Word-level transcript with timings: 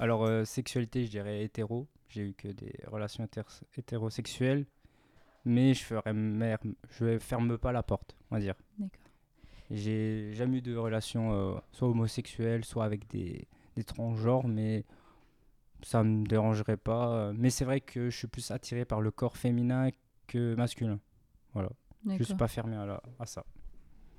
Alors, 0.00 0.24
euh, 0.24 0.44
sexualité, 0.44 1.04
je 1.06 1.10
dirais 1.10 1.44
hétéro. 1.44 1.86
J'ai 2.08 2.22
eu 2.30 2.34
que 2.34 2.48
des 2.48 2.74
relations 2.88 3.24
hétér- 3.24 3.62
hétérosexuelles. 3.76 4.66
Mais 5.44 5.74
je 5.74 5.82
ferai 5.84 6.12
mer- 6.12 6.58
je 6.98 7.18
ferme 7.18 7.56
pas 7.56 7.72
la 7.72 7.82
porte, 7.82 8.16
on 8.30 8.34
va 8.36 8.40
dire. 8.40 8.54
D'accord. 8.78 9.00
J'ai 9.70 10.32
jamais 10.34 10.58
eu 10.58 10.62
de 10.62 10.74
relation 10.76 11.32
euh, 11.32 11.58
soit 11.72 11.88
homosexuelle, 11.88 12.64
soit 12.64 12.84
avec 12.84 13.06
des, 13.08 13.46
des 13.76 13.84
transgenres, 13.84 14.48
mais 14.48 14.84
ça 15.82 16.02
me 16.02 16.26
dérangerait 16.26 16.76
pas. 16.76 17.32
Mais 17.34 17.50
c'est 17.50 17.64
vrai 17.64 17.80
que 17.80 18.10
je 18.10 18.16
suis 18.16 18.26
plus 18.26 18.50
attiré 18.50 18.84
par 18.84 19.00
le 19.00 19.10
corps 19.10 19.36
féminin 19.36 19.90
que 20.26 20.54
masculin. 20.56 20.98
Voilà. 21.54 21.70
Je 22.18 22.24
suis 22.24 22.34
pas 22.38 22.48
fermé 22.48 22.76
à, 22.76 22.86
la- 22.86 23.02
à 23.18 23.26
ça. 23.26 23.44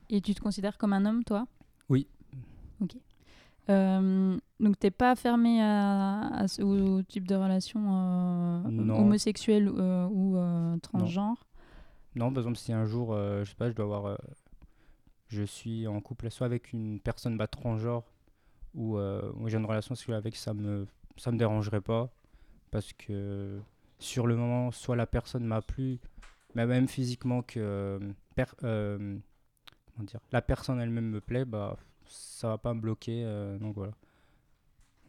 Et 0.10 0.22
tu 0.22 0.34
te 0.36 0.42
considères 0.42 0.78
comme 0.78 0.94
un 0.94 1.06
homme, 1.06 1.24
toi? 1.24 1.48
Oui. 1.90 2.08
Ok. 2.82 2.96
Euh, 3.70 4.38
donc 4.60 4.78
t'es 4.80 4.92
pas 4.92 5.16
fermé 5.16 5.62
à, 5.62 6.28
à 6.34 6.48
ce- 6.48 6.62
au 6.62 7.02
type 7.04 7.28
de 7.28 7.36
relation 7.36 7.80
euh, 7.94 8.64
homosexuelle 9.00 9.70
euh, 9.74 10.08
ou 10.12 10.36
euh, 10.38 10.78
transgenre? 10.80 11.48
Non, 12.16 12.32
par 12.34 12.40
exemple, 12.42 12.58
si 12.58 12.74
un 12.74 12.86
jour, 12.86 13.14
euh, 13.14 13.44
je 13.46 13.50
sais 13.52 13.56
pas, 13.56 13.70
je 13.70 13.76
dois 13.76 13.86
avoir. 13.86 14.06
euh, 14.08 14.16
je 15.28 15.44
suis 15.44 15.88
en 15.88 16.02
couple 16.02 16.30
soit 16.30 16.46
avec 16.46 16.74
une 16.74 17.00
personne 17.00 17.38
bah, 17.38 17.48
transgenre 17.48 18.04
ou 18.74 18.98
euh, 18.98 19.32
ou 19.38 19.48
j'ai 19.50 19.58
une 19.58 19.66
relation 19.66 19.96
sexuelle 19.96 20.16
avec, 20.18 20.36
ça 20.36 20.54
me, 20.54 20.88
ça 21.18 21.32
me 21.32 21.38
dérangerait 21.38 21.82
pas. 21.82 22.10
Parce 22.72 22.94
que 22.94 23.60
sur 24.00 24.28
le 24.28 24.36
moment, 24.36 24.72
soit 24.72 24.96
la 24.96 25.08
personne 25.08 25.46
m'a 25.46 25.62
plu, 25.62 26.00
mais 26.56 26.66
même 26.66 26.88
physiquement 26.88 27.42
que. 27.44 27.60
euh, 27.60 28.00
per- 28.36 28.46
euh, 28.64 29.18
comment 29.96 30.06
dire 30.06 30.20
La 30.32 30.42
personne 30.42 30.80
elle-même 30.82 31.10
me 31.10 31.22
plaît, 31.22 31.46
bah 31.46 31.78
ça 32.12 32.50
va 32.50 32.58
pas 32.58 32.74
me 32.74 32.82
bloquer. 32.82 33.24
euh, 33.26 33.58
donc 33.58 33.76
voilà. 33.76 33.94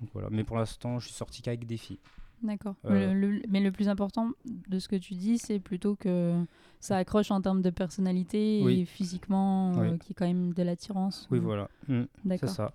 Donc 0.00 0.11
voilà. 0.12 0.28
Mais 0.31 0.45
pour 0.45 0.56
l'instant, 0.56 0.98
je 0.98 1.06
suis 1.06 1.14
sorti 1.14 1.42
qu'avec 1.42 1.67
des 1.67 1.77
filles. 1.77 2.00
D'accord. 2.42 2.75
Euh. 2.86 3.41
Mais 3.48 3.61
le 3.61 3.70
plus 3.70 3.89
important 3.89 4.31
de 4.47 4.78
ce 4.81 4.89
que 4.89 4.97
tu 4.97 5.14
dis, 5.14 5.39
c'est 5.39 5.61
plutôt 5.61 5.95
que 5.95 6.45
ça 6.80 6.97
accroche 6.97 7.30
en 7.30 7.41
termes 7.41 7.62
de 7.62 7.70
personnalité 7.70 8.61
et 8.80 8.84
physiquement, 8.84 9.73
euh, 9.78 9.92
Oui. 9.92 9.98
qu'il 10.00 10.08
y 10.08 10.12
ait 10.12 10.14
quand 10.14 10.27
même 10.27 10.53
de 10.53 10.62
l'attirance. 10.64 11.28
Oui, 11.30 11.39
ou- 11.39 11.42
voilà. 11.42 11.69
Mm, 11.86 12.03
c'est 12.23 12.28
D'accord. 12.28 12.48
ça. 12.48 12.73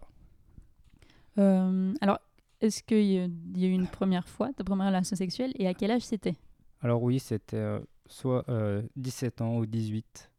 Euh, 1.37 1.93
alors, 2.01 2.19
est-ce 2.61 2.81
qu'il 2.81 3.03
y, 3.03 3.15
y 3.15 3.65
a 3.65 3.67
eu 3.67 3.71
une 3.71 3.87
première 3.87 4.27
fois, 4.27 4.51
ta 4.53 4.63
première 4.63 4.87
relation 4.87 5.15
sexuelle, 5.15 5.51
et 5.55 5.67
à 5.67 5.73
quel 5.73 5.91
âge 5.91 6.01
c'était? 6.03 6.35
Alors 6.81 7.03
oui, 7.03 7.19
c'était 7.19 7.57
euh, 7.57 7.79
soit 8.07 8.45
euh, 8.49 8.81
17 8.95 9.41
ans 9.41 9.57
ou 9.57 9.65
18, 9.65 10.31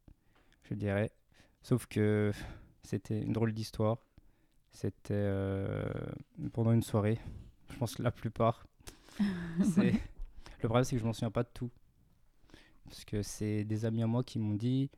je 0.65 0.75
dirais. 0.75 1.11
Sauf 1.63 1.87
que 1.87 2.33
c'était 2.89 3.21
une 3.21 3.35
drôle 3.35 3.53
d'histoire. 3.53 3.99
C'était 4.71 5.13
euh, 5.13 5.85
pendant 6.55 6.73
une 6.73 6.83
soirée. 6.83 7.19
Je 7.71 7.77
pense 7.77 7.95
que 7.95 8.03
la 8.03 8.11
plupart. 8.11 8.67
c'est... 9.75 9.93
Le 10.63 10.69
problème, 10.69 10.85
c'est 10.85 10.97
que 10.97 11.01
je 11.01 11.07
m'en 11.07 11.13
souviens 11.13 11.31
pas 11.31 11.43
de 11.43 11.51
tout. 11.53 11.71
Parce 12.85 13.05
que 13.05 13.23
c'est 13.23 13.65
des 13.65 13.85
amis 13.85 14.03
à 14.03 14.07
moi 14.07 14.25
qui 14.25 14.39
m'ont 14.39 14.55
dit 14.55 14.91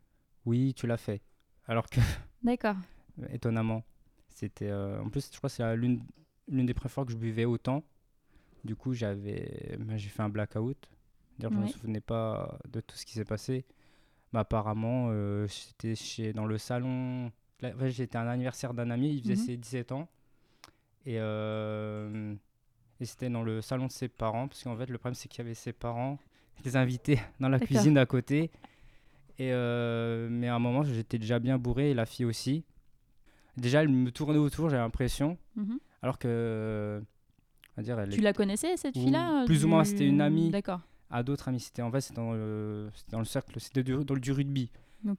oui, 0.46 0.72
tu 0.74 0.86
l'as 0.86 0.96
fait. 0.96 1.20
Alors 1.66 1.88
que, 1.90 2.00
D'accord. 2.42 2.76
étonnamment, 3.30 3.84
c'était. 4.28 4.70
euh, 4.70 5.02
En 5.02 5.10
plus, 5.10 5.28
je 5.30 5.36
crois 5.36 5.50
que 5.50 5.56
c'est 5.56 5.76
l'une, 5.76 6.02
l'une 6.48 6.66
des 6.66 6.74
premières 6.74 6.92
fois 6.92 7.04
que 7.04 7.12
je 7.12 7.16
buvais 7.16 7.44
autant. 7.44 7.82
Du 8.64 8.76
coup, 8.76 8.92
j'avais, 8.94 9.76
ben, 9.80 9.96
j'ai 9.96 10.08
fait 10.10 10.22
un 10.22 10.28
blackout. 10.28 10.88
D'ailleurs, 11.38 11.52
je 11.54 11.58
ne 11.58 11.62
me 11.62 11.68
souvenais 11.68 12.00
pas 12.00 12.56
de 12.68 12.80
tout 12.80 12.96
ce 12.96 13.04
qui 13.04 13.14
s'est 13.14 13.24
passé. 13.24 13.64
Mais 14.32 14.38
apparemment, 14.38 15.08
euh, 15.10 15.48
j'étais 15.48 15.96
chez, 15.96 16.32
dans 16.32 16.46
le 16.46 16.56
salon. 16.56 17.32
Ouais, 17.62 17.90
j'étais 17.90 18.16
à 18.16 18.22
un 18.22 18.28
anniversaire 18.28 18.72
d'un 18.74 18.90
ami, 18.90 19.14
il 19.16 19.22
faisait 19.22 19.34
Mhm. 19.36 19.46
ses 19.46 19.56
17 19.56 19.92
ans. 19.92 20.08
Et, 21.06 21.16
euh, 21.18 22.34
et 23.00 23.04
c'était 23.04 23.28
dans 23.30 23.42
le 23.42 23.60
salon 23.62 23.86
de 23.86 23.92
ses 23.92 24.08
parents. 24.08 24.48
Parce 24.48 24.62
qu'en 24.62 24.76
fait, 24.76 24.86
le 24.86 24.98
problème, 24.98 25.14
c'est 25.14 25.28
qu'il 25.28 25.38
y 25.38 25.46
avait 25.46 25.54
ses 25.54 25.72
parents, 25.72 26.18
des 26.64 26.76
invités 26.76 27.18
dans 27.40 27.48
la 27.48 27.58
cuisine 27.60 27.98
à 27.98 28.06
côté. 28.06 28.50
Et 29.38 29.52
euh, 29.52 30.28
mais 30.30 30.48
à 30.48 30.54
un 30.54 30.58
moment, 30.58 30.82
j'étais 30.82 31.18
déjà 31.18 31.38
bien 31.38 31.58
bourré 31.58 31.90
et 31.90 31.94
la 31.94 32.04
fille 32.06 32.26
aussi. 32.26 32.64
Déjà, 33.56 33.82
elle 33.82 33.88
me 33.88 34.10
tournait 34.10 34.38
autour, 34.38 34.68
j'avais 34.70 34.82
l'impression. 34.82 35.36
Mhm. 35.56 35.78
Alors 36.02 36.18
que. 36.18 37.02
On 37.76 37.80
va 37.80 37.82
dire, 37.82 37.98
elle 37.98 38.10
Tu 38.10 38.20
la 38.20 38.32
connaissais, 38.32 38.76
cette 38.76 38.94
fille-là 38.94 39.42
euh, 39.42 39.46
plus 39.46 39.64
ou 39.64 39.68
moins, 39.68 39.84
c'était 39.84 40.06
une 40.06 40.20
amie. 40.20 40.50
D'accord. 40.50 40.80
à 41.08 41.22
d'autres 41.22 41.48
amis. 41.48 41.60
C'était 41.60 41.82
en 41.82 41.90
fait, 41.90 42.00
c'était 42.02 42.20
dans 42.20 42.32
le, 42.32 42.90
c'était 42.94 43.12
dans 43.12 43.18
le 43.20 43.24
cercle, 43.24 43.58
c'était 43.60 43.82
du- 43.82 44.04
dans 44.04 44.14
le 44.14 44.20
du 44.20 44.32
rugby. 44.32 44.70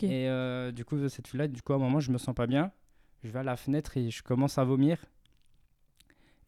Et 0.04 0.28
euh, 0.30 0.72
du 0.72 0.86
coup, 0.86 1.08
cette 1.10 1.28
fille-là, 1.28 1.48
du 1.48 1.62
coup, 1.62 1.74
à 1.74 1.76
un 1.76 1.80
moment, 1.80 2.00
je 2.00 2.12
me 2.12 2.18
sens 2.18 2.36
pas 2.36 2.48
bien. 2.48 2.72
Je 3.24 3.30
vais 3.32 3.40
à 3.40 3.44
la 3.44 3.56
fenêtre 3.58 3.98
et 3.98 4.10
je 4.10 4.24
commence 4.24 4.58
à 4.58 4.64
vomir. 4.64 4.98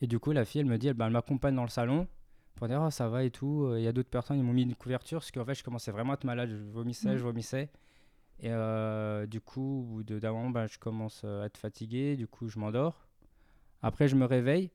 Et 0.01 0.07
du 0.07 0.19
coup, 0.19 0.31
la 0.31 0.45
fille, 0.45 0.61
elle 0.61 0.67
me 0.67 0.77
dit, 0.77 0.87
elle, 0.87 0.93
bah, 0.95 1.05
elle 1.07 1.13
m'accompagne 1.13 1.55
dans 1.55 1.63
le 1.63 1.69
salon 1.69 2.07
pour 2.55 2.67
dire, 2.67 2.81
oh, 2.85 2.89
ça 2.91 3.07
va 3.07 3.23
et 3.23 3.31
tout. 3.31 3.63
Euh, 3.65 3.79
Il 3.79 3.83
y 3.83 3.87
a 3.87 3.91
d'autres 3.93 4.09
personnes, 4.09 4.37
ils 4.37 4.43
m'ont 4.43 4.53
mis 4.53 4.63
une 4.63 4.75
couverture 4.75 5.19
parce 5.19 5.31
qu'en 5.31 5.45
fait, 5.45 5.55
je 5.55 5.63
commençais 5.63 5.91
vraiment 5.91 6.11
à 6.11 6.15
être 6.15 6.23
malade. 6.23 6.49
Je 6.49 6.55
vomissais, 6.71 7.09
Mhm. 7.11 7.17
je 7.17 7.23
vomissais. 7.23 7.69
Et 8.39 8.49
euh, 8.51 9.25
du 9.25 9.39
coup, 9.39 9.79
au 9.81 9.83
bout 9.83 10.03
d'un 10.03 10.31
moment, 10.31 10.49
bah, 10.49 10.67
je 10.67 10.77
commence 10.77 11.23
à 11.23 11.45
être 11.45 11.57
fatigué. 11.57 12.17
Du 12.17 12.27
coup, 12.27 12.49
je 12.49 12.59
m'endors. 12.59 13.07
Après, 13.81 14.07
je 14.07 14.15
me 14.15 14.25
réveille. 14.25 14.71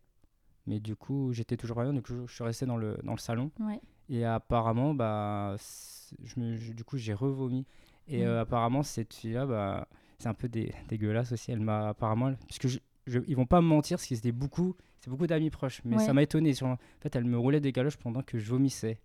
Mais 0.66 0.80
du 0.80 0.96
coup, 0.96 1.32
j'étais 1.32 1.56
toujours 1.56 1.76
pas 1.76 1.84
bien. 1.84 1.92
Du 1.94 2.02
coup, 2.02 2.26
je, 2.26 2.32
suis 2.32 2.44
resté 2.44 2.66
dans 2.66 2.76
le, 2.76 2.98
dans 3.02 3.12
le 3.12 3.18
salon. 3.18 3.50
Ouais. 3.60 3.80
Et 4.10 4.24
apparemment, 4.24 4.94
bah, 4.94 5.56
c'est- 5.58 6.16
je 6.24 6.38
me, 6.40 6.56
je- 6.56 6.72
du 6.72 6.84
coup, 6.84 6.96
j'ai 6.98 7.14
revomi. 7.14 7.66
Et 8.08 8.22
Mm. 8.22 8.26
euh, 8.26 8.40
apparemment, 8.42 8.82
cette 8.82 9.12
fille-là, 9.14 9.46
bah, 9.46 9.88
c'est 10.18 10.28
un 10.28 10.34
peu 10.34 10.48
dé- 10.48 10.72
dégueulasse 10.88 11.32
aussi. 11.32 11.50
Elle 11.52 11.60
m'a 11.60 11.88
apparemment, 11.90 12.32
parce 12.48 12.58
que 12.58 12.68
je, 12.68 12.78
je- 13.06 13.20
ils 13.28 13.36
vont 13.36 13.46
pas 13.46 13.60
me 13.60 13.66
mentir, 13.66 13.96
parce 13.98 14.06
que 14.08 14.14
c'était 14.14 14.32
beaucoup, 14.32 14.74
c'est 15.00 15.10
beaucoup 15.10 15.26
d'amis 15.26 15.50
proches. 15.50 15.80
Mais 15.84 15.96
Ouais. 15.96 16.04
ça 16.04 16.12
m'a 16.12 16.22
étonné. 16.22 16.54
Sur, 16.54 16.66
en 16.68 16.78
fait, 17.00 17.14
elle 17.16 17.24
me 17.24 17.38
roulait 17.38 17.60
des 17.60 17.72
galoches 17.72 17.96
pendant 17.98 18.22
que 18.22 18.38
je 18.38 18.50
vomissais. 18.50 18.98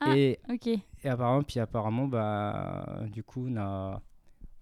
Ah. 0.00 0.16
Et, 0.16 0.38
Ok. 0.50 0.66
et 0.66 0.80
apparemment, 1.08 1.42
puis 1.42 1.60
apparemment, 1.60 2.06
bah, 2.08 3.00
du 3.12 3.22
coup, 3.22 3.46
on 3.48 3.56
a, 3.56 4.02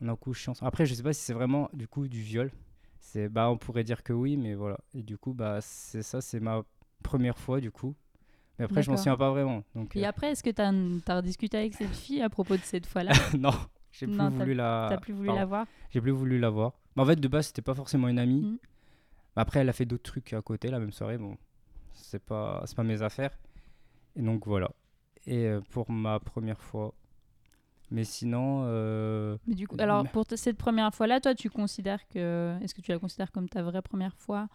on 0.03 0.09
a 0.09 0.17
couché 0.17 0.51
ensemble. 0.51 0.69
Après, 0.69 0.87
je 0.87 0.95
sais 0.95 1.03
pas 1.03 1.13
si 1.13 1.23
c'est 1.23 1.33
vraiment 1.35 1.69
du 1.73 1.89
coup 1.89 2.09
du 2.09 2.21
viol. 2.21 2.51
C'est, 2.99 3.29
bah, 3.29 3.51
on 3.51 3.57
pourrait 3.57 3.85
dire 3.85 4.03
que 4.03 4.13
oui, 4.13 4.37
mais 4.37 4.55
voilà. 4.55 4.79
Et 4.95 5.03
du 5.03 5.17
coup, 5.19 5.33
bah, 5.33 5.59
c'est 5.63 6.03
ça, 6.03 6.21
c'est 6.21 6.41
ma 6.41 6.63
première 7.03 7.39
fois 7.39 7.61
du 7.61 7.71
coup. 7.71 7.95
Mais 8.61 8.67
après, 8.67 8.83
je 8.83 8.91
m'en 8.91 8.97
souviens 8.97 9.17
pas 9.17 9.31
vraiment. 9.31 9.63
Donc, 9.75 9.97
Et 9.97 10.05
euh, 10.05 10.09
après, 10.09 10.31
est-ce 10.33 10.43
que 10.43 10.51
tu 10.51 10.61
as, 10.63 11.17
rediscuté 11.17 11.57
avec 11.59 11.75
cette 11.75 11.95
fille 11.95 12.21
à 12.23 12.29
propos 12.29 12.57
de 12.57 12.63
cette 12.63 12.87
fois-là? 12.87 13.13
Non, 13.39 13.51
j'ai 13.91 14.07
plus 14.07 14.17
Non, 14.17 14.29
voulu 14.29 14.55
la. 14.55 14.87
T'as 14.91 14.99
plus 14.99 15.13
voulu 15.15 15.27
pardon. 15.29 15.41
la 15.41 15.47
voir? 15.47 15.67
J'ai 15.91 16.01
plus 16.01 16.11
voulu 16.13 16.39
la 16.39 16.51
voir. 16.51 16.73
Mais 16.95 17.03
en 17.03 17.07
fait, 17.07 17.17
de 17.17 17.27
base, 17.29 17.47
c'était 17.49 17.63
pas 17.63 17.75
forcément 17.75 18.09
une 18.09 18.19
amie. 18.19 18.43
Mhm. 18.43 18.59
Après, 19.37 19.61
elle 19.61 19.69
a 19.69 19.73
fait 19.73 19.87
d'autres 19.87 20.03
trucs 20.03 20.33
à 20.35 20.43
côté 20.43 20.71
la 20.71 20.79
même 20.79 20.93
soirée. 20.93 21.17
Bon, 21.19 21.37
c'est 21.95 22.23
pas, 22.23 22.63
pas 22.77 22.83
mes 22.83 23.01
affaires. 23.03 23.37
Et 24.17 24.23
donc 24.23 24.47
voilà. 24.47 24.71
Et 25.27 25.47
euh, 25.47 25.61
pour 25.71 25.91
ma 25.91 26.21
première 26.21 26.61
fois. 26.61 26.93
Mais 27.91 28.05
sinon, 28.05 28.63
euh, 28.67 29.37
Mais 29.47 29.55
du 29.55 29.67
coup, 29.67 29.77
alors 29.81 30.07
pour 30.11 30.25
te- 30.27 30.37
cette 30.37 30.57
première 30.57 30.95
fois-là, 30.95 31.19
toi, 31.19 31.35
tu 31.35 31.51
considères 31.51 32.07
que, 32.09 32.57
est-ce 32.63 32.73
que 32.75 32.81
tu 32.81 32.93
la 32.93 32.99
considères 33.01 33.33
comme 33.33 33.49
ta 33.49 33.63
vraie 33.63 33.83
première 33.83 34.15
fois? 34.15 34.49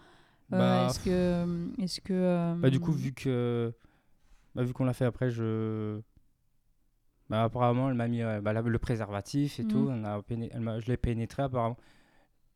Euh, 0.54 0.58
Bah, 0.60 0.86
Est-ce 0.88 1.00
que, 1.00 1.82
est-ce 1.82 2.00
que, 2.02 2.14
euh, 2.14 2.56
bah, 2.56 2.70
du 2.70 2.80
coup, 2.80 2.94
vu 2.94 3.12
que, 3.14 3.74
bah, 4.56 4.64
vu 4.64 4.74
qu'on 4.74 4.86
l'a 4.86 4.94
fait 4.94 5.06
après, 5.06 5.30
je, 5.30 6.00
bah, 7.30 7.44
apparemment, 7.44 7.90
elle 7.90 7.96
m'a 7.96 8.08
mis 8.08 8.22
euh, 8.22 8.42
bah, 8.42 8.54
le 8.54 8.80
préservatif 8.80 9.60
et 9.60 9.64
Mhm. 9.64 9.70
tout. 9.70 9.88
On 9.90 10.04
a 10.04 10.22
péné- 10.22 10.50
elle 10.54 10.62
m'a- 10.62 10.80
je 10.80 10.88
l'ai 10.88 10.98
pénétré 10.98 11.44
apparemment. 11.44 11.78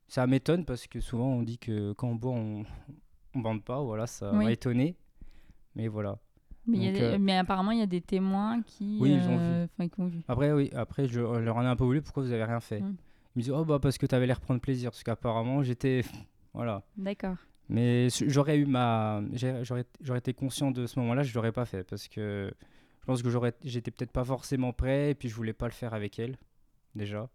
Ça 0.08 0.26
m'étonne 0.26 0.64
parce 0.64 0.86
que 0.88 1.00
souvent 1.00 1.26
on 1.28 1.42
dit 1.42 1.58
que 1.58 1.92
quand 1.92 2.08
on 2.08 2.14
boit, 2.16 2.32
on, 2.32 2.64
on 3.34 3.40
bande 3.40 3.62
pas. 3.64 3.80
Voilà, 3.82 4.06
ça 4.06 4.32
Oui. 4.32 4.44
m'a 4.44 4.52
étonné. 4.52 4.96
Mais 5.76 5.86
voilà. 5.88 6.18
mais, 6.66 6.78
il 6.78 6.82
y 6.84 6.88
a 6.88 6.90
donc, 6.92 7.00
des- 7.00 7.06
euh, 7.06 7.18
mais 7.18 7.36
apparemment, 7.36 7.70
il 7.72 7.78
y 7.78 7.82
a 7.82 7.86
des 7.86 8.00
témoins 8.00 8.60
qui, 8.62 8.98
Oui, 9.00 9.12
ils 9.14 9.28
ont 9.28 9.36
vu. 9.38 9.42
euh, 9.44 9.64
enfin, 9.66 9.88
qui 9.88 10.00
ont 10.00 10.06
vu. 10.06 10.20
Après, 10.28 10.52
oui, 10.52 10.70
après, 10.74 11.06
je 11.06 11.20
leur 11.20 11.56
en 11.56 11.62
ai 11.62 11.66
un 11.66 11.76
peu 11.76 11.84
voulu. 11.84 12.02
Pourquoi 12.02 12.22
vous 12.24 12.32
avez 12.32 12.44
rien 12.44 12.60
fait? 12.60 12.80
Mm. 12.80 12.96
Ils 13.36 13.38
me 13.38 13.42
disent, 13.42 13.52
oh, 13.52 13.64
bah, 13.64 13.78
parce 13.80 13.98
que 13.98 14.06
tu 14.06 14.14
avais 14.14 14.26
l'air 14.26 14.40
prendre 14.40 14.60
plaisir. 14.60 14.90
Parce 14.90 15.02
qu'apparemment, 15.04 15.62
j'étais. 15.62 16.02
Voilà. 16.52 16.82
D'accord. 16.96 17.36
Mais 17.70 18.08
j'aurais 18.10 18.58
eu 18.58 18.66
ma. 18.66 19.22
J'aurais 19.62 20.18
été 20.18 20.34
conscient 20.34 20.70
de 20.72 20.86
ce 20.86 20.98
moment-là, 21.00 21.22
je 21.22 21.34
l'aurais 21.34 21.52
pas 21.52 21.64
fait. 21.66 21.84
Parce 21.84 22.08
que 22.08 22.52
je 23.00 23.06
pense 23.06 23.22
que 23.22 23.30
j'aurais 23.30 23.54
j'étais 23.64 23.90
peut-être 23.92 24.12
pas 24.12 24.24
forcément 24.24 24.72
prêt. 24.72 25.12
Et 25.12 25.14
puis, 25.14 25.28
je 25.28 25.34
voulais 25.36 25.54
pas 25.54 25.66
le 25.66 25.72
faire 25.72 25.94
avec 25.94 26.18
elle, 26.18 26.36
déjà. 26.94 27.30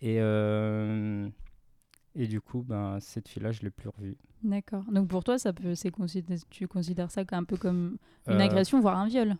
Et. 0.00 0.16
euh, 0.20 1.28
Et 2.14 2.26
du 2.26 2.40
coup, 2.40 2.62
ben, 2.62 3.00
cette 3.00 3.28
fille-là, 3.28 3.52
je 3.52 3.62
l'ai 3.62 3.70
plus 3.70 3.88
revue. 3.88 4.16
D'accord. 4.42 4.84
Donc 4.90 5.08
pour 5.08 5.24
toi, 5.24 5.38
ça 5.38 5.52
peut, 5.52 5.74
c'est 5.74 5.92
tu 6.50 6.68
considères 6.68 7.10
ça 7.10 7.22
un 7.32 7.44
peu 7.44 7.56
comme 7.56 7.98
une 8.28 8.40
Euh, 8.40 8.44
agression, 8.44 8.80
voire 8.80 8.98
un 8.98 9.06
viol? 9.06 9.36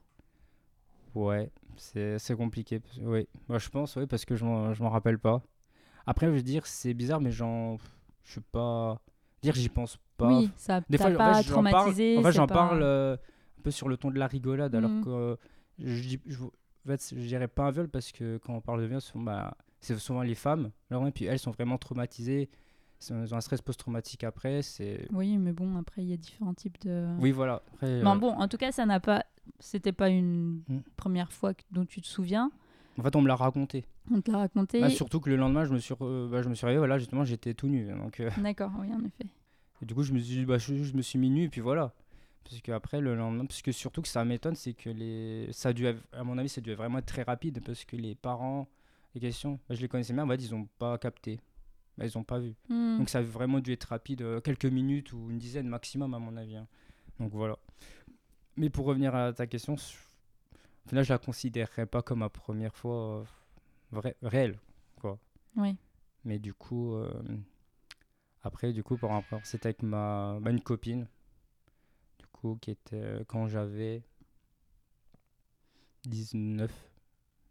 Ouais, 1.14 1.50
c'est 1.76 2.36
compliqué. 2.36 2.80
Oui, 3.00 3.28
moi 3.48 3.58
je 3.58 3.68
pense, 3.68 3.96
oui, 3.96 4.06
parce 4.06 4.24
que 4.24 4.34
je 4.36 4.44
m'en 4.44 4.72
je 4.72 4.82
m'en 4.82 4.88
rappelle 4.90 5.18
pas. 5.18 5.42
Après, 6.06 6.26
je 6.26 6.32
veux 6.32 6.42
dire, 6.42 6.66
c'est 6.66 6.94
bizarre, 6.94 7.20
mais 7.20 7.30
j'en. 7.30 7.78
Je 8.24 8.34
sais 8.34 8.40
pas. 8.52 9.00
Dire, 9.42 9.54
j'y 9.54 9.68
pense 9.68 9.98
pas. 10.16 10.28
Oui, 10.38 10.50
ça 10.56 10.80
Des 10.88 10.98
fois, 10.98 11.10
en 11.10 11.14
pas 11.16 11.34
fait, 11.34 11.48
j'en 11.48 11.62
parle, 11.62 11.72
traumatisé. 11.72 12.18
en 12.18 12.22
fait, 12.22 12.32
j'en 12.32 12.46
pas- 12.46 12.54
parle 12.54 12.82
euh, 12.82 13.14
un 13.58 13.62
peu 13.62 13.70
sur 13.70 13.88
le 13.88 13.96
ton 13.96 14.10
de 14.10 14.18
la 14.18 14.26
rigolade, 14.26 14.74
alors 14.74 14.90
Mhm. 14.90 15.04
que 15.04 15.10
euh, 15.10 15.36
je, 15.78 16.02
dis- 16.02 16.20
je, 16.26 16.42
en 16.44 16.50
fait, 16.86 17.12
je 17.16 17.26
dirais 17.26 17.48
pas 17.48 17.64
un 17.64 17.70
viol 17.70 17.88
parce 17.88 18.12
que 18.12 18.38
quand 18.38 18.54
on 18.54 18.60
parle 18.60 18.82
de 18.82 18.86
viol, 18.86 19.00
bah, 19.16 19.56
c'est 19.80 19.98
souvent 19.98 20.22
les 20.22 20.34
femmes. 20.36 20.70
Alors, 20.90 21.06
et 21.06 21.12
puis 21.12 21.24
elles 21.24 21.38
sont 21.38 21.50
vraiment 21.50 21.78
traumatisées. 21.78 22.48
Elles 23.10 23.34
ont 23.34 23.36
un 23.36 23.40
stress 23.40 23.60
post-traumatique 23.60 24.22
après. 24.22 24.60
Oui, 25.12 25.36
mais 25.36 25.52
bon, 25.52 25.76
après, 25.76 26.02
il 26.02 26.08
y 26.10 26.12
a 26.12 26.16
différents 26.16 26.54
types 26.54 26.80
de. 26.82 27.08
Oui, 27.18 27.32
voilà. 27.32 27.60
Après, 27.74 28.00
Bon, 28.00 28.14
euh, 28.14 28.18
bon, 28.18 28.28
en 28.30 28.46
tout 28.46 28.58
cas, 28.58 28.70
ça 28.70 28.86
n'a 28.86 29.00
pas. 29.00 29.24
C'était 29.58 29.90
pas 29.92 30.08
une 30.08 30.62
Mm. 30.68 30.78
première 30.96 31.32
fois 31.32 31.52
dont 31.72 31.84
tu 31.84 32.00
te 32.00 32.06
souviens. 32.06 32.52
En 32.98 33.02
fait, 33.02 33.16
on 33.16 33.22
me 33.22 33.28
l'a 33.28 33.36
raconté. 33.36 33.84
On 34.10 34.20
te 34.20 34.30
l'a 34.30 34.38
raconté. 34.38 34.80
Bah, 34.80 34.90
surtout 34.90 35.20
que 35.20 35.30
le 35.30 35.36
lendemain, 35.36 35.64
je 35.64 35.72
me 35.72 35.78
suis, 35.78 35.94
re- 35.94 36.28
bah, 36.28 36.42
je 36.42 36.48
me 36.48 36.54
suis 36.54 36.66
réveillé, 36.66 36.78
voilà, 36.78 36.98
justement, 36.98 37.24
j'étais 37.24 37.54
tout 37.54 37.68
nu. 37.68 37.86
Donc, 37.88 38.20
euh, 38.20 38.30
D'accord, 38.38 38.70
oui, 38.80 38.88
en 38.92 39.00
effet. 39.04 39.26
Et 39.80 39.86
du 39.86 39.94
coup, 39.94 40.02
je 40.02 40.12
me 40.12 40.18
suis 40.18 40.44
bah, 40.44 40.58
je, 40.58 40.74
je 40.82 40.94
me 40.94 41.02
suis 41.02 41.18
mis 41.18 41.30
nu, 41.30 41.44
et 41.44 41.48
puis 41.48 41.60
voilà. 41.60 41.92
Parce 42.44 42.60
que 42.60 42.72
après, 42.72 43.00
le 43.00 43.14
lendemain, 43.14 43.46
parce 43.46 43.62
que 43.62 43.72
surtout 43.72 44.02
que 44.02 44.08
ça 44.08 44.24
m'étonne, 44.24 44.54
c'est 44.56 44.74
que 44.74 44.90
les. 44.90 45.48
Ça 45.52 45.70
a 45.70 45.72
dû, 45.72 45.86
à 45.86 46.24
mon 46.24 46.36
avis, 46.38 46.48
ça 46.48 46.60
a 46.60 46.62
dû 46.62 46.74
vraiment 46.74 46.98
être 46.98 47.06
très 47.06 47.22
rapide, 47.22 47.62
parce 47.64 47.84
que 47.84 47.96
les 47.96 48.14
parents, 48.14 48.68
les 49.14 49.20
questions, 49.20 49.58
bah, 49.68 49.74
je 49.74 49.80
les 49.80 49.88
connaissais 49.88 50.12
bien, 50.12 50.24
en 50.24 50.28
fait, 50.28 50.36
ils 50.44 50.50
n'ont 50.52 50.68
pas 50.78 50.98
capté. 50.98 51.40
Bah, 51.96 52.04
ils 52.06 52.12
n'ont 52.16 52.24
pas 52.24 52.38
vu. 52.40 52.54
Hmm. 52.68 52.98
Donc 52.98 53.08
ça 53.08 53.18
a 53.18 53.22
vraiment 53.22 53.60
dû 53.60 53.72
être 53.72 53.84
rapide, 53.84 54.22
euh, 54.22 54.40
quelques 54.40 54.64
minutes 54.66 55.12
ou 55.12 55.30
une 55.30 55.38
dizaine 55.38 55.66
maximum, 55.68 56.12
à 56.14 56.18
mon 56.18 56.36
avis. 56.36 56.56
hein. 56.56 56.66
Donc 57.20 57.32
voilà. 57.32 57.56
Mais 58.56 58.68
pour 58.70 58.84
revenir 58.86 59.14
à 59.14 59.32
ta 59.32 59.46
question, 59.46 59.76
je- 60.90 60.94
là, 60.96 61.02
je 61.02 61.12
la 61.12 61.18
considérerais 61.18 61.86
pas 61.86 62.02
comme 62.02 62.20
ma 62.20 62.28
première 62.28 62.74
fois 62.74 63.20
euh, 63.20 63.24
vrai, 63.92 64.16
réelle. 64.22 64.58
Oui. 65.56 65.76
Mais 66.24 66.38
du 66.38 66.54
coup, 66.54 66.94
euh, 66.94 67.12
après, 68.42 68.72
du 68.72 68.82
coup, 68.82 68.96
par 68.96 69.10
rapport, 69.10 69.44
c'était 69.44 69.66
avec 69.68 69.82
ma, 69.82 70.38
bah, 70.40 70.50
une 70.50 70.60
copine, 70.62 71.06
du 72.18 72.26
coup, 72.32 72.56
qui 72.60 72.70
était 72.70 72.96
euh, 72.96 73.24
quand 73.26 73.48
j'avais 73.48 74.02
19, 76.04 76.70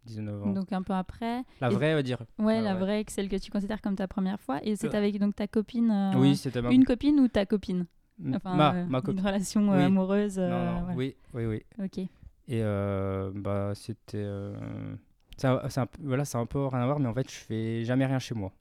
19 0.04 0.42
ans. 0.42 0.52
Donc 0.52 0.72
un 0.72 0.82
peu 0.82 0.92
après. 0.94 1.44
la 1.60 1.68
vraie, 1.70 1.92
on 1.92 1.96
va 1.96 2.02
dire. 2.02 2.18
Ouais, 2.38 2.58
Ah 2.58 2.62
la 2.62 2.74
ouais. 2.74 2.80
vraie, 2.80 3.04
celle 3.08 3.28
que 3.28 3.36
tu 3.36 3.50
considères 3.50 3.80
comme 3.80 3.96
ta 3.96 4.08
première 4.08 4.40
fois. 4.40 4.58
Et 4.64 4.74
c'est 4.76 4.94
avec 4.94 5.18
donc 5.18 5.36
ta 5.36 5.46
copine. 5.46 5.90
euh, 5.90 6.18
Oui, 6.18 6.36
c'était 6.36 6.60
ma, 6.62 6.70
Une 6.72 6.84
copine 6.84 7.20
ou 7.20 7.28
ta 7.28 7.46
copine? 7.46 7.86
Enfin, 8.34 8.54
ma, 8.56 8.74
euh, 8.74 8.86
ma 8.86 8.98
Une 8.98 9.02
copine. 9.04 9.20
relation 9.26 9.68
Oui. 9.70 9.82
amoureuse. 9.82 10.38
Non, 10.38 10.48
non, 10.48 10.80
voilà. 10.82 10.96
oui, 10.96 11.16
oui, 11.34 11.46
oui. 11.46 11.62
Ok. 11.78 12.00
Et 12.48 12.62
euh, 12.62 13.30
bah, 13.34 13.72
c'était. 13.74 14.18
euh, 14.18 14.94
ça- 15.36 15.62
c'est 15.70 15.80
un, 15.80 15.86
peu- 15.86 16.02
voilà, 16.02 16.24
c'est 16.24 16.38
un 16.38 16.46
peu 16.46 16.66
rien 16.66 16.80
à 16.82 16.86
voir, 16.86 16.98
mais 16.98 17.08
en 17.08 17.14
fait, 17.14 17.30
je 17.30 17.36
fais 17.36 17.84
jamais 17.84 18.06
rien 18.06 18.18
chez 18.18 18.34
moi. 18.34 18.52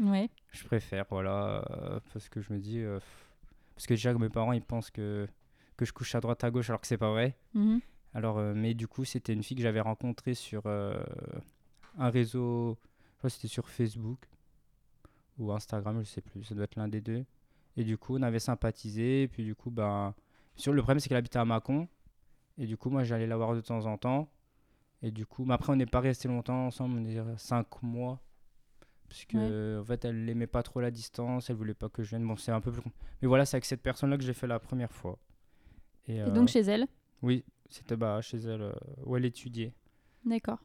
Ouais. 0.00 0.28
Je 0.52 0.64
préfère, 0.64 1.04
voilà, 1.10 1.64
euh, 1.70 2.00
parce 2.12 2.28
que 2.28 2.40
je 2.40 2.52
me 2.52 2.58
dis. 2.58 2.78
euh, 2.80 2.98
parce 3.74 3.86
que 3.86 3.94
déjà, 3.94 4.12
mes 4.14 4.28
parents, 4.28 4.52
ils 4.52 4.62
pensent 4.62 4.90
que, 4.90 5.26
que 5.76 5.84
je 5.84 5.92
couche 5.92 6.14
à 6.14 6.20
droite, 6.20 6.42
à 6.44 6.50
gauche, 6.50 6.68
alors 6.70 6.80
que 6.80 6.86
c'est 6.86 6.98
pas 6.98 7.10
vrai. 7.10 7.36
Mhm. 7.54 7.80
Alors, 8.14 8.38
euh, 8.38 8.52
mais 8.54 8.74
du 8.74 8.88
coup, 8.88 9.04
c'était 9.04 9.32
une 9.32 9.42
fille 9.42 9.56
que 9.56 9.62
j'avais 9.62 9.80
rencontrée 9.80 10.34
sur 10.34 10.62
euh, 10.66 11.00
un 11.98 12.10
réseau. 12.10 12.76
Je 13.14 13.18
crois 13.18 13.30
que 13.30 13.34
c'était 13.36 13.48
sur 13.48 13.68
Facebook 13.68 14.18
ou 15.38 15.52
Instagram, 15.52 16.00
je 16.00 16.08
sais 16.08 16.20
plus. 16.20 16.44
Ça 16.44 16.54
doit 16.54 16.64
être 16.64 16.76
l'un 16.76 16.88
des 16.88 17.00
deux. 17.00 17.24
Et 17.76 17.84
du 17.84 17.96
coup, 17.96 18.16
on 18.18 18.22
avait 18.22 18.40
sympathisé. 18.40 19.22
Et 19.22 19.28
puis, 19.28 19.44
du 19.44 19.54
coup, 19.54 19.70
ben. 19.70 20.14
Sur, 20.56 20.72
le 20.72 20.82
problème, 20.82 21.00
c'est 21.00 21.08
qu'elle 21.08 21.16
habitait 21.18 21.38
à 21.38 21.44
Mâcon. 21.44 21.88
Et 22.60 22.66
du 22.66 22.76
coup, 22.76 22.90
moi, 22.90 23.04
j'allais 23.04 23.26
la 23.26 23.38
voir 23.38 23.54
de 23.54 23.60
temps 23.62 23.86
en 23.86 23.96
temps. 23.96 24.30
Et 25.02 25.10
du 25.10 25.24
coup, 25.24 25.46
mais 25.46 25.54
après, 25.54 25.72
on 25.72 25.76
n'est 25.76 25.86
pas 25.86 26.00
resté 26.00 26.28
longtemps 26.28 26.66
ensemble, 26.66 27.00
on 27.00 27.04
est 27.06 27.38
5 27.38 27.82
mois. 27.82 28.20
Parce 29.08 29.24
que, 29.24 29.80
en 29.80 29.84
fait, 29.84 30.04
elle 30.04 30.24
n'aimait 30.26 30.46
pas 30.46 30.62
trop 30.62 30.80
la 30.80 30.90
distance, 30.90 31.48
elle 31.48 31.56
voulait 31.56 31.74
pas 31.74 31.88
que 31.88 32.02
je 32.02 32.10
vienne. 32.10 32.26
Bon, 32.26 32.36
c'est 32.36 32.52
un 32.52 32.60
peu 32.60 32.70
plus. 32.70 32.82
Mais 33.22 33.28
voilà, 33.28 33.46
c'est 33.46 33.56
avec 33.56 33.64
cette 33.64 33.80
personne-là 33.82 34.18
que 34.18 34.22
j'ai 34.22 34.34
fait 34.34 34.46
la 34.46 34.58
première 34.60 34.92
fois. 34.92 35.18
Et, 36.06 36.16
Et 36.16 36.20
euh, 36.20 36.30
donc 36.30 36.48
chez 36.48 36.60
elle? 36.60 36.86
Oui, 37.22 37.44
c'était 37.70 37.96
bah, 37.96 38.20
chez 38.20 38.36
elle, 38.36 38.60
euh, 38.60 38.72
où 39.06 39.16
elle 39.16 39.24
étudiait. 39.24 39.72
D'accord. 40.26 40.58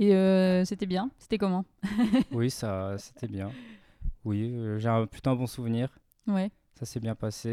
Et 0.00 0.14
euh, 0.14 0.64
c'était 0.64 0.86
bien? 0.86 1.10
C'était 1.18 1.38
comment? 1.38 1.64
Oui, 2.32 2.50
ça, 2.50 2.98
c'était 2.98 3.28
bien. 3.28 3.52
Oui, 4.24 4.60
j'ai 4.78 4.88
un 4.88 5.06
putain 5.06 5.36
bon 5.36 5.46
souvenir. 5.46 5.96
Ouais. 6.26 6.50
Ça 6.74 6.84
s'est 6.84 7.00
bien 7.00 7.14
passé. 7.14 7.48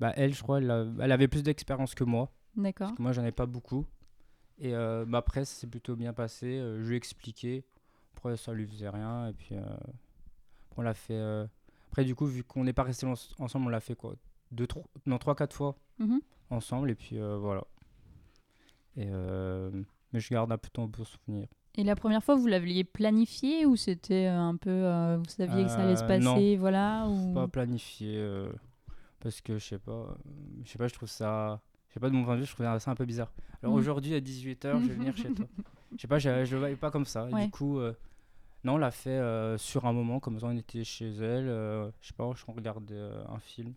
Bah, 0.00 0.12
elle, 0.16 0.34
je 0.34 0.42
crois, 0.42 0.58
elle, 0.58 0.70
a- 0.70 0.86
elle 1.00 1.12
avait 1.12 1.28
plus 1.28 1.42
d'expérience 1.42 1.94
que 1.94 2.04
moi. 2.04 2.30
D'accord. 2.56 2.92
Moi, 2.98 3.12
j'en 3.12 3.24
ai 3.24 3.32
pas 3.32 3.46
beaucoup. 3.46 3.86
Et 4.58 4.74
euh, 4.74 5.04
bah, 5.06 5.18
après, 5.18 5.44
ça 5.44 5.54
s'est 5.60 5.66
plutôt 5.66 5.96
bien 5.96 6.12
passé. 6.12 6.46
euh, 6.58 6.82
je 6.82 6.88
lui 6.88 6.94
ai 6.94 6.96
expliqué. 6.98 7.64
Après, 8.16 8.36
ça 8.36 8.52
lui 8.52 8.66
faisait 8.66 8.88
rien. 8.88 9.28
Et 9.28 9.32
puis, 9.32 9.54
euh, 9.56 9.62
on 10.76 10.82
l'a 10.82 10.94
fait. 10.94 11.20
Après, 11.88 12.04
du 12.04 12.14
coup, 12.14 12.26
vu 12.26 12.42
qu'on 12.44 12.64
n'est 12.64 12.72
pas 12.72 12.82
resté 12.82 13.06
ensemble, 13.38 13.66
on 13.66 13.68
l'a 13.70 13.80
fait 13.80 13.94
quoi 13.94 14.14
deux, 14.52 14.66
trois... 14.66 14.84
Non, 15.06 15.18
trois, 15.18 15.34
quatre 15.34 15.54
fois 15.54 15.76
Mhm. 15.98 16.20
ensemble. 16.50 16.90
Et 16.90 16.94
puis, 16.94 17.18
voilà. 17.18 17.64
Et, 18.96 19.06
Mais 20.12 20.20
je 20.20 20.30
garde 20.30 20.50
un 20.52 20.58
plutôt 20.58 20.82
un 20.82 20.86
bon 20.86 21.04
souvenir. 21.04 21.46
Et 21.74 21.84
la 21.84 21.94
première 21.96 22.24
fois, 22.24 22.36
vous 22.36 22.46
l'aviez 22.46 22.84
planifié 22.84 23.66
ou 23.66 23.76
c'était 23.76 24.26
un 24.26 24.56
peu. 24.56 24.70
euh, 24.70 25.18
vous 25.18 25.28
saviez 25.28 25.64
que 25.64 25.68
ça 25.70 25.80
allait 25.82 25.96
se 25.96 26.04
Euh, 26.04 26.08
passer 26.08 26.56
Voilà 26.56 27.06
ou... 27.06 27.34
Pas 27.34 27.48
planifié. 27.48 28.14
euh, 28.16 28.50
Parce 29.26 29.40
que, 29.40 29.58
je 29.58 29.64
sais 29.64 29.78
pas. 29.80 29.90
euh, 29.90 30.14
Je 30.64 30.70
sais 30.70 30.78
pas, 30.78 30.86
je 30.86 30.94
trouve 30.94 31.08
ça. 31.08 31.60
Je 31.88 31.94
sais 31.94 32.00
pas, 32.00 32.08
de 32.10 32.14
mon 32.14 32.24
point 32.24 32.34
de 32.36 32.40
vue, 32.40 32.46
je 32.46 32.52
trouve 32.54 32.64
ça 32.78 32.90
un 32.92 32.94
peu 32.94 33.04
bizarre. 33.04 33.32
Alors 33.60 33.74
Mhm. 33.74 33.80
aujourd'hui, 33.80 34.14
à 34.14 34.20
18h, 34.20 34.80
je 34.82 34.86
vais 34.86 34.94
venir 34.94 35.16
chez 35.16 35.32
toi. 35.34 35.46
Je 35.96 36.00
sais 36.00 36.06
pas, 36.06 36.18
je, 36.20 36.44
je 36.44 36.52
le 36.54 36.58
voyais 36.60 36.76
pas 36.76 36.90
comme 36.92 37.04
ça. 37.06 37.24
Ouais. 37.26 37.46
Du 37.46 37.50
coup, 37.50 37.78
euh, 37.80 37.92
non, 38.62 38.74
on 38.74 38.78
l'a 38.78 38.92
fait 38.92 39.10
euh, 39.10 39.58
sur 39.58 39.84
un 39.86 39.92
moment, 39.92 40.20
comme 40.20 40.38
ça, 40.38 40.46
on 40.46 40.56
était 40.56 40.84
chez 40.84 41.08
elle. 41.16 41.48
euh, 41.48 41.90
je 42.00 42.08
sais 42.08 42.14
pas, 42.14 42.30
je 42.36 42.44
regardait 42.46 42.94
euh, 42.94 43.24
un 43.28 43.40
film. 43.40 43.74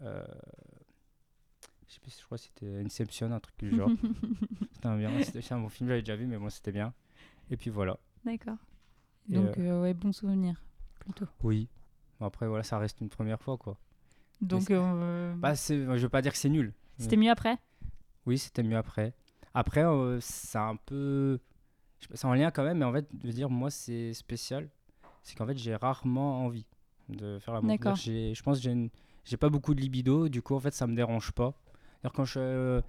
Je 0.00 1.94
sais 1.94 2.00
plus, 2.00 2.16
je 2.18 2.24
crois 2.24 2.38
que 2.38 2.44
c'était 2.44 2.82
Inception, 2.84 3.32
un 3.32 3.40
truc 3.40 3.54
du 3.58 3.74
genre. 3.74 3.90
c'était 4.74 4.86
un, 4.86 4.96
bien, 4.96 5.20
c'était 5.22 5.52
un 5.52 5.60
bon 5.60 5.68
film, 5.68 5.88
j'avais 5.88 6.02
déjà 6.02 6.16
vu, 6.16 6.26
mais 6.26 6.38
moi, 6.38 6.50
c'était 6.50 6.72
bien. 6.72 6.94
Et 7.50 7.56
puis 7.56 7.70
voilà. 7.70 7.98
D'accord. 8.24 8.56
Donc, 9.28 9.56
ouais, 9.56 9.94
bon 9.94 10.12
souvenir, 10.12 10.62
plutôt. 11.00 11.26
Oui. 11.42 11.68
Bon, 12.20 12.26
après, 12.26 12.46
voilà, 12.46 12.62
ça 12.62 12.78
reste 12.78 13.00
une 13.00 13.08
première 13.10 13.40
fois, 13.40 13.56
quoi. 13.58 13.76
Donc, 14.42 14.70
euh, 14.70 15.34
Bah, 15.36 15.54
je 15.54 15.74
veux 16.02 16.08
pas 16.08 16.20
dire 16.22 16.32
que 16.32 16.38
c'est 16.38 16.48
nul. 16.48 16.72
c'était 16.98 17.16
mieux 17.16 17.30
après? 17.30 17.56
Oui, 18.26 18.38
c'était 18.38 18.62
mieux 18.62 18.76
après. 18.76 19.14
Après, 19.54 19.84
euh, 19.84 20.18
c'est 20.20 20.58
un 20.58 20.76
peu. 20.76 21.38
C'est 22.14 22.24
en 22.26 22.34
lien 22.34 22.50
quand 22.50 22.64
même, 22.64 22.78
mais 22.78 22.84
en 22.84 22.92
fait, 22.92 23.08
je 23.20 23.26
veux 23.26 23.32
dire, 23.32 23.48
moi, 23.50 23.70
c'est 23.70 24.12
spécial. 24.12 24.68
C'est 25.22 25.36
qu'en 25.36 25.46
fait, 25.46 25.56
j'ai 25.56 25.76
rarement 25.76 26.44
envie 26.44 26.66
de 27.08 27.38
faire 27.38 27.54
l'amour. 27.54 27.68
D'accord. 27.68 27.94
Je 27.96 28.42
pense 28.42 28.58
que 28.58 28.64
j'ai, 28.64 28.72
une- 28.72 28.90
pas 29.38 29.48
beaucoup 29.48 29.74
de 29.74 29.80
libido, 29.80 30.28
du 30.28 30.42
coup, 30.42 30.54
en 30.54 30.60
fait, 30.60 30.74
ça 30.74 30.86
me 30.86 30.94
dérange 30.96 31.32
pas. 31.32 31.54
Quand 32.14 32.24
je. 32.24 32.38
euh, 32.40 32.82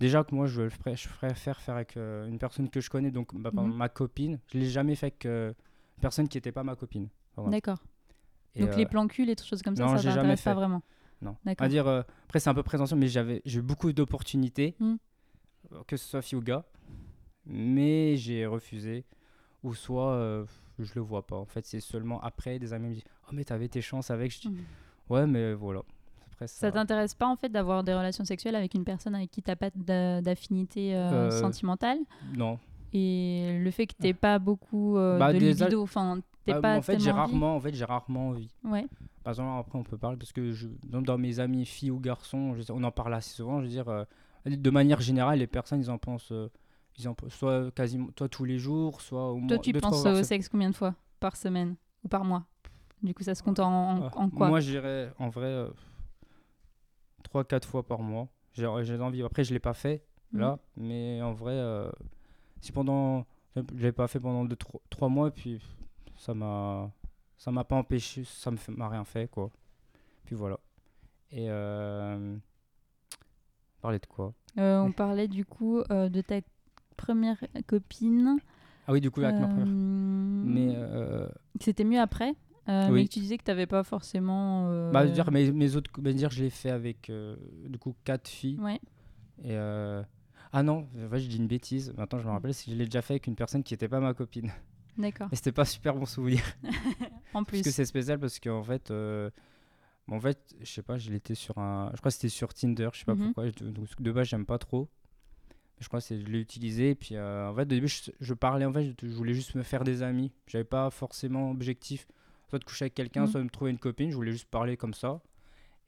Déjà 0.00 0.24
que 0.24 0.34
moi, 0.34 0.46
je, 0.46 0.62
le 0.62 0.70
ferais- 0.70 0.96
je 0.96 1.08
préfère 1.08 1.60
faire 1.60 1.76
avec 1.76 1.96
euh, 1.96 2.26
une 2.26 2.36
personne 2.38 2.68
que 2.68 2.80
je 2.80 2.90
connais, 2.90 3.12
donc 3.12 3.32
bah, 3.34 3.50
Mhm. 3.54 3.72
ma 3.76 3.88
copine. 3.88 4.40
Je 4.52 4.58
l'ai 4.58 4.68
jamais 4.68 4.96
fait 4.96 5.06
avec 5.06 5.24
euh, 5.24 5.50
une 5.96 6.00
personne 6.02 6.26
qui 6.28 6.36
n'était 6.36 6.50
pas 6.50 6.64
ma 6.64 6.74
copine. 6.74 7.08
D'accord. 7.46 7.78
Et, 8.56 8.60
Donc, 8.60 8.70
euh, 8.70 8.76
les 8.76 8.86
plans 8.86 9.06
cul, 9.08 9.24
les 9.24 9.34
choses 9.42 9.62
comme 9.62 9.74
ça, 9.76 9.82
non, 9.84 9.90
ça 9.96 9.98
jamais 9.98 10.16
t'intéresse 10.16 10.42
pas 10.42 10.54
vraiment 10.54 10.82
Non. 11.22 11.36
D'accord. 11.44 11.64
À 11.64 11.68
dire, 11.68 11.86
euh, 11.88 12.02
après, 12.26 12.38
c'est 12.40 12.50
un 12.50 12.54
peu 12.54 12.62
prétentieux, 12.62 12.96
mais 12.96 13.08
j'avais, 13.08 13.42
j'ai 13.44 13.58
eu 13.58 13.62
beaucoup 13.62 13.92
d'opportunités, 13.92 14.74
Hmm. 14.78 14.94
euh, 15.72 15.82
que 15.86 15.96
ce 15.96 16.08
soit 16.08 16.22
fille 16.22 16.38
ou 16.38 16.42
gars, 16.42 16.64
mais 17.46 18.16
j'ai 18.16 18.46
refusé. 18.46 19.04
Ou 19.62 19.74
soit, 19.74 20.12
euh, 20.12 20.44
je 20.78 20.92
le 20.94 21.00
vois 21.00 21.26
pas. 21.26 21.36
En 21.36 21.46
fait, 21.46 21.64
c'est 21.66 21.80
seulement 21.80 22.20
après, 22.20 22.58
des 22.58 22.72
amis 22.72 22.88
me 22.88 22.94
disent 22.94 23.04
Oh, 23.26 23.30
mais 23.32 23.44
t'avais 23.44 23.68
tes 23.68 23.80
chances 23.80 24.10
avec. 24.10 24.30
Je 24.32 24.40
dis 24.40 24.48
Mhm. 24.50 24.58
Ouais, 25.08 25.26
mais 25.26 25.54
voilà. 25.54 25.82
Après, 26.32 26.46
ça. 26.46 26.58
Ça 26.68 26.72
t'intéresse 26.72 27.14
pas 27.14 27.26
en 27.26 27.36
fait 27.36 27.48
d'avoir 27.48 27.82
des 27.84 27.94
relations 27.94 28.24
sexuelles 28.24 28.56
avec 28.56 28.74
une 28.74 28.84
personne 28.84 29.14
avec 29.14 29.30
qui 29.30 29.42
t'as 29.42 29.56
pas 29.56 29.70
d'a- 29.74 30.20
d'affinité 30.20 30.94
euh, 30.94 31.28
Euh, 31.28 31.40
sentimentale? 31.40 31.98
Non. 32.36 32.58
et 32.92 33.58
le 33.58 33.70
fait 33.70 33.86
que 33.86 33.94
t'aies 33.98 34.14
pas 34.14 34.38
beaucoup 34.38 34.96
euh, 34.98 35.18
Bah, 35.18 35.32
de 35.32 35.38
libido, 35.38 35.82
enfin 35.82 36.20
Bah, 36.52 36.60
pas 36.60 36.76
en 36.76 36.82
fait, 36.82 36.98
j'ai 37.00 37.10
rarement, 37.10 37.56
en 37.56 37.60
fait, 37.60 37.74
j'ai 37.74 37.84
rarement 37.84 38.28
envie. 38.28 38.50
Ouais. 38.64 38.86
Par 39.22 39.32
exemple, 39.32 39.58
après, 39.60 39.78
on 39.78 39.82
peut 39.84 39.96
parler 39.96 40.16
parce 40.18 40.32
que 40.32 40.52
je, 40.52 40.68
dans, 40.84 41.16
mes 41.18 41.40
amis, 41.40 41.64
filles 41.64 41.90
ou 41.90 41.98
garçons, 41.98 42.54
je- 42.54 42.70
on 42.72 42.82
en 42.84 42.90
parle 42.90 43.14
assez 43.14 43.30
souvent. 43.34 43.60
Je 43.60 43.64
veux 43.64 43.70
dire, 43.70 43.88
euh, 43.88 44.04
de 44.46 44.70
manière 44.70 45.00
générale, 45.00 45.38
les 45.38 45.46
personnes, 45.46 45.80
ils 45.80 45.90
en 45.90 45.96
pensent, 45.98 46.32
euh, 46.32 46.50
ils 46.98 47.08
en, 47.08 47.16
soit 47.28 47.70
quasiment, 47.74 48.08
toi 48.14 48.28
tous 48.28 48.44
les 48.44 48.58
jours, 48.58 49.00
soit 49.00 49.30
au 49.30 49.38
Toi 49.38 49.40
moins 49.40 49.58
tu 49.58 49.72
deux, 49.72 49.80
trois 49.80 49.90
penses 49.92 50.06
au 50.06 50.22
sexe 50.22 50.48
combien 50.48 50.70
de 50.70 50.76
fois 50.76 50.94
par 51.20 51.36
semaine 51.36 51.76
ou 52.04 52.08
par 52.08 52.24
mois? 52.24 52.44
Du 53.02 53.14
coup 53.14 53.22
ça 53.22 53.34
se 53.34 53.42
compte 53.42 53.58
en, 53.60 53.72
en- 53.72 54.02
Ah, 54.06 54.10
en 54.16 54.30
quoi? 54.30 54.48
Moi, 54.48 54.60
je 54.60 54.70
dirais 54.70 55.12
en 55.18 55.28
vrai 55.28 55.66
3-4 57.22 57.66
fois 57.68 57.82
par 57.86 58.00
mois. 58.00 58.28
J'ai 58.52 58.66
envie. 58.66 59.22
Après, 59.22 59.44
je 59.44 59.52
l'ai 59.52 59.58
pas 59.60 59.74
fait 59.74 60.04
Mhm. 60.32 60.40
là, 60.40 60.58
mais 60.76 61.20
en 61.22 61.32
vrai, 61.32 61.52
euh, 61.54 61.90
si 62.60 62.72
pendant. 62.72 63.26
Je 63.56 63.62
l'ai 63.82 63.92
pas 63.92 64.08
fait 64.08 64.18
pendant 64.18 64.48
3 64.90 65.08
mois, 65.08 65.30
puis 65.30 65.60
ça 66.24 66.32
m'a. 66.32 66.90
ça 67.36 67.50
m'a 67.50 67.64
pas 67.64 67.76
empêché, 67.76 68.24
ça 68.24 68.50
m'a 68.68 68.88
rien 68.88 69.04
fait, 69.04 69.30
quoi. 69.30 69.50
Puis 70.24 70.34
voilà. 70.34 70.58
Et 71.30 71.46
euh, 71.50 72.36
parler 73.82 73.98
de 73.98 74.06
quoi? 74.06 74.32
Euh, 74.56 74.78
on 74.78 74.92
parlait 74.92 75.28
du 75.28 75.44
coup 75.44 75.80
euh, 75.90 76.08
de 76.08 76.20
ta 76.22 76.36
première 76.96 77.44
copine. 77.66 78.38
Ah 78.86 78.92
oui, 78.92 79.00
du 79.00 79.10
coup, 79.10 79.20
avec 79.20 79.38
ma 79.38 79.48
première. 79.48 79.66
Mais 79.66 80.76
C'était 81.60 81.84
mieux 81.84 82.00
après? 82.00 82.34
Oui. 82.66 82.90
Mais 82.90 83.08
tu 83.08 83.18
disais 83.18 83.36
que 83.36 83.44
tu 83.44 83.50
n'avais 83.50 83.66
pas 83.66 83.82
forcément. 83.82 84.90
bah, 84.90 85.06
dire 85.06 85.30
mes, 85.30 85.52
mes 85.52 85.76
autres, 85.76 85.90
bah, 85.98 86.12
dire 86.14 86.30
je 86.30 86.42
l'ai 86.42 86.50
fait 86.50 86.70
avec 86.70 87.12
du 87.66 87.78
coup 87.78 87.94
quatre 88.04 88.28
filles. 88.28 88.58
Ouais. 88.60 88.80
Et 89.42 89.56
ah 89.56 90.62
non, 90.62 90.88
je 90.94 91.26
dis 91.26 91.36
une 91.36 91.48
bêtise. 91.48 91.92
Maintenant, 91.98 92.18
je 92.18 92.24
me 92.24 92.30
rappelle, 92.30 92.54
c'est 92.54 92.66
que 92.66 92.70
je 92.70 92.76
l'ai 92.76 92.86
déjà 92.86 93.02
fait 93.02 93.14
avec 93.14 93.26
une 93.26 93.34
personne 93.34 93.62
qui 93.62 93.74
n'était 93.74 93.88
pas 93.88 94.00
ma 94.00 94.14
copine. 94.14 94.50
D'accord. 94.96 95.28
Et 95.32 95.36
c'était 95.36 95.52
pas 95.52 95.64
super 95.64 95.94
bon 95.94 96.06
souvenir. 96.06 96.42
En 97.34 97.42
Parce 97.42 97.46
plus. 97.48 97.62
que 97.62 97.70
c'est 97.70 97.84
spécial 97.84 98.18
parce 98.20 98.38
qu'en 98.38 98.62
fait, 98.62 98.90
euh, 98.92 99.28
en 100.08 100.20
fait, 100.20 100.54
je 100.60 100.66
sais 100.70 100.82
pas, 100.82 100.98
je 100.98 101.10
l'étais 101.10 101.34
sur 101.34 101.58
un, 101.58 101.90
je 101.94 101.98
crois 101.98 102.10
que 102.10 102.14
c'était 102.14 102.28
sur 102.28 102.54
Tinder, 102.54 102.90
je 102.92 103.00
sais 103.00 103.04
pas 103.04 103.14
Mhm. 103.14 103.32
pourquoi. 103.32 103.50
donc, 103.50 103.88
de 104.00 104.12
base, 104.12 104.28
j'aime 104.28 104.46
pas 104.46 104.58
trop. 104.58 104.88
Je 105.80 105.88
crois 105.88 105.98
que 106.00 106.06
c'est, 106.06 106.20
je 106.20 106.26
l'ai 106.26 106.38
utilisé. 106.40 106.90
Et 106.90 106.94
puis, 106.94 107.16
euh, 107.16 107.50
en 107.50 107.54
fait, 107.56 107.62
au 107.62 107.64
début, 107.64 107.88
je, 107.88 108.10
je 108.20 108.34
parlais, 108.34 108.64
en 108.64 108.72
fait, 108.72 108.84
je, 109.00 109.08
je 109.08 109.12
voulais 109.14 109.34
juste 109.34 109.56
me 109.56 109.64
faire 109.64 109.82
des 109.82 110.02
amis. 110.02 110.30
J'avais 110.46 110.62
pas 110.64 110.88
forcément 110.90 111.50
objectif, 111.50 112.06
soit 112.48 112.60
de 112.60 112.64
coucher 112.64 112.84
avec 112.84 112.94
quelqu'un, 112.94 113.22
Mhm. 113.22 113.26
soit 113.26 113.40
de 113.40 113.44
me 113.44 113.50
trouver 113.50 113.72
une 113.72 113.78
copine. 113.78 114.10
Je 114.10 114.14
voulais 114.14 114.30
juste 114.32 114.46
parler 114.48 114.76
comme 114.76 114.94
ça. 114.94 115.20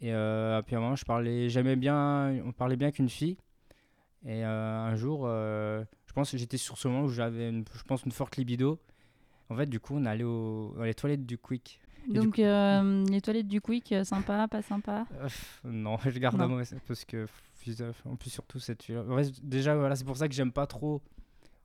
Et 0.00 0.12
euh, 0.12 0.60
puis 0.62 0.74
à 0.74 0.78
un 0.78 0.82
moment, 0.82 0.96
je 0.96 1.04
parlais, 1.04 1.48
j'aimais 1.48 1.76
bien, 1.76 2.42
on 2.44 2.52
parlait 2.52 2.76
bien 2.76 2.90
qu'une 2.90 3.08
fille. 3.08 3.36
Et 4.24 4.44
euh, 4.44 4.78
un 4.80 4.96
jour, 4.96 5.22
euh, 5.26 5.84
je 6.06 6.12
pense 6.12 6.32
que 6.32 6.36
j'étais 6.36 6.56
sur 6.56 6.76
ce 6.76 6.88
moment 6.88 7.04
où 7.04 7.08
j'avais, 7.08 7.52
je 7.52 7.82
pense, 7.86 8.02
une 8.02 8.10
forte 8.12 8.36
libido. 8.36 8.80
En 9.48 9.56
fait, 9.56 9.66
du 9.66 9.80
coup, 9.80 9.94
on 9.96 10.04
allait 10.04 10.24
au, 10.24 10.74
dans 10.76 10.84
les 10.84 10.94
toilettes 10.94 11.24
du 11.26 11.38
Quick. 11.38 11.80
Et 12.08 12.12
Donc, 12.12 12.38
euh, 12.38 13.04
les 13.06 13.20
toilettes 13.20 13.48
du 13.48 13.60
Quick, 13.60 13.92
euh, 13.92 14.04
sympa, 14.04 14.46
pas 14.48 14.62
sympa 14.62 15.06
Euh, 15.14 15.28
non, 15.64 15.98
je 16.04 16.18
garde 16.18 16.36
Non. 16.36 16.62
parce 16.86 17.04
que 17.04 17.26
en 18.04 18.14
plus 18.14 18.30
surtout 18.30 18.60
cette 18.60 18.84
fille. 18.84 18.96
En 18.96 19.16
fait, 19.16 19.32
déjà 19.42 19.74
voilà, 19.74 19.96
c'est 19.96 20.04
pour 20.04 20.16
ça 20.16 20.28
que 20.28 20.34
j'aime 20.34 20.52
pas 20.52 20.68
trop 20.68 21.02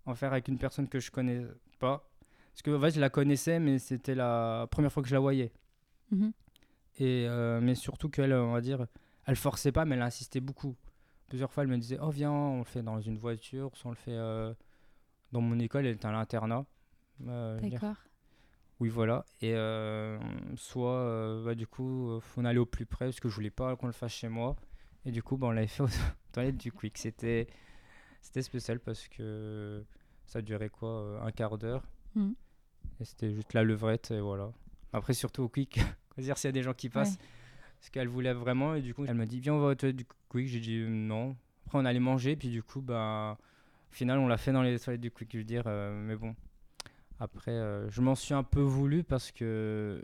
en 0.08 0.16
faire 0.16 0.32
avec 0.32 0.48
une 0.48 0.58
personne 0.58 0.88
que 0.88 1.00
je 1.00 1.12
connais 1.12 1.46
pas. 1.80 2.10
Parce 2.54 2.64
que 2.64 2.76
en 2.76 2.82
fait, 2.82 2.92
je 2.92 3.00
la 3.00 3.10
connaissais, 3.12 3.60
mais 3.60 3.78
c'était 3.78 4.16
la 4.16 4.68
première 4.72 4.92
fois 4.92 5.04
que 5.04 5.10
je 5.10 5.14
la 5.14 5.20
voyais. 5.20 5.52
Mhm. 6.10 6.32
Et 6.98 7.26
euh, 7.28 7.62
mais 7.62 7.76
surtout 7.76 8.10
qu'elle, 8.10 8.34
on 8.34 8.52
va 8.54 8.62
dire, 8.62 8.88
elle 9.26 9.36
forçait 9.36 9.72
pas, 9.72 9.86
mais 9.86 9.96
elle 9.96 10.02
insistait 10.02 10.42
beaucoup. 10.42 10.76
Plusieurs 11.28 11.52
fois, 11.52 11.64
elle 11.64 11.70
me 11.70 11.78
disait, 11.78 12.00
oh 12.02 12.10
viens, 12.10 12.32
on 12.32 12.58
le 12.60 12.64
fait 12.64 12.82
dans 12.82 13.00
une 13.00 13.18
voiture, 13.18 13.70
soit 13.76 13.90
on 13.90 13.92
le 13.92 13.96
fait 13.98 14.18
dans 15.32 15.42
mon 15.42 15.60
école. 15.60 15.86
Elle 15.86 15.96
était 15.96 16.08
à 16.08 16.12
l'internat. 16.12 16.66
D'accord. 17.26 17.96
oui, 18.80 18.90
voilà. 18.90 19.26
Et 19.42 19.54
euh, 19.56 20.20
soit, 20.56 20.96
euh, 20.96 21.44
bah, 21.46 21.56
du 21.56 21.68
coup, 21.68 22.12
euh, 22.12 22.20
on 22.38 22.46
allait 22.46 22.60
au 22.60 22.66
plus 22.66 22.86
près 22.86 23.06
parce 23.06 23.20
que 23.20 23.30
je 23.30 23.36
voulais 23.36 23.50
pas 23.52 23.76
qu'on 23.76 23.88
le 23.88 23.94
fasse 23.94 24.14
chez 24.14 24.30
moi. 24.30 24.56
Et 25.06 25.12
du 25.12 25.24
coup, 25.24 25.38
bah, 25.38 25.48
on 25.48 25.52
l'avait 25.52 25.68
fait 25.68 25.84
aux 25.84 25.88
toilettes 26.34 26.58
du 26.58 26.72
Quick. 26.72 26.98
C'était, 26.98 27.48
c'était 28.22 28.42
spécial 28.42 28.80
parce 28.80 29.08
que 29.08 29.84
ça 30.26 30.42
durait 30.42 30.70
quoi 30.70 31.22
Un 31.24 31.32
quart 31.32 31.58
d'heure. 31.58 31.84
Mhm. 32.16 32.36
Et 33.00 33.06
c'était 33.06 33.34
juste 33.34 33.54
la 33.54 33.64
levrette 33.64 34.12
et 34.12 34.20
voilà. 34.20 34.52
Après, 34.94 35.14
surtout 35.14 35.44
au 35.44 35.50
Quick, 35.50 35.80
dire 36.18 36.38
s'il 36.38 36.48
y 36.48 36.50
a 36.50 36.54
des 36.54 36.64
gens 36.64 36.74
qui 36.74 36.90
passent. 36.90 37.14
Ouais. 37.14 37.26
Parce 37.80 37.90
qu'elle 37.90 38.08
voulait 38.08 38.34
vraiment. 38.34 38.76
Et 38.76 38.82
du 38.82 38.94
coup, 38.94 39.06
elle 39.06 39.16
m'a 39.16 39.26
dit 39.26 39.40
Viens, 39.40 39.56
on 39.56 39.60
va 39.60 39.70
aux 39.70 39.76
toilettes 39.76 39.96
du 39.96 40.06
Quick. 40.30 40.48
J'ai 40.48 40.60
dit 40.60 40.86
non. 40.88 41.36
Après, 41.66 41.80
on 41.80 41.86
allait 41.86 42.00
manger. 42.00 42.36
Puis 42.36 42.50
du 42.50 42.62
coup, 42.62 42.82
bah, 42.82 43.38
au 43.92 43.94
final, 43.94 44.20
on 44.20 44.28
l'a 44.28 44.38
fait 44.38 44.52
dans 44.52 44.62
les 44.62 44.80
toilettes 44.80 45.02
du 45.02 45.10
Quick. 45.10 45.32
Je 45.34 45.40
veux 45.40 45.44
dire, 45.44 45.64
euh, 45.66 45.92
mais 45.94 46.16
bon. 46.16 46.36
Après, 47.24 47.52
euh, 47.52 47.88
je 47.92 48.02
m'en 48.02 48.16
suis 48.16 48.34
un 48.34 48.42
peu 48.44 48.62
voulu 48.62 49.04
parce 49.04 49.32
que 49.32 50.04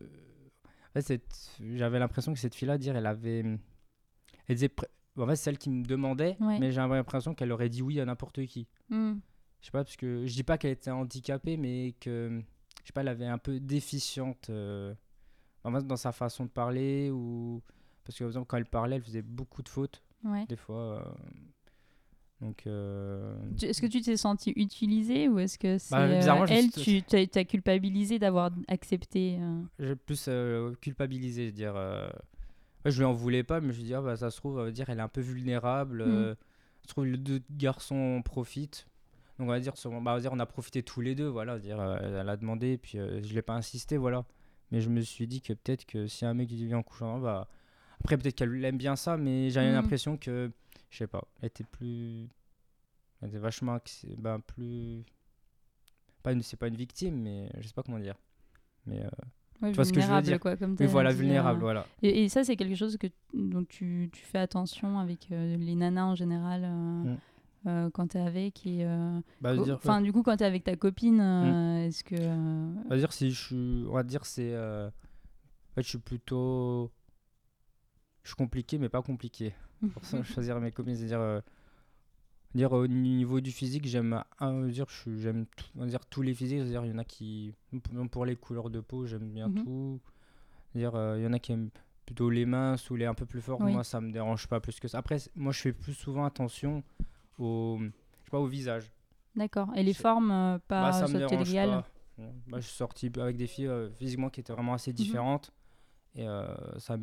en 0.95 1.01
fait, 1.01 1.51
j'avais 1.73 1.97
l'impression 1.99 2.31
que 2.33 2.39
cette 2.39 2.53
fille-là, 2.53 2.77
dire, 2.77 2.95
elle 2.95 3.05
avait, 3.07 3.39
elle 3.39 4.55
disait, 4.55 4.69
pré- 4.69 4.87
en 5.17 5.25
fait, 5.25 5.35
c'est 5.35 5.45
celle 5.45 5.57
qui 5.57 5.71
me 5.71 5.83
demandait, 5.83 6.37
Ouais. 6.39 6.59
mais 6.59 6.71
j'avais 6.71 6.93
l'impression 6.95 7.33
qu'elle 7.33 7.51
aurait 7.51 7.69
dit 7.69 7.81
oui 7.81 7.99
à 7.99 8.05
n'importe 8.05 8.45
qui. 8.45 8.67
Hmm. 8.89 9.15
Je 9.61 9.65
sais 9.65 9.71
pas 9.71 9.83
parce 9.83 9.95
que 9.95 10.27
je 10.27 10.33
dis 10.33 10.43
pas 10.43 10.59
qu'elle 10.59 10.71
était 10.71 10.91
handicapée, 10.91 11.57
mais 11.57 11.95
que 11.99 12.39
je 12.81 12.87
sais 12.87 12.93
pas, 12.93 13.01
elle 13.01 13.07
avait 13.07 13.25
un 13.25 13.39
peu 13.39 13.59
déficiente 13.59 14.51
euh, 14.51 14.93
dans 15.63 15.95
sa 15.97 16.11
façon 16.11 16.45
de 16.45 16.49
parler 16.51 17.09
ou 17.09 17.61
parce 18.05 18.17
que 18.17 18.23
par 18.23 18.29
exemple 18.29 18.47
quand 18.47 18.57
elle 18.57 18.65
parlait, 18.67 18.95
elle 18.97 19.01
faisait 19.03 19.23
beaucoup 19.23 19.63
de 19.63 19.69
fautes 19.69 20.03
Ouais. 20.23 20.45
des 20.45 20.55
fois. 20.55 21.01
euh, 21.05 21.11
donc 22.41 22.67
euh, 22.67 23.35
Est-ce 23.61 23.81
que 23.81 23.87
tu 23.87 24.01
t'es 24.01 24.15
senti 24.17 24.51
utilisé 24.55 25.27
ou 25.27 25.39
est-ce 25.39 25.57
que 25.57 25.77
c'est 25.77 25.95
Bah, 25.95 26.01
euh, 26.03 26.21
je 26.21 26.29
me 26.29 26.51
elle, 26.51 26.69
tu 26.71 27.01
t'as, 27.01 27.43
culpabilisé 27.43 28.19
d'avoir 28.19 28.51
accepté 28.67 29.37
euh, 29.41 29.61
J'ai 29.79 29.95
plus 29.95 30.25
euh, 30.27 30.73
culpabilisé, 30.81 31.43
je 31.43 31.47
veux 31.47 31.51
dire. 31.55 31.73
ouais, 32.85 32.91
je 32.91 32.97
lui 32.99 33.05
en 33.05 33.13
voulais 33.13 33.43
pas, 33.43 33.59
mais 33.59 33.73
je 33.73 33.81
dis, 33.81 33.93
ah, 33.93 34.01
bah, 34.01 34.15
ça 34.15 34.29
se 34.29 34.37
trouve, 34.37 34.71
dire, 34.71 34.89
elle 34.89 34.99
est 34.99 35.01
un 35.01 35.07
peu 35.07 35.21
vulnérable. 35.21 36.03
Mm. 36.05 36.35
je 36.83 36.87
trouve 36.89 37.05
les 37.05 37.17
deux 37.17 37.41
garçons 37.51 38.17
en 38.17 38.21
profitent. 38.21 38.87
Donc 39.39 39.47
on 39.49 39.51
va 39.51 39.59
dire, 39.59 39.75
sur- 39.77 39.91
bah, 39.91 39.97
on 39.99 40.03
va 40.03 40.19
dire, 40.19 40.31
on 40.33 40.39
a 40.39 40.45
profité 40.45 40.83
tous 40.83 41.01
les 41.01 41.15
deux, 41.15 41.27
voilà. 41.27 41.57
Dire, 41.59 41.81
elle 41.81 42.29
a 42.29 42.37
demandé, 42.37 42.73
et 42.73 42.77
puis 42.77 42.97
je 42.99 43.33
l'ai 43.33 43.41
pas 43.41 43.53
insisté, 43.53 43.97
voilà. 43.97 44.25
Mais 44.71 44.81
je 44.81 44.89
me 44.89 45.01
suis 45.01 45.27
dit 45.27 45.41
que 45.41 45.53
peut-être 45.53 45.85
que 45.85 46.07
si 46.07 46.25
un 46.25 46.33
mec 46.33 46.49
vient 46.49 46.77
en 46.79 46.83
couchant, 46.83 47.19
bah, 47.19 47.47
après 48.03 48.17
peut-être 48.17 48.35
qu'elle 48.35 48.63
aime 48.63 48.77
bien 48.77 48.95
ça, 48.95 49.17
mais 49.17 49.49
j'avais 49.49 49.71
Mm. 49.71 49.75
l'impression 49.75 50.17
que, 50.17 50.51
je 50.89 50.97
sais 50.97 51.07
pas, 51.07 51.23
elle 51.41 51.47
était 51.47 51.63
plus, 51.63 52.29
elle 53.21 53.29
était 53.29 53.39
vachement, 53.39 53.77
bah, 54.17 54.39
plus, 54.45 55.03
pas 56.23 56.31
une, 56.31 56.41
c'est 56.41 56.57
pas 56.57 56.67
une 56.67 56.75
victime, 56.75 57.15
mais 57.21 57.49
je 57.59 57.67
sais 57.67 57.73
pas 57.73 57.83
comment 57.83 57.99
dire. 57.99 58.15
Mais 58.85 59.03
euh, 59.03 59.09
ouais, 59.61 59.71
Tu 59.71 59.75
vois 59.75 59.85
ce 59.85 59.93
que 59.93 60.01
je 60.01 60.07
veux 60.07 60.21
dire 60.21 60.39
quoi, 60.39 60.55
comme 60.55 60.75
voilà, 60.75 61.11
dit, 61.11 61.19
vulnérable, 61.19 61.59
euh. 61.59 61.63
voilà. 61.63 61.85
Et, 62.01 62.23
et 62.23 62.29
ça, 62.29 62.43
c'est 62.43 62.55
quelque 62.55 62.75
chose 62.75 62.97
que, 62.97 63.07
dont 63.33 63.65
tu, 63.65 64.09
tu 64.13 64.23
fais 64.23 64.39
attention 64.39 64.99
avec 64.99 65.31
euh, 65.31 65.57
les 65.57 65.75
nanas 65.75 66.05
en 66.05 66.15
général 66.15 66.63
euh, 66.65 67.15
Mm. 67.65 67.89
quand 67.91 68.07
t'es 68.07 68.19
avec. 68.19 68.65
Et, 68.65 68.85
Bah, 69.41 69.53
veux 69.53 69.63
dire, 69.63 69.75
enfin, 69.75 70.01
du 70.01 70.13
coup, 70.13 70.23
quand 70.23 70.37
t'es 70.37 70.45
avec 70.45 70.63
ta 70.63 70.75
copine, 70.77 71.17
Mm. 71.17 71.87
est-ce 71.87 72.03
que. 72.03 72.15
On 72.15 72.89
va 72.89 72.97
dire 72.97 73.11
si 73.11 73.31
je 73.31 73.45
suis, 73.45 73.85
on 73.89 73.93
va 73.93 74.03
dire 74.03 74.25
c'est, 74.25 74.55
en 74.55 74.91
fait 75.75 75.83
je 75.83 75.89
suis 75.89 75.97
plutôt, 75.97 76.91
je 78.23 78.29
suis 78.29 78.35
compliqué 78.35 78.77
mais 78.77 78.89
pas 78.89 79.01
compliqué. 79.01 79.53
Pour 79.93 80.03
ça 80.05 80.23
choisir 80.23 80.59
mes 80.59 80.71
copines, 80.71 80.95
c'est-à-dire, 80.95 81.19
euh, 81.19 81.41
dire 82.55 82.71
au 82.71 82.87
niveau 82.87 83.41
du 83.41 83.51
physique 83.51 83.85
j'aime, 83.85 84.23
dire 84.69 84.85
je 84.89 85.15
j'aime, 85.17 85.45
dire 85.75 86.05
tous 86.05 86.21
les 86.21 86.33
physiques, 86.33 86.59
c'est-à-dire 86.59 86.85
il 86.85 86.91
y 86.91 86.93
en 86.93 86.97
a 86.97 87.03
qui, 87.05 87.53
même 87.91 88.09
pour 88.09 88.25
les 88.25 88.35
couleurs 88.35 88.69
de 88.69 88.79
peau 88.79 89.05
j'aime 89.05 89.29
bien 89.31 89.49
Mhm. 89.49 89.63
tout. 89.63 89.99
C'est-à-dire 90.71 90.95
euh, 90.95 91.17
il 91.19 91.23
y 91.23 91.27
en 91.27 91.33
a 91.33 91.39
qui 91.39 91.51
aiment 91.51 91.69
plutôt 92.05 92.29
les 92.29 92.45
minces 92.45 92.89
ou 92.89 92.95
les 92.95 93.05
un 93.05 93.13
peu 93.13 93.25
plus 93.25 93.41
forts. 93.41 93.59
Oui. 93.61 93.71
Moi 93.73 93.83
ça 93.83 94.01
me 94.01 94.11
dérange 94.11 94.47
pas 94.47 94.59
plus 94.59 94.79
que 94.79 94.87
ça. 94.87 94.97
Après 94.99 95.17
moi 95.35 95.51
je 95.51 95.59
fais 95.61 95.73
plus 95.73 95.93
souvent 95.93 96.25
attention 96.25 96.83
au, 97.37 97.77
je 97.79 97.85
sais 98.25 98.31
pas 98.31 98.39
au 98.39 98.47
visage. 98.47 98.91
D'accord. 99.35 99.69
Et 99.75 99.83
les 99.83 99.93
C'est- 99.93 100.01
formes, 100.01 100.31
euh, 100.31 100.57
pas 100.67 100.81
Bah, 100.89 100.91
ça 100.93 101.07
me 101.07 101.19
dérange 101.19 101.53
pas. 101.53 101.85
Bah, 102.47 102.59
je 102.59 102.65
suis 102.65 102.75
sorti 102.75 103.11
avec 103.19 103.37
des 103.37 103.45
filles 103.45 103.67
euh, 103.67 103.91
physiquement 103.91 104.31
qui 104.31 104.39
étaient 104.39 104.53
vraiment 104.53 104.73
assez 104.73 104.91
différentes. 104.93 105.51
Et 106.15 106.27
euh, 106.27 106.47
ça 106.79 106.97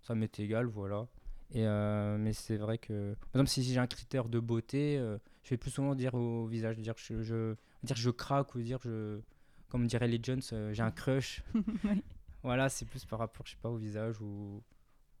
ça 0.00 0.16
m'est 0.16 0.40
égal, 0.40 0.66
voilà. 0.66 1.06
Et, 1.54 1.66
euh, 1.66 2.16
mais 2.18 2.32
c'est 2.32 2.56
vrai 2.56 2.78
que, 2.78 3.14
par 3.14 3.40
exemple, 3.40 3.50
si 3.50 3.62
j'ai 3.62 3.78
un 3.78 3.86
critère 3.86 4.28
de 4.28 4.40
beauté, 4.40 4.96
euh, 4.98 5.18
je 5.44 5.50
vais 5.50 5.58
plus 5.58 5.70
souvent 5.70 5.94
dire 5.94 6.14
au 6.14 6.46
visage, 6.46 6.78
dire 6.78 6.94
je, 6.96 7.22
je, 7.22 7.54
dire 7.82 7.96
je 7.96 8.10
craque 8.10 8.54
ou 8.54 8.60
dire 8.62 8.78
je, 8.82 9.20
comme 9.68 9.86
dirait 9.86 10.08
les 10.08 10.18
Jones, 10.22 10.40
euh, 10.52 10.72
j'ai 10.72 10.82
un 10.82 10.90
crush. 10.90 11.42
Oui. 11.84 12.02
Voilà, 12.42 12.68
c'est 12.68 12.86
plus 12.86 13.04
par 13.04 13.20
rapport, 13.20 13.46
je 13.46 13.52
sais 13.52 13.58
pas, 13.62 13.68
au 13.68 13.76
visage 13.76 14.20
ou 14.20 14.62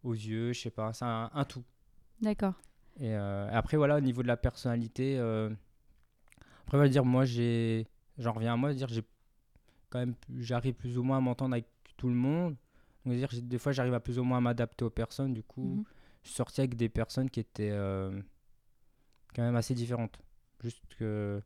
aux 0.02 0.12
yeux, 0.14 0.52
je 0.52 0.60
sais 0.60 0.70
pas, 0.70 0.92
c'est 0.92 1.04
un, 1.04 1.30
un 1.32 1.44
tout. 1.44 1.62
D'accord. 2.20 2.54
Et 2.98 3.14
euh, 3.14 3.48
après, 3.52 3.76
voilà, 3.76 3.96
au 3.98 4.00
niveau 4.00 4.22
de 4.22 4.26
la 4.28 4.36
personnalité, 4.36 5.18
euh, 5.18 5.48
après, 6.62 6.78
on 6.78 6.80
va 6.80 6.88
dire, 6.88 7.04
moi, 7.04 7.24
j'ai, 7.24 7.86
j'en 8.18 8.32
reviens 8.32 8.54
à 8.54 8.56
moi, 8.56 8.72
dire, 8.74 8.88
j'ai 8.88 9.02
quand 9.90 9.98
même, 10.00 10.14
j'arrive 10.38 10.74
plus 10.74 10.98
ou 10.98 11.02
moins 11.04 11.18
à 11.18 11.20
m'entendre 11.20 11.52
avec 11.52 11.66
tout 11.96 12.08
le 12.08 12.14
monde. 12.14 12.56
Donc, 13.04 13.14
dire, 13.14 13.28
des 13.32 13.58
fois, 13.58 13.70
j'arrive 13.72 13.94
à 13.94 14.00
plus 14.00 14.18
ou 14.18 14.24
moins 14.24 14.38
à 14.38 14.40
m'adapter 14.40 14.84
aux 14.84 14.90
personnes. 14.90 15.32
Du 15.32 15.42
coup, 15.42 15.76
Mhm. 15.76 15.84
Je 16.22 16.28
suis 16.28 16.36
sorti 16.36 16.60
avec 16.60 16.76
des 16.76 16.88
personnes 16.88 17.28
qui 17.30 17.40
étaient 17.40 17.70
euh, 17.72 18.20
quand 19.34 19.42
même 19.42 19.56
assez 19.56 19.74
différentes. 19.74 20.18
Juste 20.62 20.82
que, 20.98 21.42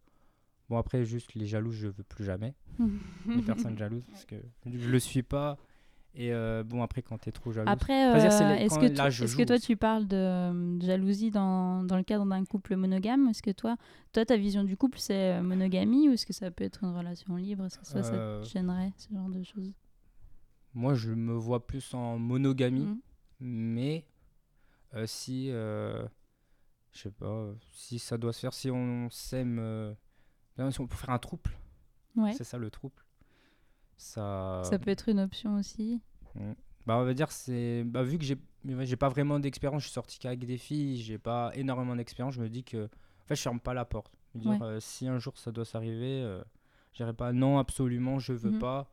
bon, 0.69 0.77
après, 0.77 1.05
juste 1.05 1.35
les 1.35 1.47
jalouses, 1.47 1.77
je 1.77 1.89
veux 1.89 2.05
plus 2.05 2.25
jamais. 2.25 2.55
Les 3.27 3.43
personnes 3.43 3.79
jalouses, 3.79 4.05
parce 4.11 4.25
que 4.27 4.37
je 4.67 4.89
le 4.89 4.99
suis 4.99 5.23
pas. 5.23 5.57
Et 6.19 6.33
euh, 6.33 6.63
bon, 6.65 6.83
après, 6.83 7.03
quand 7.03 7.19
tu 7.19 7.29
es 7.29 7.33
trop 7.33 7.53
jaloux. 7.53 7.69
Après, 7.71 8.11
euh, 8.11 8.15
est-ce 8.57 8.79
que, 8.79 8.87
là, 8.97 9.11
je 9.11 9.25
est-ce 9.25 9.37
que 9.37 9.43
toi 9.43 9.57
aussi. 9.57 9.67
tu 9.67 9.77
parles 9.77 10.07
de, 10.07 10.79
de 10.79 10.87
jalousie 10.87 11.31
dans, 11.31 11.83
dans 11.85 11.97
le 11.99 12.03
cadre 12.03 12.25
d'un 12.25 12.43
couple 12.47 12.75
monogame? 12.77 13.29
Est-ce 13.29 13.43
que 13.43 13.51
toi, 13.51 13.77
toi, 14.13 14.25
ta 14.25 14.37
vision 14.39 14.65
du 14.65 14.79
couple, 14.79 14.99
c'est 14.99 15.35
euh, 15.35 15.43
monogamie 15.43 16.09
ou 16.09 16.13
est-ce 16.13 16.25
que 16.25 16.33
ça 16.33 16.51
peut 16.51 16.65
être 16.65 16.85
une 16.85 16.97
relation 16.97 17.37
libre? 17.37 17.67
Est-ce 17.67 17.79
que 17.79 17.87
ça, 17.87 18.03
ça 18.03 18.15
Euh, 18.15 18.43
te 18.43 18.49
gênerait, 18.49 18.93
ce 18.97 19.13
genre 19.13 19.29
de 19.29 19.43
choses? 19.43 19.75
Moi, 20.73 20.95
je 20.95 21.11
me 21.13 21.35
vois 21.35 21.67
plus 21.67 21.93
en 21.93 22.19
monogamie. 22.19 22.87
Mhm. 22.87 22.99
Mais 23.41 24.07
si, 25.07 25.51
euh, 25.51 26.07
je 26.93 27.01
sais 27.03 27.11
pas, 27.11 27.27
euh, 27.27 27.55
si 27.73 27.99
ça 27.99 28.17
doit 28.19 28.33
se 28.33 28.41
faire, 28.41 28.55
si 28.55 28.71
on 28.71 29.09
s'aime, 29.11 29.59
euh, 29.59 29.93
si 30.71 30.81
on 30.81 30.87
peut 30.87 30.97
faire 30.97 31.11
un 31.11 31.19
trouble, 31.19 31.51
Ouais. 32.17 32.33
c'est 32.33 32.45
ça 32.45 32.59
le 32.59 32.71
trouble. 32.71 33.03
ça. 33.97 34.63
Ça 34.65 34.79
peut 34.79 34.91
être 34.91 35.09
une 35.09 35.21
option 35.21 35.57
aussi. 35.57 36.01
Bah, 36.87 36.99
on 36.99 37.05
va 37.05 37.15
dire, 37.15 37.33
c'est. 37.33 37.83
Bah, 37.85 38.03
vu 38.03 38.19
que 38.19 38.25
j'ai 38.25 38.37
j'ai 38.81 38.97
pas 38.97 39.09
vraiment 39.09 39.39
d'expérience, 39.39 39.83
je 39.83 39.87
suis 39.89 39.95
sorti 39.95 40.19
qu'avec 40.19 40.45
des 40.45 40.59
filles, 40.59 40.97
j'ai 41.01 41.19
pas 41.19 41.51
énormément 41.55 41.95
d'expérience, 41.97 42.35
je 42.35 42.41
me 42.43 42.49
dis 42.49 42.65
que. 42.65 42.85
En 42.85 43.27
fait, 43.29 43.35
je 43.37 43.43
ferme 43.43 43.59
pas 43.61 43.75
la 43.75 43.85
porte. 43.85 44.13
Je 44.35 44.39
veux 44.39 44.43
dire, 44.43 44.51
Ouais. 44.53 44.63
euh, 44.63 44.81
si 44.81 45.09
un 45.09 45.19
jour 45.19 45.37
ça 45.39 45.51
doit 45.51 45.65
s'arriver, 45.65 46.23
euh, 46.23 46.43
je 46.93 46.99
dirais 46.99 47.13
pas 47.15 47.33
non, 47.33 47.59
absolument, 47.59 48.19
je 48.19 48.33
veux 48.33 48.53
Mhm. 48.53 48.59
pas. 48.59 48.91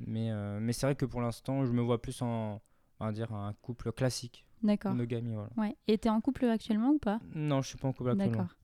Mais, 0.00 0.30
euh, 0.30 0.58
mais 0.60 0.72
c'est 0.72 0.86
vrai 0.86 0.94
que 0.94 1.04
pour 1.04 1.20
l'instant, 1.20 1.64
je 1.66 1.72
me 1.72 1.82
vois 1.82 2.00
plus 2.00 2.20
en. 2.22 2.62
On 3.00 3.06
va 3.06 3.12
dire 3.12 3.32
un 3.34 3.52
couple 3.54 3.92
classique, 3.92 4.46
D'accord. 4.64 4.92
monogamie, 4.92 5.34
voilà. 5.34 5.50
Ouais. 5.56 5.76
Et 5.86 5.98
t'es 5.98 6.08
en 6.08 6.20
couple 6.20 6.46
actuellement 6.46 6.90
ou 6.90 6.98
pas? 6.98 7.20
Non, 7.34 7.62
je 7.62 7.68
suis 7.68 7.78
pas 7.78 7.86
en 7.88 7.92
couple 7.92 8.10
actuellement. 8.10 8.32
D'accord. 8.32 8.56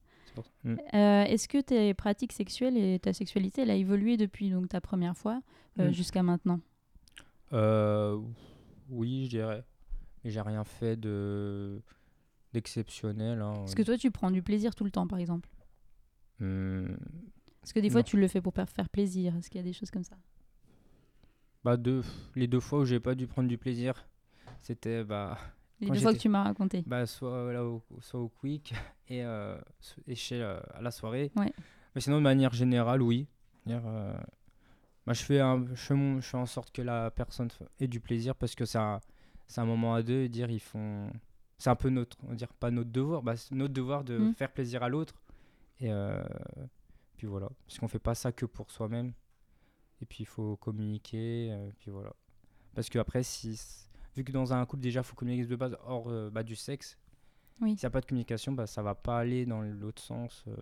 Mm. 0.64 0.76
Euh, 0.95 1.25
Est-ce 1.25 1.47
que 1.49 1.61
tes 1.61 1.92
pratiques 1.95 2.33
sexuelles 2.33 2.76
et 2.76 2.99
ta 2.99 3.12
sexualité, 3.12 3.62
elle 3.62 3.71
a 3.71 3.75
évolué 3.75 4.16
depuis 4.16 4.50
donc 4.50 4.69
ta 4.69 4.80
première 4.80 5.16
fois 5.16 5.42
euh, 5.78 5.88
Mm. 5.88 5.92
jusqu'à 5.92 6.23
maintenant? 6.23 6.61
Euh, 7.52 8.19
oui, 8.88 9.25
je 9.26 9.30
dirais. 9.30 9.64
Mais 10.25 10.30
j'ai 10.30 10.40
rien 10.40 10.64
fait 10.64 10.97
de 10.97 11.80
d'exceptionnel. 12.52 13.40
hein. 13.42 13.64
Est-ce 13.64 13.76
que 13.76 13.83
toi, 13.83 13.97
tu 13.97 14.11
prends 14.11 14.30
du 14.30 14.42
plaisir 14.42 14.75
tout 14.75 14.85
le 14.85 14.90
temps, 14.90 15.07
par 15.07 15.19
exemple 15.19 15.49
Hmm, 16.40 16.97
Parce 17.61 17.73
que 17.73 17.80
des 17.80 17.90
fois, 17.90 18.00
Non. 18.00 18.04
tu 18.04 18.16
le 18.16 18.26
fais 18.28 18.40
pour 18.40 18.54
faire 18.54 18.88
plaisir. 18.88 19.37
Est-ce 19.37 19.50
qu'il 19.50 19.59
y 19.59 19.62
a 19.62 19.64
des 19.64 19.73
choses 19.75 19.90
comme 19.90 20.02
ça? 20.04 20.16
Bah 21.62 21.76
deux, 21.76 22.02
les 22.35 22.47
deux 22.47 22.59
fois 22.61 22.80
où 22.80 22.85
j'ai 22.87 22.99
pas 23.00 23.14
dû 23.14 23.26
prendre 23.26 23.47
du 23.49 23.59
plaisir, 23.59 24.09
c'était 24.62 25.04
bah, 25.04 25.37
Les 25.80 25.87
Quand 25.88 25.94
deux 25.94 26.00
fois 26.00 26.12
que 26.12 26.18
tu 26.18 26.28
m'as 26.28 26.44
raconté. 26.44 26.82
bah 26.87 27.06
soit 27.06 27.52
là 27.52 27.64
au, 27.64 27.82
soit 28.00 28.20
au 28.20 28.28
quick 28.28 28.75
et, 29.08 29.25
euh, 29.25 29.58
et 30.06 30.14
chez 30.14 30.42
euh, 30.42 30.60
à 30.75 30.82
la 30.82 30.90
soirée. 30.90 31.32
Ouais. 31.37 31.52
Mais 31.94 32.00
sinon 32.00 32.16
de 32.18 32.22
manière 32.22 32.52
générale, 32.52 33.00
oui. 33.02 33.26
Euh, 33.68 34.12
bah, 35.06 35.12
je 35.14 35.22
fais 35.22 35.40
un, 35.40 35.66
je 35.70 35.75
fais 35.75 35.94
mon- 35.94 36.20
je 36.20 36.26
fais 36.28 36.37
en 36.37 36.46
sorte 36.46 36.70
que 36.70 36.82
la 36.82 37.10
personne 37.10 37.49
ait 37.78 37.88
du 37.88 38.00
plaisir 38.00 38.34
parce 38.34 38.54
que 38.54 38.64
c'est 38.66 38.78
un, 38.78 39.00
un 39.56 39.64
moment 39.64 39.94
à 39.94 40.02
deux. 40.02 40.22
Et 40.22 40.28
dire 40.28 40.50
ils 40.50 40.60
font, 40.60 41.10
c'est 41.58 41.70
un 41.70 41.76
peu 41.76 41.88
notre, 41.88 42.16
on 42.28 42.34
dire 42.34 42.52
pas 42.52 42.70
notre 42.70 42.90
devoir, 42.90 43.22
bah, 43.22 43.34
notre 43.50 43.72
devoir 43.75 44.04
de 44.04 44.18
Mm. 44.18 44.34
faire 44.34 44.52
plaisir 44.52 44.82
à 44.82 44.88
l'autre. 44.88 45.14
Et 45.80 45.90
euh, 45.90 46.22
puis 47.16 47.26
voilà, 47.26 47.49
parce 47.66 47.78
qu'on 47.78 47.88
fait 47.88 47.99
pas 47.99 48.14
ça 48.14 48.32
que 48.32 48.44
pour 48.44 48.70
soi-même. 48.70 49.12
Et 50.02 50.06
puis 50.06 50.18
il 50.20 50.26
faut 50.26 50.56
communiquer. 50.56 51.49
euh, 51.52 51.70
puis 51.78 51.90
voilà. 51.90 52.12
Parce 52.75 52.88
que 52.90 52.99
après, 52.99 53.22
si, 53.22 53.58
vu 54.17 54.25
que 54.25 54.33
dans 54.33 54.52
un 54.52 54.64
couple 54.67 54.83
déjà, 54.83 55.00
il 55.00 55.05
faut 55.05 55.14
communiquer 55.17 55.47
de 55.47 55.57
base 55.57 55.76
hors 55.87 56.09
euh, 56.09 56.31
bah, 56.31 56.43
du 56.43 56.57
sexe. 56.57 56.99
Oui. 57.61 57.76
S'il 57.76 57.85
n'y 57.85 57.87
a 57.87 57.90
pas 57.90 58.00
de 58.00 58.07
communication, 58.07 58.52
bah, 58.52 58.67
ça 58.67 58.83
va 58.83 58.95
pas 58.95 59.19
aller 59.19 59.45
dans 59.47 59.61
l'autre 59.61 60.02
sens. 60.02 60.45
euh. 60.49 60.57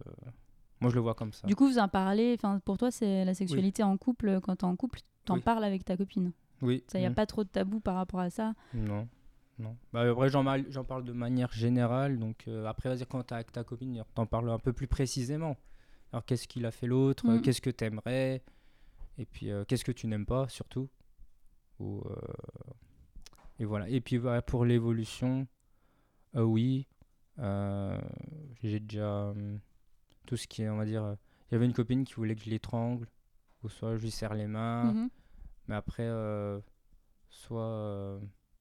Moi, 0.80 0.90
je 0.90 0.94
le 0.96 1.00
vois 1.00 1.14
comme 1.14 1.32
ça. 1.32 1.46
Du 1.46 1.56
coup, 1.56 1.66
vous 1.68 1.78
en 1.78 1.88
parlez. 1.88 2.34
Enfin, 2.38 2.60
pour 2.64 2.78
toi, 2.78 2.90
c'est 2.90 3.24
la 3.24 3.34
sexualité 3.34 3.82
en 3.82 3.96
couple. 3.96 4.40
Quand 4.40 4.56
t'es 4.56 4.64
en 4.64 4.76
couple, 4.76 5.00
t'en 5.24 5.34
Oui. 5.34 5.40
parles 5.40 5.64
avec 5.64 5.84
ta 5.84 5.96
copine. 5.96 6.32
oui. 6.62 6.84
Il 6.94 7.00
n'y 7.00 7.06
a 7.06 7.10
mm. 7.10 7.14
pas 7.14 7.26
trop 7.26 7.44
de 7.44 7.48
tabou 7.48 7.80
par 7.80 7.94
rapport 7.96 8.20
à 8.20 8.30
ça. 8.30 8.54
Non. 8.74 9.08
Non. 9.58 9.76
Bah, 9.92 10.02
après, 10.08 10.28
j'en 10.28 10.42
mal- 10.44 10.66
j'en 10.70 10.84
parle 10.84 11.04
de 11.04 11.12
manière 11.12 11.52
générale. 11.52 12.18
Donc, 12.18 12.44
euh, 12.46 12.64
après, 12.66 12.88
vas-y, 12.88 13.06
quand 13.06 13.22
t'es 13.24 13.34
avec 13.34 13.50
ta 13.52 13.64
copine, 13.64 14.04
t'en 14.14 14.26
parles 14.26 14.48
un 14.50 14.58
peu 14.58 14.72
plus 14.72 14.86
précisément. 14.86 15.56
Alors, 16.12 16.24
qu'est-ce 16.24 16.46
qu'il 16.48 16.64
a 16.64 16.70
fait 16.70 16.86
l'autre 16.86 17.28
euh, 17.28 17.38
Mm. 17.38 17.42
Qu'est-ce 17.42 17.60
que 17.60 17.70
t'aimerais? 17.70 18.42
Et 19.18 19.26
puis, 19.26 19.50
euh, 19.50 19.64
qu'est-ce 19.64 19.84
que 19.84 19.92
tu 19.92 20.06
n'aimes 20.06 20.26
pas, 20.26 20.48
surtout? 20.48 20.88
Ou, 21.80 22.02
euh, 22.06 22.14
Et 23.58 23.64
voilà. 23.64 23.88
Et 23.88 24.00
puis, 24.00 24.16
voilà, 24.16 24.42
pour 24.42 24.64
l'évolution, 24.64 25.46
euh, 26.36 26.42
oui. 26.42 26.86
euh, 27.38 27.98
J'ai 28.62 28.80
déjà. 28.80 29.30
hum, 29.30 29.58
tout 30.26 30.36
ce 30.36 30.46
qui 30.46 30.62
est, 30.62 30.68
on 30.68 30.76
va 30.76 30.84
dire. 30.84 31.02
euh, 31.04 31.14
Il 31.50 31.54
y 31.54 31.56
avait 31.56 31.66
une 31.66 31.72
copine 31.72 32.04
qui 32.04 32.14
voulait 32.14 32.34
que 32.36 32.42
je 32.44 32.50
l'étrangle. 32.50 33.08
Ou 33.64 33.68
soit 33.68 33.96
je 33.96 34.02
lui 34.02 34.10
serre 34.10 34.34
les 34.34 34.46
mains. 34.46 34.92
Mhm. 34.92 35.08
Mais 35.66 35.74
après, 35.74 36.08
soit. 37.30 38.20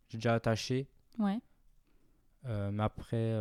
j'ai 0.10 0.18
déjà 0.18 0.34
attaché. 0.34 0.88
Ouais. 1.20 1.40
Mais 2.46 2.84
après, 2.84 3.36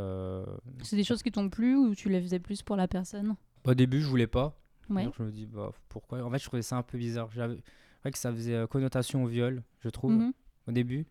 C'est 0.82 0.96
des 0.96 1.04
choses 1.04 1.22
qui 1.22 1.30
t'ont 1.30 1.48
plu 1.48 1.76
ou 1.76 1.94
tu 1.94 2.08
les 2.08 2.20
faisais 2.20 2.40
plus 2.40 2.62
pour 2.62 2.76
la 2.76 2.88
personne? 2.88 3.36
Au 3.64 3.74
début, 3.74 4.00
je 4.00 4.06
voulais 4.08 4.26
pas. 4.26 4.58
Ouais. 4.90 5.08
Je 5.16 5.22
me 5.22 5.30
dis, 5.30 5.46
bah, 5.46 5.72
pourquoi? 5.88 6.22
En 6.22 6.30
fait, 6.30 6.38
je 6.38 6.44
trouvais 6.44 6.62
ça 6.62 6.76
un 6.76 6.82
peu 6.82 6.98
bizarre. 6.98 7.30
J'avais- 7.32 7.56
C'est 7.56 8.02
vrai 8.02 8.12
que 8.12 8.18
ça 8.18 8.32
faisait 8.32 8.66
connotation 8.68 9.24
au 9.24 9.26
viol, 9.26 9.62
je 9.80 9.88
trouve, 9.88 10.12
Mhm. 10.12 10.32
au 10.68 10.72
début. 10.72 11.06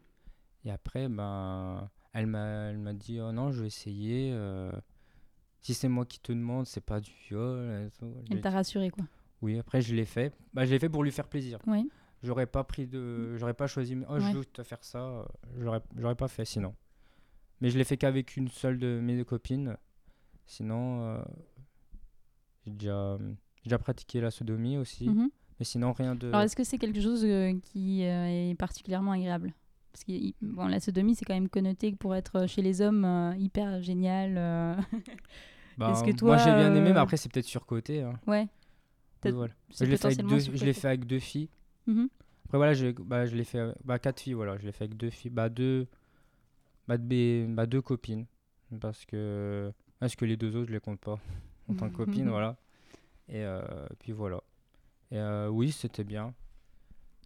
Et 0.66 0.72
après, 0.72 1.08
ben, 1.08 1.90
elle 2.14 2.28
m'a 2.28 2.94
dit, 2.94 3.20
oh 3.22 3.32
non, 3.32 3.52
je 3.52 3.62
vais 3.62 3.68
essayer. 3.68 4.32
euh, 4.34 4.72
si 5.62 5.74
c'est 5.74 5.88
moi 5.88 6.06
qui 6.06 6.20
te 6.20 6.32
demande, 6.32 6.66
c'est 6.68 6.82
pas 6.84 7.00
du 7.00 7.12
viol. 7.28 7.90
Elle 8.30 8.42
t'a 8.42 8.50
rassuré, 8.52 8.90
quoi. 8.90 9.06
oui, 9.42 9.58
après, 9.60 9.82
je 9.82 9.96
l'ai 9.96 10.06
fait. 10.06 10.34
Bah, 10.54 10.66
je 10.66 10.72
l'ai 10.72 10.80
fait 10.80 10.90
pour 10.90 11.04
lui 11.04 11.12
faire 11.12 11.28
plaisir. 11.28 11.60
Oui. 11.68 11.90
J'aurais 12.24 12.48
pas 12.48 12.64
pris 12.64 12.88
de. 12.88 13.36
J'aurais 13.38 13.54
pas 13.54 13.68
choisi. 13.68 13.96
Oh, 14.10 14.20
je 14.20 14.32
veux 14.38 14.46
te 14.46 14.64
faire 14.64 14.84
ça. 14.84 15.00
euh, 15.60 15.80
J'aurais 15.98 16.16
pas 16.16 16.28
fait 16.28 16.46
sinon. 16.46 16.74
Mais 17.62 17.70
je 17.70 17.78
l'ai 17.78 17.84
fait 17.84 17.98
qu'avec 17.98 18.36
une 18.36 18.48
seule 18.48 18.80
de 18.80 19.00
mes 19.00 19.24
copines. 19.24 19.78
Sinon, 20.48 21.02
euh, 21.02 21.22
j'ai 22.66 22.72
déjà, 22.72 23.18
déjà 23.64 23.78
pratiqué 23.78 24.22
la 24.22 24.32
sodomie 24.32 24.78
aussi. 24.78 25.08
Mhm. 25.10 25.30
Mais 25.60 25.66
sinon, 25.66 25.94
rien 25.94 26.16
de. 26.16 26.28
Alors, 26.30 26.42
est-ce 26.42 26.56
que 26.56 26.64
c'est 26.64 26.78
quelque 26.78 27.00
chose 27.02 27.24
euh, 27.24 27.54
qui 27.62 28.04
euh, 28.06 28.50
est 28.52 28.56
particulièrement 28.56 29.12
agréable? 29.12 29.54
Parce 29.96 30.04
que 30.04 30.12
bon, 30.42 30.68
la 30.68 30.82
sodomie, 30.82 31.16
c'est 31.16 31.24
quand 31.24 31.34
même 31.34 31.48
connoté 31.48 31.94
pour 31.94 32.16
être 32.16 32.36
euh, 32.36 32.48
chez 32.48 32.62
les 32.62 32.82
hommes 32.82 33.06
euh, 33.06 33.34
hyper 33.38 33.82
génial. 33.82 34.34
euh, 34.38 34.76
Bah, 35.78 35.94
moi, 36.22 36.36
j'ai 36.38 36.52
bien 36.54 36.76
aimé, 36.76 36.92
mais 36.94 37.00
après, 37.00 37.16
c'est 37.16 37.32
peut-être 37.32 37.46
surcoté. 37.46 38.02
hein. 38.02 38.20
Ouais. 38.28 38.50
Voilà. 39.24 39.54
Je 39.74 39.86
l'ai 39.86 39.96
fait, 39.96 40.06
avec 40.08 40.20
deux, 40.26 40.40
je 40.40 40.52
l'ai 40.52 40.58
surcoté. 40.58 40.74
fait 40.74 40.88
avec 40.90 41.06
deux 41.06 41.20
filles. 41.20 41.48
Mhm. 41.88 42.10
Après, 42.44 42.58
voilà, 42.58 42.74
je, 42.74 42.88
bah, 42.88 43.26
je 43.26 43.38
l'ai 43.38 43.46
fait. 43.46 43.74
Bah, 43.86 43.98
quatre 44.00 44.20
filles, 44.20 44.34
voilà. 44.34 44.58
Je 44.58 44.66
l'ai 44.66 44.74
fait 44.74 44.84
avec 44.84 44.98
deux 44.98 45.10
filles. 45.10 45.32
Bah, 45.32 45.48
deux. 45.48 45.88
Bah, 46.90 46.98
bah, 46.98 47.66
deux 47.66 47.82
copines. 47.82 48.26
Parce 48.82 49.06
que. 49.06 49.72
Parce 50.00 50.18
que 50.18 50.26
les 50.26 50.36
deux 50.36 50.58
autres, 50.58 50.68
je 50.68 50.74
les 50.74 50.82
compte 50.82 51.00
pas 51.00 51.20
en 51.70 51.74
tant 51.74 51.90
que 51.90 51.96
copine, 52.04 52.28
voilà. 52.30 52.58
Et 53.30 53.44
euh, 53.46 53.62
puis 54.00 54.12
voilà. 54.12 54.42
Et 55.10 55.22
oui, 55.50 55.72
c'était 55.72 56.04
bien. 56.04 56.34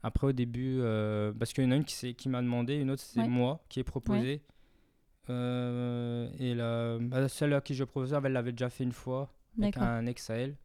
Après, 0.03 0.27
au 0.27 0.31
début, 0.31 0.77
euh, 0.79 1.33
parce 1.33 1.51
qu'il 1.51 1.63
y 1.63 1.67
en 1.67 1.71
a 1.71 1.75
une 1.75 1.83
qui, 1.85 2.29
m'a 2.29 2.41
demandé, 2.41 2.75
une 2.75 2.89
autre, 2.91 3.01
c'est 3.01 3.19
Ouais. 3.21 3.27
moi 3.27 3.59
qui 3.67 3.79
ai 3.79 3.83
proposé. 3.83 4.41
Euh, 5.29 6.29
et 6.39 6.55
la, 6.55 6.97
bah, 6.99 7.27
celle 7.27 7.53
à 7.53 7.62
qui 7.62 7.75
je 7.75 7.83
proposais, 7.83 8.15
elle 8.23 8.31
l'avait 8.33 8.51
déjà 8.53 8.69
fait 8.69 8.83
une 8.83 8.93
fois 8.93 9.31
avec 9.57 9.77
un 9.77 10.05
ex 10.05 10.29
à 10.29 10.35
elle. 10.35 10.55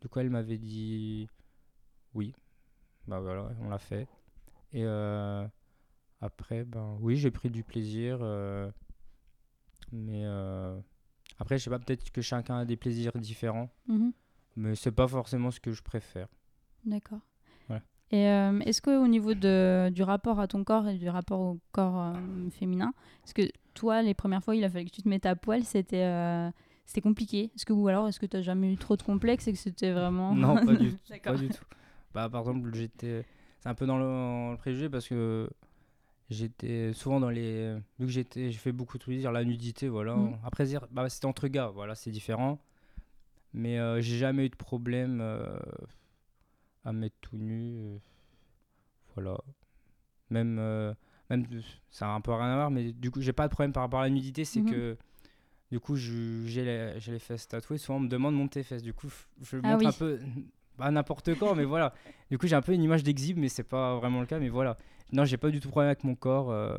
Du 0.00 0.08
coup, 0.08 0.18
elle 0.18 0.30
m'avait 0.30 0.58
dit 0.58 1.28
oui. 2.14 2.34
Bah 3.06 3.20
voilà, 3.20 3.50
on 3.60 3.68
l'a 3.68 3.78
fait. 3.78 4.08
Et 4.72 4.84
euh, 4.84 5.46
après, 6.20 6.64
ben 6.64 6.96
oui, 7.00 7.16
j'ai 7.16 7.30
pris 7.30 7.48
du 7.50 7.62
plaisir. 7.64 8.18
mais 9.92 10.24
après, 11.38 11.58
je 11.58 11.64
sais 11.64 11.70
pas, 11.70 11.78
peut-être 11.78 12.10
que 12.10 12.20
chacun 12.20 12.58
a 12.58 12.64
des 12.64 12.76
plaisirs 12.76 13.12
différents. 13.16 13.70
Mhm. 13.86 14.12
Mais 14.56 14.74
c'est 14.74 14.92
pas 14.92 15.08
forcément 15.08 15.50
ce 15.50 15.60
que 15.60 15.72
je 15.72 15.82
préfère. 15.82 16.28
D'accord. 16.84 17.20
Et 18.12 18.26
euh, 18.26 18.58
est-ce 18.60 18.82
qu'au 18.82 19.06
niveau 19.06 19.34
de, 19.34 19.88
du 19.90 20.02
rapport 20.02 20.40
à 20.40 20.48
ton 20.48 20.64
corps 20.64 20.88
et 20.88 20.98
du 20.98 21.08
rapport 21.08 21.40
au 21.40 21.60
corps 21.70 22.00
euh, 22.00 22.50
féminin, 22.50 22.92
est-ce 23.24 23.34
que 23.34 23.42
toi, 23.74 24.02
les 24.02 24.14
premières 24.14 24.42
fois, 24.42 24.56
il 24.56 24.64
a 24.64 24.70
fallu 24.70 24.86
que 24.86 24.90
tu 24.90 25.02
te 25.02 25.08
mettes 25.08 25.26
à 25.26 25.36
poil, 25.36 25.62
c'était 25.62 26.02
euh, 26.02 26.50
c'était 26.86 27.02
compliqué? 27.02 27.52
Est-ce 27.54 27.64
que 27.64 27.72
ou 27.72 27.86
alors 27.86 28.08
est-ce 28.08 28.18
que 28.18 28.26
tu 28.26 28.36
n'as 28.36 28.42
jamais 28.42 28.72
eu 28.72 28.76
trop 28.76 28.96
de 28.96 29.02
complexes 29.02 29.46
et 29.46 29.52
que 29.52 29.58
c'était 29.58 29.92
vraiment 29.92 30.34
Non, 30.34 30.56
pas 30.56 30.74
du, 30.74 30.92
pas 31.22 31.36
du 31.36 31.48
tout. 31.50 31.64
Bah, 32.12 32.28
par 32.28 32.40
exemple, 32.40 32.74
j'étais. 32.74 33.24
C'est 33.60 33.68
un 33.68 33.74
peu 33.74 33.86
dans 33.86 33.98
le, 33.98 34.04
dans 34.04 34.50
le 34.52 34.56
préjugé 34.56 34.88
parce 34.88 35.06
que 35.06 35.48
j'étais 36.30 36.92
souvent 36.92 37.20
dans 37.20 37.30
les. 37.30 37.76
Vu 38.00 38.06
que 38.06 38.12
j'étais, 38.12 38.50
j'ai 38.50 38.58
fait 38.58 38.72
beaucoup 38.72 38.98
de 38.98 39.04
plaisir, 39.04 39.30
la 39.30 39.44
nudité, 39.44 39.88
voilà. 39.88 40.16
Mm. 40.16 40.38
Après, 40.42 40.64
dire, 40.64 40.88
bah, 40.90 41.08
c'était 41.08 41.26
entre 41.26 41.46
gars, 41.46 41.68
voilà, 41.68 41.94
c'est 41.94 42.10
différent. 42.10 42.58
Mais 43.52 43.78
j'ai 44.00 44.16
jamais 44.18 44.46
eu 44.46 44.48
de 44.48 44.56
problème 44.56 45.22
à 46.84 46.92
me 46.92 46.98
mettre 47.00 47.16
tout 47.20 47.36
nu. 47.36 47.76
euh, 47.78 47.96
voilà. 49.14 49.36
Même. 50.30 50.58
euh, 50.58 50.94
même 51.28 51.46
ça 51.90 52.06
a 52.08 52.10
un 52.14 52.20
peu 52.20 52.32
rien 52.32 52.50
à 52.52 52.56
voir, 52.56 52.70
mais 52.70 52.92
du 52.92 53.10
coup, 53.10 53.20
j'ai 53.20 53.32
pas 53.32 53.46
de 53.46 53.52
problème 53.52 53.72
par 53.72 53.84
rapport 53.84 54.00
à 54.00 54.04
la 54.04 54.10
nudité, 54.10 54.44
c'est 54.44 54.60
Mhm. 54.60 54.70
que. 54.70 54.96
Du 55.70 55.78
coup, 55.78 55.94
j'ai 55.94 56.64
les, 56.64 56.98
les 56.98 57.18
fesses 57.20 57.46
tatouées. 57.46 57.78
Souvent, 57.78 57.98
on 57.98 58.00
me 58.00 58.08
demande 58.08 58.34
de 58.34 58.38
monter 58.38 58.60
les 58.60 58.64
fesses. 58.64 58.82
Du 58.82 58.92
coup, 58.92 59.06
je 59.40 59.56
Ah 59.58 59.60
montre 59.62 59.78
oui. 59.78 59.86
un 59.86 59.92
peu. 59.92 60.18
Pas 60.76 60.90
n'importe 60.90 61.34
quoi, 61.38 61.54
mais 61.54 61.64
voilà. 61.64 61.92
Du 62.30 62.38
coup, 62.38 62.46
j'ai 62.48 62.56
un 62.56 62.62
peu 62.62 62.72
une 62.72 62.82
image 62.82 63.04
d'exhibe, 63.04 63.36
mais 63.36 63.48
c'est 63.50 63.62
pas 63.64 63.96
vraiment 63.96 64.20
le 64.20 64.26
cas. 64.26 64.38
Mais 64.40 64.48
voilà. 64.48 64.76
Non, 65.12 65.24
j'ai 65.26 65.36
pas 65.36 65.50
du 65.50 65.60
tout 65.60 65.68
de 65.68 65.70
problème 65.70 65.88
avec 65.90 66.02
mon 66.04 66.14
corps. 66.14 66.50
euh, 66.50 66.78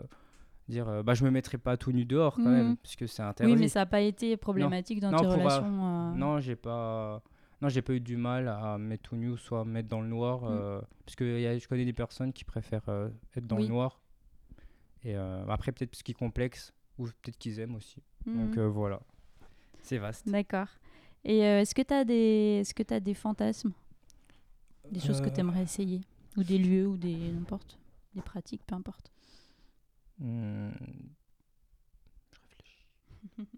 dire, 0.67 0.87
euh, 0.89 1.03
bah, 1.03 1.13
je 1.13 1.23
me 1.23 1.29
mettrai 1.31 1.57
pas 1.57 1.77
tout 1.77 1.91
nu 1.91 2.03
dehors 2.05 2.35
quand 2.35 2.41
Mhm. 2.43 2.51
même, 2.51 2.77
puisque 2.77 3.07
c'est 3.07 3.21
interdit. 3.21 3.53
Oui, 3.53 3.59
mais 3.59 3.67
ça 3.67 3.81
n'a 3.81 3.85
pas 3.85 4.01
été 4.01 4.35
problématique 4.37 4.99
dans 4.99 5.11
Non, 5.11 5.19
tes 5.19 5.27
relations. 5.27 6.11
euh, 6.11 6.13
Non, 6.15 6.39
j'ai 6.39 6.55
pas. 6.55 7.21
Non, 7.61 7.69
j'ai 7.69 7.81
pas 7.81 7.93
eu 7.93 7.99
du 7.99 8.17
mal 8.17 8.47
à 8.47 8.77
me 8.77 8.87
mettre 8.87 9.03
tout 9.09 9.15
nu 9.15 9.29
ou 9.29 9.37
soit 9.37 9.63
me 9.65 9.71
mettre 9.71 9.87
dans 9.89 10.01
le 10.01 10.07
noir. 10.07 10.41
Mm. 10.41 10.47
euh, 10.49 10.81
parce 11.05 11.15
que 11.15 11.39
y 11.39 11.45
a- 11.45 11.57
je 11.57 11.67
connais 11.67 11.85
des 11.85 11.93
personnes 11.93 12.33
qui 12.33 12.43
préfèrent 12.43 12.89
euh, 12.89 13.09
être 13.35 13.45
dans 13.45 13.57
Oui. 13.57 13.63
le 13.63 13.67
noir. 13.69 14.01
Et 15.03 15.15
euh, 15.15 15.45
après, 15.47 15.71
peut-être 15.71 15.91
parce 15.91 16.03
qu'ils 16.03 16.15
complexent 16.15 16.73
ou 16.97 17.05
peut-être 17.05 17.37
qu'ils 17.37 17.59
aiment 17.59 17.75
aussi. 17.75 18.01
Donc 18.25 18.55
mhm. 18.55 18.59
euh, 18.59 18.67
voilà. 18.69 19.01
C'est 19.81 19.97
vaste. 19.97 20.27
D'accord. 20.27 20.67
Et 21.23 21.39
est-ce 21.39 21.75
que 21.75 21.81
tu 21.83 21.93
as 21.93 22.03
des 22.03 22.59
est-ce 22.61 22.73
que 22.73 22.83
tu 22.83 22.99
des 22.99 23.13
fantasmes? 23.13 23.73
Des 24.91 24.99
choses 24.99 25.21
que 25.21 25.29
tu 25.29 25.39
aimerais 25.39 25.63
essayer? 25.63 26.01
Ou 26.37 26.43
des 26.43 26.57
lieux, 26.57 26.87
ou 26.87 26.97
des 26.97 27.31
n'importe. 27.31 27.77
Des 28.15 28.21
pratiques, 28.21 28.63
peu 28.65 28.75
importe. 28.75 29.11
Hmm, 30.19 30.71
Je 32.31 32.39
réfléchis. 32.41 32.85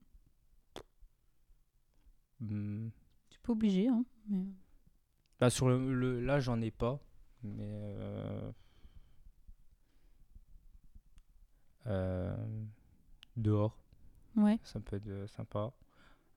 Hmm, 2.39 2.89
pas 3.43 3.51
obligé, 3.51 3.88
hein. 3.88 4.03
mais- 4.29 4.45
Là, 5.39 5.49
sur 5.49 5.67
le, 5.69 5.93
le- 5.93 6.21
là, 6.21 6.39
j'en 6.39 6.60
ai 6.62 6.71
pas. 6.71 6.99
Mais. 7.43 7.67
euh, 7.97 8.51
euh, 11.88 12.36
dehors, 13.36 13.77
Ouais. 14.36 14.58
ça 14.63 14.79
peut 14.79 14.95
être 14.95 15.08
euh, 15.08 15.27
sympa. 15.27 15.71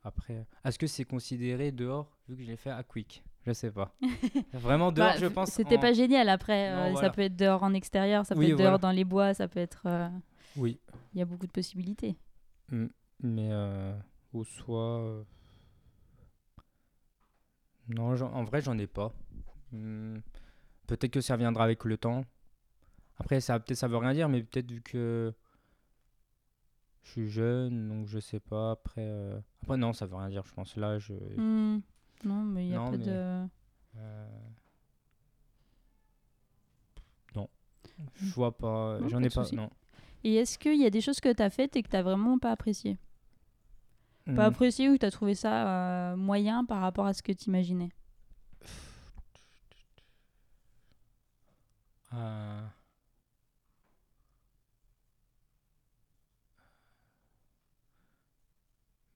Après, 0.03 0.47
est-ce 0.65 0.79
que 0.79 0.87
c'est 0.87 1.05
considéré 1.05 1.73
dehors 1.73 2.17
vu 2.29 2.37
que 2.37 2.43
je 2.43 2.47
l'ai 2.49 2.57
fait 2.57 2.71
à 2.71 2.83
Quick? 2.83 3.23
Je 3.47 3.53
sais 3.53 3.71
pas. 3.71 3.95
Vraiment 4.53 4.91
dehors, 4.93 5.13
Bah, 5.13 5.19
je 5.19 5.27
pense. 5.27 5.51
C'était 5.51 5.77
en- 5.79 5.81
pas 5.81 5.93
génial. 5.93 6.29
Après, 6.29 6.71
Non, 6.71 6.77
euh, 6.77 6.91
voilà. 6.93 7.09
ça 7.09 7.13
peut 7.15 7.23
être 7.23 7.37
dehors 7.37 7.63
en 7.63 7.75
extérieur, 7.75 8.27
ça 8.27 8.35
peut 8.35 8.41
Oui, 8.41 8.47
être 8.51 8.59
dehors 8.59 8.63
voilà. 8.71 8.79
dans 8.79 8.91
les 8.91 9.05
bois, 9.05 9.35
ça 9.35 9.47
peut 9.49 9.61
être. 9.61 9.87
Oui, 10.57 10.81
Il 11.15 11.19
y 11.19 11.23
a 11.23 11.25
beaucoup 11.25 11.47
de 11.47 11.53
possibilités. 11.53 12.17
mais 13.21 13.49
euh, 13.53 13.97
au 14.33 14.43
soit. 14.45 15.25
Non, 17.89 18.21
en 18.23 18.45
vrai, 18.45 18.61
j'en 18.63 18.77
ai 18.79 18.87
pas. 18.87 19.13
Hmm, 19.73 20.19
Peut-être 20.87 21.13
que 21.13 21.21
ça 21.21 21.37
viendra 21.37 21.65
avec 21.65 21.85
le 21.85 21.97
temps. 21.99 22.25
Après, 23.19 23.41
ça 23.41 23.59
peut-être 23.59 23.79
ça 23.79 23.89
veut 23.89 23.97
rien 23.97 24.13
dire, 24.15 24.29
mais 24.29 24.43
peut-être 24.43 24.71
vu 24.71 24.83
que 24.83 25.33
je 27.03 27.11
suis 27.11 27.29
jeune, 27.29 27.89
donc 27.89 28.07
je 28.07 28.19
sais 28.21 28.41
pas. 28.41 28.73
Après, 28.73 29.01
euh, 29.03 29.39
après 29.63 29.77
non, 29.77 29.93
ça 29.93 30.07
veut 30.07 30.17
rien 30.17 30.29
dire. 30.29 30.45
Je 30.47 30.53
pense 30.55 30.77
là, 30.77 30.99
je. 30.99 31.13
Hmm. 31.15 31.81
Non, 32.25 32.43
mais 32.45 32.67
il 32.67 32.71
y 32.71 32.75
a 32.75 32.79
Non, 32.79 32.91
pas 32.91 32.97
mais- 32.97 33.05
de. 33.05 33.47
euh, 33.97 34.27
Non, 37.35 37.49
je 38.17 38.33
vois 38.35 38.57
pas. 38.57 38.99
J'en 39.09 39.23
ai 39.23 39.31
pas. 39.31 39.45
Non. 39.53 39.71
Et 40.25 40.35
est-ce 40.37 40.59
qu'il 40.59 40.81
y 40.81 40.87
a 40.87 40.91
des 40.91 41.01
choses 41.01 41.21
que 41.21 41.33
tu 41.33 41.43
as 41.43 41.51
faites 41.51 41.77
et 41.77 41.83
que 41.83 41.89
tu 41.89 41.97
vraiment 42.03 42.39
pas 42.39 42.51
apprécié 42.53 42.99
Pas 44.27 44.33
Hmm. 44.33 44.41
apprécié 44.41 44.89
ou 44.89 44.95
que 44.95 44.99
tu 44.99 45.07
as 45.07 45.11
trouvé 45.11 45.35
ça 45.35 46.13
euh, 46.13 46.17
moyen 46.17 46.65
par 46.65 46.81
rapport 46.81 47.07
à 47.07 47.15
ce 47.15 47.23
que 47.23 47.33
tu 47.33 47.45
imaginais 47.47 47.91
Euh, 52.13 52.67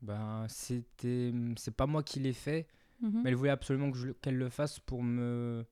Ben, 0.03 0.46
c'était. 0.49 1.33
C'est 1.57 1.75
pas 1.77 1.87
moi 1.87 2.03
qui 2.03 2.20
l'ai 2.20 2.33
fait, 2.33 2.66
Mhm. 3.01 3.20
mais 3.23 3.31
elle 3.31 3.37
voulait 3.37 3.51
absolument 3.51 3.90
le- 3.94 4.14
qu'elle 4.14 4.37
le 4.37 4.49
fasse 4.49 4.79
pour 4.81 5.03
me 5.03 5.64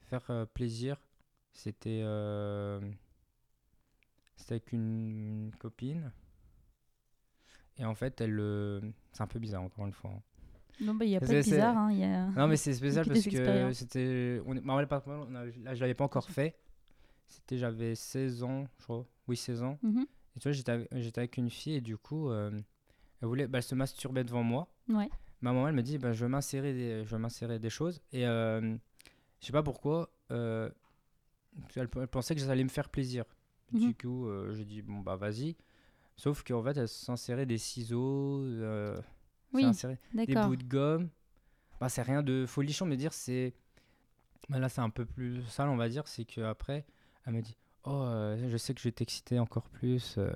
faire 0.00 0.24
euh, 0.30 0.46
plaisir. 0.46 0.96
C'était. 1.52 2.00
euh, 2.02 2.80
C'était 4.36 4.54
avec 4.54 4.72
une 4.72 5.50
copine. 5.58 6.12
Et 7.78 7.84
en 7.84 7.94
fait, 7.94 8.20
elle. 8.20 8.38
euh, 8.38 8.80
C'est 9.12 9.22
un 9.22 9.26
peu 9.26 9.38
bizarre, 9.38 9.62
encore 9.62 9.86
une 9.86 9.92
fois. 9.92 10.10
hein. 10.10 10.22
Non, 10.80 10.94
bah, 10.94 11.04
il 11.04 11.10
y 11.12 11.16
a 11.16 11.20
pas 11.20 11.26
de 11.26 11.42
bizarre. 11.42 11.76
hein, 11.76 11.92
il 11.92 11.98
y 11.98 12.04
a... 12.04 12.26
Non, 12.30 12.48
mais 12.48 12.56
c'est 12.56 12.74
spécial 12.74 13.06
parce 13.08 13.24
que 13.24 13.72
c'était. 13.72 14.40
On 14.46 14.54
Là, 14.54 15.74
je 15.74 15.80
l'avais 15.80 15.94
pas 15.94 16.04
encore 16.04 16.28
fait. 16.28 16.56
C'était. 17.28 17.58
J'avais 17.58 17.94
16 17.94 18.42
ans, 18.42 18.64
je 18.78 18.84
crois. 18.84 19.06
Oui, 19.28 19.36
16 19.36 19.62
ans. 19.62 19.78
Mhm. 19.82 20.06
Et 20.36 20.40
tu 20.40 20.48
vois, 20.48 20.52
j'étais 20.52 21.18
avec, 21.20 21.36
une 21.36 21.50
fille 21.50 21.74
et 21.74 21.80
du 21.82 21.96
coup, 21.98 22.30
euh, 22.30 22.50
elle 23.20 23.28
voulait, 23.28 23.46
bah, 23.46 23.58
elle 23.58 23.62
se 23.64 23.74
masturbait 23.74 24.24
devant 24.24 24.42
moi. 24.42 24.66
Ouais. 24.88 25.08
Ma 25.42 25.52
maman, 25.52 25.68
elle 25.68 25.74
me 25.74 25.82
dit, 25.82 25.98
bah, 25.98 26.12
je 26.12 26.24
vais 26.24 26.28
m'insérer 26.30 26.72
des, 26.72 27.04
je 27.04 27.10
vais 27.10 27.18
m'insérer 27.18 27.58
des 27.58 27.68
choses. 27.70 28.00
Et 28.12 28.26
euh, 28.26 28.60
je 29.40 29.46
sais 29.46 29.52
pas 29.52 29.62
pourquoi, 29.62 30.10
euh, 30.30 30.70
elle, 31.76 31.88
elle 31.96 32.06
pensait 32.08 32.34
que 32.34 32.40
ça 32.40 32.50
allait 32.50 32.64
me 32.64 32.68
faire 32.70 32.88
plaisir. 32.88 33.24
Du 33.72 33.86
Mhm. 33.88 33.94
coup, 33.94 34.26
euh, 34.28 34.52
j'ai 34.52 34.64
dit, 34.64 34.80
bon, 34.82 35.00
bah, 35.00 35.16
vas-y. 35.16 35.56
Sauf 36.22 36.44
qu'en 36.44 36.62
fait, 36.62 36.76
elle 36.76 36.86
s'insérait 36.88 37.46
des 37.46 37.58
ciseaux, 37.58 38.42
euh, 38.44 38.96
Oui, 39.52 39.64
des 40.14 40.34
bouts 40.34 40.54
de 40.56 40.62
gomme. 40.62 41.08
Bah, 41.80 41.88
c'est 41.88 42.02
rien 42.02 42.22
de 42.22 42.46
folichon, 42.46 42.86
mais 42.86 42.96
dire, 42.96 43.12
c'est. 43.12 43.54
bah, 44.48 44.60
là, 44.60 44.68
c'est 44.68 44.80
un 44.82 44.90
peu 44.90 45.04
plus 45.04 45.42
sale, 45.46 45.68
on 45.68 45.76
va 45.76 45.88
dire. 45.88 46.06
C'est 46.06 46.24
qu'après, 46.24 46.84
elle 47.26 47.32
me 47.34 47.42
dit 47.42 47.56
Oh, 47.84 48.02
euh, 48.04 48.48
je 48.48 48.56
sais 48.56 48.72
que 48.72 48.80
je 48.80 48.84
vais 48.86 48.92
t'exciter 48.92 49.40
encore 49.40 49.68
plus. 49.68 50.14
euh. 50.18 50.30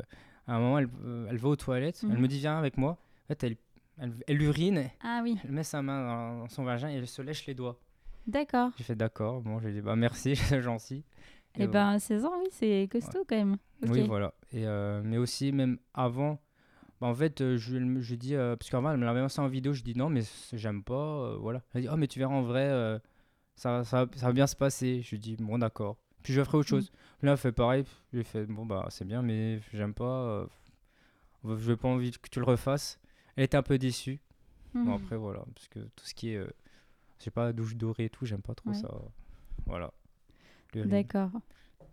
À 0.48 0.56
un 0.56 0.58
moment, 0.58 0.78
elle, 0.80 0.88
elle 1.30 1.36
va 1.36 1.48
aux 1.50 1.56
toilettes. 1.56 2.00
Elle 2.02 2.16
Mhm. 2.16 2.20
me 2.20 2.26
dit 2.28 2.38
Viens 2.40 2.58
avec 2.58 2.76
moi. 2.78 2.98
En 3.24 3.26
fait, 3.28 3.44
elle, 3.44 3.56
elle, 3.98 4.12
elle 4.26 4.42
urine. 4.42 4.90
Ah 5.04 5.20
oui, 5.22 5.38
Elle 5.44 5.52
met 5.52 5.62
sa 5.62 5.82
main 5.82 6.04
dans, 6.04 6.38
dans 6.40 6.48
son 6.48 6.64
vagin 6.64 6.88
et 6.88 6.94
elle 6.94 7.06
se 7.06 7.22
lèche 7.22 7.46
les 7.46 7.54
doigts. 7.54 7.78
d'accord. 8.26 8.72
J'ai 8.76 8.82
fait 8.82 8.96
D'accord. 8.96 9.40
Bon, 9.40 9.60
j'ai 9.60 9.70
dit 9.72 9.82
Bah, 9.82 9.94
merci, 9.94 10.34
c'est 10.36 10.62
gentil. 10.62 11.04
Et, 11.56 11.62
Et 11.62 11.66
voilà. 11.66 11.92
ben 11.92 11.98
16 11.98 12.24
ans, 12.24 12.32
oui, 12.40 12.48
c'est 12.50 12.88
costaud 12.90 13.24
quand 13.28 13.36
même. 13.36 13.56
Oui, 13.82 14.02
voilà. 14.06 14.32
Et, 14.52 14.66
euh, 14.66 15.02
mais 15.04 15.16
aussi, 15.18 15.52
même 15.52 15.78
avant, 15.94 16.40
bah, 17.00 17.06
en 17.08 17.14
fait, 17.14 17.40
euh, 17.40 17.56
je, 17.56 17.76
lui- 17.76 18.02
je 18.02 18.14
dis, 18.14 18.34
euh, 18.34 18.56
parce 18.56 18.70
qu'avant, 18.70 18.90
elle 18.90 18.98
me 18.98 19.04
l'avait 19.04 19.20
lancé 19.20 19.40
en 19.40 19.48
vidéo, 19.48 19.72
je 19.72 19.82
dis 19.82 19.94
non, 19.94 20.08
mais 20.08 20.22
j'aime 20.52 20.82
pas, 20.82 20.94
euh, 20.94 21.36
voilà. 21.38 21.62
Elle 21.74 21.82
dit, 21.82 21.88
oh, 21.92 21.96
mais 21.96 22.06
tu 22.08 22.18
verras 22.18 22.34
en 22.34 22.42
vrai, 22.42 22.66
euh, 22.68 22.98
ça, 23.54 23.84
ça, 23.84 24.04
va- 24.06 24.10
ça 24.16 24.26
va 24.26 24.32
bien 24.32 24.46
se 24.46 24.56
passer. 24.56 25.02
Je 25.02 25.10
lui 25.10 25.18
dis, 25.18 25.36
bon, 25.36 25.58
d'accord. 25.58 25.98
Puis 26.22 26.32
je 26.32 26.42
ferai 26.42 26.58
autre 26.58 26.68
Mm. 26.68 26.70
chose. 26.80 26.92
Là, 27.22 27.32
elle 27.32 27.38
fait 27.38 27.52
pareil, 27.52 27.84
je 28.12 28.16
lui 28.16 28.20
ai 28.22 28.24
fait, 28.24 28.46
bon, 28.46 28.66
bah, 28.66 28.86
c'est 28.90 29.04
bien, 29.06 29.22
mais 29.22 29.60
j'aime 29.72 29.94
pas, 29.94 30.46
je 31.44 31.70
n'ai 31.70 31.76
pas 31.76 31.88
envie 31.88 32.10
que 32.12 32.28
tu 32.30 32.40
le 32.40 32.44
refasses. 32.46 32.98
Elle 33.36 33.44
était 33.44 33.56
un 33.56 33.62
peu 33.62 33.78
déçue. 33.78 34.20
Bon, 34.74 34.80
Mhm. 34.80 35.04
après, 35.04 35.16
voilà, 35.16 35.44
parce 35.54 35.68
que 35.68 35.78
tout 35.80 36.04
ce 36.04 36.14
qui 36.14 36.30
est, 36.30 36.38
je 37.18 37.24
sais 37.24 37.30
pas, 37.30 37.52
douche 37.52 37.76
dorée 37.76 38.06
et 38.06 38.10
tout, 38.10 38.26
j'aime 38.26 38.42
pas 38.42 38.54
trop 38.54 38.70
Ouais. 38.70 38.74
ça. 38.74 38.88
Voilà. 39.66 39.92
Le 40.76 40.82
riz. 40.82 40.88
D'accord. 40.88 41.30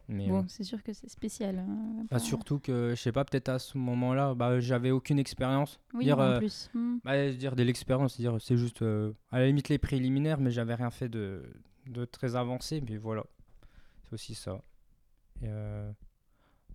Mais, 0.09 0.27
Bon, 0.27 0.39
euh, 0.41 0.45
c'est 0.47 0.63
sûr 0.65 0.83
que 0.83 0.91
c'est 0.91 1.07
spécial. 1.09 1.59
hein, 1.59 2.05
bah, 2.11 2.19
surtout 2.19 2.59
que, 2.59 2.89
je 2.95 3.01
sais 3.01 3.13
pas, 3.13 3.23
peut-être 3.23 3.47
à 3.49 3.57
ce 3.57 3.77
moment-là, 3.77 4.33
bah, 4.35 4.59
j'avais 4.59 4.91
aucune 4.91 5.17
expérience. 5.17 5.79
Oui, 5.93 6.03
dire, 6.03 6.19
en 6.19 6.23
euh, 6.23 6.37
plus. 6.39 6.69
Hmm. 6.73 6.97
Bah, 7.05 7.31
dire 7.31 7.55
de 7.55 7.63
l'expérience, 7.63 8.17
dire 8.17 8.35
c'est 8.41 8.57
juste 8.57 8.81
euh, 8.81 9.13
à 9.31 9.39
la 9.39 9.47
limite 9.47 9.69
les 9.69 9.77
préliminaires, 9.77 10.39
mais 10.39 10.51
j'avais 10.51 10.75
rien 10.75 10.91
fait 10.91 11.07
de, 11.07 11.43
de 11.87 12.03
très 12.03 12.35
avancé, 12.35 12.81
mais 12.87 12.97
voilà, 12.97 13.23
c'est 14.03 14.13
aussi 14.13 14.35
ça. 14.35 14.61
Et, 15.41 15.45
euh, 15.47 15.89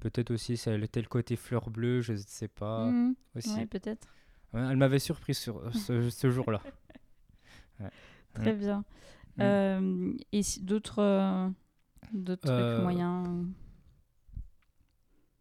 peut-être 0.00 0.30
aussi 0.30 0.56
ça 0.56 0.74
était 0.76 1.02
le 1.02 1.08
côté 1.08 1.36
fleur 1.36 1.68
bleue, 1.68 2.00
je 2.00 2.14
sais 2.16 2.48
pas. 2.48 2.86
Mhm. 2.86 3.14
Aussi, 3.36 3.54
Ouais, 3.54 3.66
peut-être. 3.66 4.08
Elle 4.54 4.76
m'avait 4.78 4.98
surpris 4.98 5.34
sur 5.34 5.70
ce, 5.76 6.08
ce 6.08 6.30
jour-là. 6.30 6.62
Très 8.34 8.54
bien. 8.54 8.78
Mm. 9.36 9.40
Euh, 9.42 10.12
et 10.32 10.42
si- 10.42 10.62
d'autres 10.62 11.52
euh, 12.14 12.18
d'autres 12.18 12.50
Euh, 12.50 12.72
trucs 12.72 12.82
moyens 12.82 13.46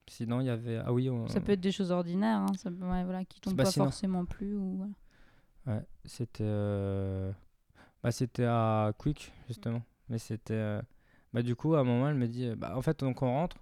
Sinon, 0.10 0.40
il 0.40 0.48
y 0.48 0.50
avait 0.50 0.78
ah 0.78 0.94
oui, 0.94 1.10
on- 1.10 1.28
Ça 1.28 1.42
peut 1.42 1.52
être 1.52 1.60
des 1.60 1.72
choses 1.72 1.92
ordinaires, 1.92 2.40
hein, 2.40 2.54
ça 2.56 2.70
ouais, 2.70 3.04
voilà, 3.04 3.26
qui 3.26 3.42
tombent 3.42 3.58
pas 3.58 3.72
forcément 3.72 4.26
plus. 4.26 4.56
Ou. 4.56 4.90
Ouais, 5.66 5.82
c'était 6.06 6.46
euh, 6.46 7.32
bah, 8.02 8.12
c'était 8.12 8.46
à 8.46 8.94
Quick 8.98 9.34
justement. 9.48 9.84
Mais 10.08 10.18
c'était 10.18 10.54
euh, 10.54 10.82
bah 11.34 11.42
du 11.42 11.56
coup 11.58 11.76
à 11.76 11.82
un 11.82 11.84
moment 11.84 12.08
elle 12.08 12.16
me 12.16 12.28
dit 12.28 12.50
bah 12.56 12.78
en 12.78 12.82
fait 12.82 13.02
donc 13.02 13.22
on 13.22 13.28
rentre. 13.28 13.58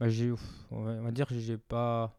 Bah 0.00 0.08
j'ai 0.08 0.32
on 0.70 0.82
va, 0.82 1.10
dire 1.10 1.26
que 1.26 1.38
j'ai 1.38 1.58
pas 1.58 2.18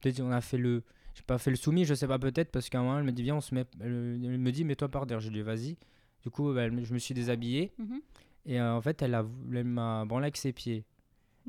peut-être 0.00 0.20
on 0.20 0.32
a 0.32 0.40
fait 0.40 0.58
le 0.58 0.82
j'ai 1.14 1.22
pas 1.22 1.38
fait 1.38 1.50
le 1.50 1.56
soumis, 1.56 1.84
je 1.84 1.94
sais 1.94 2.08
pas 2.08 2.18
peut-être 2.18 2.50
parce 2.50 2.68
qu'à 2.68 2.80
un 2.80 2.82
moment 2.82 2.98
elle 2.98 3.04
me 3.04 3.12
dit 3.12 3.22
viens 3.22 3.36
on 3.36 3.40
se 3.40 3.54
met 3.54 3.66
elle, 3.80 3.90
me 4.18 4.50
dit 4.50 4.64
mets-toi 4.64 4.88
par 4.88 5.06
terre, 5.06 5.20
j'ai 5.20 5.30
dit 5.30 5.42
vas-y. 5.42 5.76
Du 6.22 6.30
coup 6.30 6.52
bah, 6.52 6.68
je 6.68 6.92
me 6.92 6.98
suis 6.98 7.14
déshabillé 7.14 7.72
Mhm. 7.78 8.00
Et 8.46 8.60
euh, 8.60 8.74
en 8.74 8.80
fait 8.80 9.02
elle 9.02 9.14
a 9.14 9.22
vou- 9.22 9.52
elle 9.54 9.64
m'a 9.64 10.04
branlé 10.04 10.24
avec 10.24 10.36
ses 10.36 10.52
pieds 10.52 10.84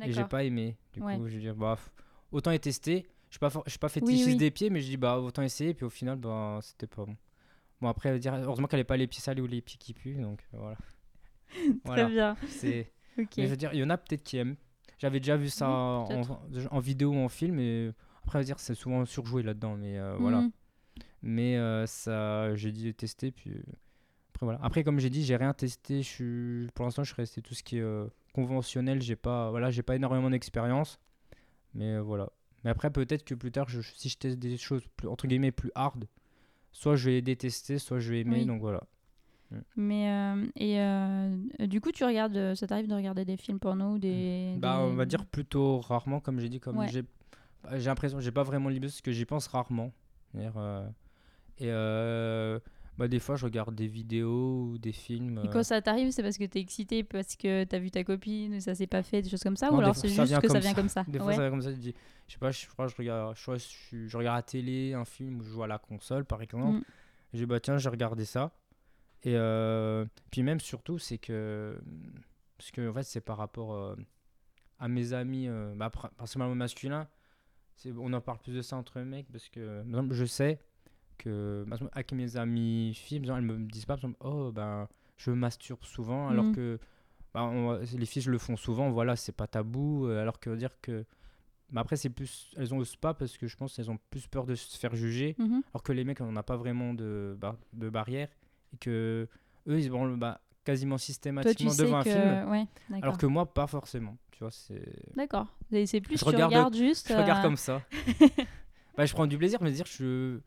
et 0.02 0.12
j'ai 0.12 0.26
pas 0.26 0.44
aimé. 0.44 0.78
Du 0.94 1.02
Ouais. 1.02 1.18
coup 1.18 1.28
je 1.28 1.36
veux 1.36 1.40
dire 1.42 1.56
bah 1.56 1.78
autant 2.32 2.52
y 2.52 2.60
tester. 2.60 3.06
Je 3.30 3.36
suis 3.36 3.40
pas 3.40 3.50
je 3.66 3.70
suis 3.70 3.80
pas 3.80 3.88
Oui, 3.88 3.94
fétichiste 3.94 4.28
oui. 4.28 4.36
des 4.38 4.52
pieds 4.52 4.70
mais 4.70 4.82
je 4.82 4.88
dis 4.88 4.98
bah 4.98 5.18
autant 5.20 5.42
essayer 5.42 5.74
puis 5.74 5.86
au 5.86 5.90
final 5.90 6.18
bah 6.18 6.60
c'était 6.62 6.88
pas 6.88 7.06
bon. 7.06 7.16
Bon 7.82 7.88
après 7.88 8.18
dire 8.20 8.34
heureusement 8.36 8.68
qu'elle 8.68 8.78
n'avait 8.80 8.84
pas 8.86 8.98
les 8.98 9.08
pieds 9.08 9.22
sales 9.22 9.40
ou 9.40 9.48
les 9.48 9.62
pieds 9.62 9.78
qui 9.80 9.94
puent 9.94 10.16
donc 10.22 10.42
euh, 10.54 10.58
voilà. 10.58 10.78
Très 11.86 12.06
bien. 12.08 12.36
C'est 12.48 12.92
mais 13.18 13.26
je 13.38 13.48
veux 13.48 13.58
dire 13.58 13.72
il 13.74 13.80
y 13.80 13.84
en 13.84 13.90
a 13.90 13.98
peut-être 13.98 14.24
qui 14.24 14.38
aiment. 14.38 14.56
J'avais 15.00 15.20
déjà 15.20 15.36
vu 15.38 15.50
ça 15.50 16.06
Oui, 16.10 16.16
en, 16.70 16.80
vidéo 16.80 17.12
ou 17.12 17.18
en 17.18 17.30
film 17.30 17.60
et 17.60 17.92
après 18.24 18.40
va 18.40 18.44
dire 18.44 18.60
c'est 18.60 18.76
souvent 18.76 19.06
surjoué 19.06 19.44
là-dedans 19.44 19.76
mais 19.78 19.98
euh, 19.98 20.16
voilà. 20.20 20.42
Mhm. 20.42 20.52
Mais 21.24 21.58
euh, 21.58 21.86
ça 21.86 22.56
j'ai 22.56 22.72
dit 22.72 22.94
tester 22.94 23.32
puis 23.32 23.54
après 24.42 24.46
voilà. 24.46 24.60
Après 24.64 24.84
comme 24.84 25.00
j'ai 25.00 25.10
dit 25.12 25.24
j'ai 25.24 25.36
rien 25.36 25.54
testé, 25.54 26.02
je 26.02 26.08
suis 26.08 26.68
pour 26.74 26.86
l'instant 26.86 27.04
je 27.04 27.14
suis 27.14 27.22
resté 27.22 27.42
tout 27.44 27.54
ce 27.54 27.62
qui 27.64 27.78
est 27.78 27.82
euh, 27.82 28.08
conventionnel, 28.34 29.00
j'ai 29.02 29.16
pas 29.16 29.52
voilà, 29.52 29.70
j'ai 29.70 29.84
pas 29.84 29.96
énormément 29.96 30.30
d'expérience. 30.32 31.00
Mais 31.76 31.94
euh, 31.96 32.02
voilà. 32.02 32.30
Mais 32.64 32.72
après 32.72 32.90
peut-être 32.90 33.24
que 33.24 33.36
plus 33.36 33.52
tard 33.52 33.70
je- 33.70 33.82
si 33.82 34.10
je 34.10 34.18
teste 34.18 34.40
des 34.40 34.58
choses 34.58 34.84
plus 34.98 35.08
entre 35.08 35.28
guillemets 35.28 35.52
plus 35.52 35.72
hard, 35.76 36.08
soit 36.72 36.96
je 36.96 37.06
vais 37.06 37.12
les 37.18 37.22
détester, 37.22 37.78
soit 37.78 38.00
je 38.00 38.12
vais 38.12 38.22
aimer 38.22 38.40
Oui. 38.40 38.46
donc 38.48 38.62
voilà. 38.62 38.82
Mais 39.76 40.10
euh, 40.10 40.46
et 40.56 40.80
euh, 40.80 41.36
du 41.68 41.82
coup, 41.82 41.92
tu 41.92 42.06
regardes, 42.06 42.56
ça 42.56 42.68
t'arrive 42.68 42.88
de 42.88 42.96
regarder 42.96 43.26
des 43.26 43.36
films 43.36 43.60
porno 43.60 43.96
ou 43.96 44.00
des, 44.00 44.56
Bah, 44.58 44.78
des- 44.78 44.84
on 44.84 44.96
va 44.96 45.04
dire 45.06 45.26
plutôt 45.26 45.82
rarement, 45.82 46.22
comme 46.22 46.40
j'ai 46.40 46.48
dit, 46.48 46.62
comme 46.62 46.78
Ouais. 46.78 46.88
j'ai 46.88 47.02
bah, 47.64 47.78
j'ai 47.78 47.86
l'impression, 47.88 48.22
j'ai 48.22 48.32
pas 48.32 48.44
vraiment 48.44 48.70
l'idée 48.70 48.88
parce 48.88 49.02
que 49.02 49.12
j'y 49.12 49.26
pense 49.26 49.48
rarement. 49.48 49.92
Euh, 50.36 50.88
et 51.60 51.70
Bah, 52.98 53.08
des 53.08 53.20
fois, 53.20 53.36
je 53.36 53.46
regarde 53.46 53.74
des 53.74 53.88
vidéos 53.88 54.72
ou 54.72 54.78
des 54.78 54.92
films. 54.92 55.40
Et 55.44 55.48
euh, 55.48 55.52
quand 55.52 55.64
ça 55.64 55.82
t'arrive, 55.82 56.12
c'est 56.12 56.22
parce 56.22 56.38
que 56.38 56.44
t'es 56.44 56.60
excité, 56.60 57.04
parce 57.04 57.36
que 57.36 57.64
t'as 57.64 57.80
vu 57.80 57.90
ta 57.90 58.04
copine, 58.04 58.60
ça 58.60 58.76
s'est 58.76 58.86
pas 58.88 59.02
fait, 59.02 59.22
des 59.22 59.30
choses 59.30 59.44
comme 59.44 59.56
ça, 59.56 59.70
Non, 59.72 59.78
ou 59.78 59.80
alors 59.80 59.96
c'est 59.96 60.10
juste 60.10 60.22
vient 60.24 60.40
que 60.42 60.48
ça 60.50 60.60
vient 60.60 60.70
ça. 60.70 60.76
comme 60.76 60.90
ça 60.90 61.04
Des 61.08 61.18
fois, 61.18 61.28
Ouais. 61.30 61.36
ça 61.36 61.42
va 61.42 61.50
comme 61.50 61.62
ça, 61.62 61.72
je 61.72 61.78
dis, 61.78 61.96
je 62.28 62.34
sais 62.34 62.40
pas, 62.40 62.52
je 62.52 62.68
crois 62.68 62.88
je 62.88 62.96
regarde, 62.96 63.36
je, 63.36 64.18
regarde 64.18 64.38
la 64.38 64.44
télé, 64.44 64.94
un 64.94 65.06
film 65.06 65.40
ou 65.40 65.44
je 65.44 65.50
joue 65.50 65.64
à 65.64 65.68
la 65.68 65.80
console, 65.80 66.26
par 66.26 66.42
exemple. 66.42 66.80
Mm. 66.80 66.84
Je 67.34 67.38
dis, 67.40 67.46
bah 67.46 67.60
tiens, 67.60 67.78
j'ai 67.78 67.90
regardé 67.90 68.26
ça. 68.26 68.52
Et 69.24 69.36
euh, 69.36 70.06
puis 70.30 70.44
même, 70.44 70.60
surtout, 70.60 71.00
c'est 71.00 71.18
que, 71.18 71.80
parce 72.58 72.72
que 72.72 72.90
en 72.90 72.94
fait, 72.94 73.04
c'est 73.04 73.22
par 73.22 73.38
rapport 73.38 73.74
euh, 73.74 73.96
à 74.80 74.88
mes 74.88 75.14
amis, 75.14 75.48
euh, 75.48 75.74
bah, 75.76 75.90
pr- 75.94 76.12
principalement 76.18 76.56
masculins, 76.56 77.08
on 77.98 78.12
en 78.14 78.22
parle 78.22 78.40
plus 78.40 78.54
de 78.54 78.62
ça 78.62 78.76
entre 78.76 79.00
mecs, 79.00 79.32
parce 79.32 79.48
que, 79.48 79.84
je 80.12 80.26
sais 80.26 80.60
que, 81.24 81.64
par 81.68 81.78
exemple, 81.78 81.92
avec 81.94 82.12
mes 82.14 82.38
amis 82.38 82.94
filles, 82.94 83.22
elles 83.26 83.42
me 83.42 83.58
disent 83.60 83.86
pas, 83.86 83.96
par 83.98 84.10
exemple, 84.10 84.18
oh, 84.26 84.52
ben, 84.52 84.88
je 85.18 85.32
masturbe 85.32 85.84
souvent, 85.84 86.28
alors 86.30 86.46
Mhm. 86.46 86.56
que 86.56 86.80
bah, 87.34 87.44
on- 87.44 87.80
les 87.98 88.06
filles 88.06 88.24
le 88.28 88.38
font 88.38 88.58
souvent, 88.58 88.90
voilà, 88.92 89.16
c'est 89.16 89.32
pas 89.32 89.48
tabou, 89.48 90.06
euh, 90.08 90.22
alors 90.22 90.40
que 90.40 90.54
dire 90.56 90.72
que. 90.82 91.06
Mais 91.72 91.80
après, 91.80 91.96
c'est 91.96 92.10
plus. 92.10 92.52
Elles 92.58 92.74
osent 92.74 92.98
pas 92.98 93.14
parce 93.14 93.38
que 93.38 93.48
je 93.48 93.56
pense 93.56 93.76
qu'elles 93.76 93.90
ont 93.90 94.00
plus 94.10 94.28
peur 94.28 94.46
de 94.46 94.56
se 94.56 94.78
faire 94.78 94.94
juger, 94.96 95.36
Mhm. 95.40 95.62
alors 95.74 95.84
que 95.84 95.94
les 95.94 96.04
mecs, 96.04 96.20
on 96.20 96.32
n'a 96.34 96.44
pas 96.44 96.58
vraiment 96.58 96.94
de, 96.94 97.38
bar- 97.40 97.56
de 97.72 97.90
barrière, 97.90 98.28
et 98.74 98.78
que 98.78 99.28
eux, 99.70 99.80
ils 99.80 99.90
vont 99.90 100.18
bah, 100.18 100.42
quasiment 100.66 100.96
Toi, 100.96 101.00
tu 101.00 101.06
systématiquement 101.06 101.72
sais 101.72 101.84
devant 101.84 101.98
un 102.00 102.04
que. 102.04 102.10
film, 102.10 102.50
Ouais, 102.50 102.66
alors 103.02 103.18
que 103.18 103.26
moi, 103.28 103.46
pas 103.54 103.68
forcément. 103.68 104.18
Tu 104.32 104.40
vois, 104.40 104.52
c'est. 104.52 104.84
D'accord. 105.16 105.48
C'est 105.86 106.02
plus, 106.02 106.16
Je 106.18 106.24
tu 106.24 106.26
regarde- 106.26 106.52
regardes 106.52 106.76
juste. 106.76 107.08
Je 107.08 107.14
regarde 107.14 107.40
euh, 107.40 107.44
comme 107.44 107.56
ça. 107.58 107.82
bah, 108.98 109.06
je 109.06 109.14
prends 109.14 109.28
du 109.28 109.38
plaisir, 109.38 109.60
mais 109.62 109.72
dire, 109.72 109.86
je. 109.86 110.40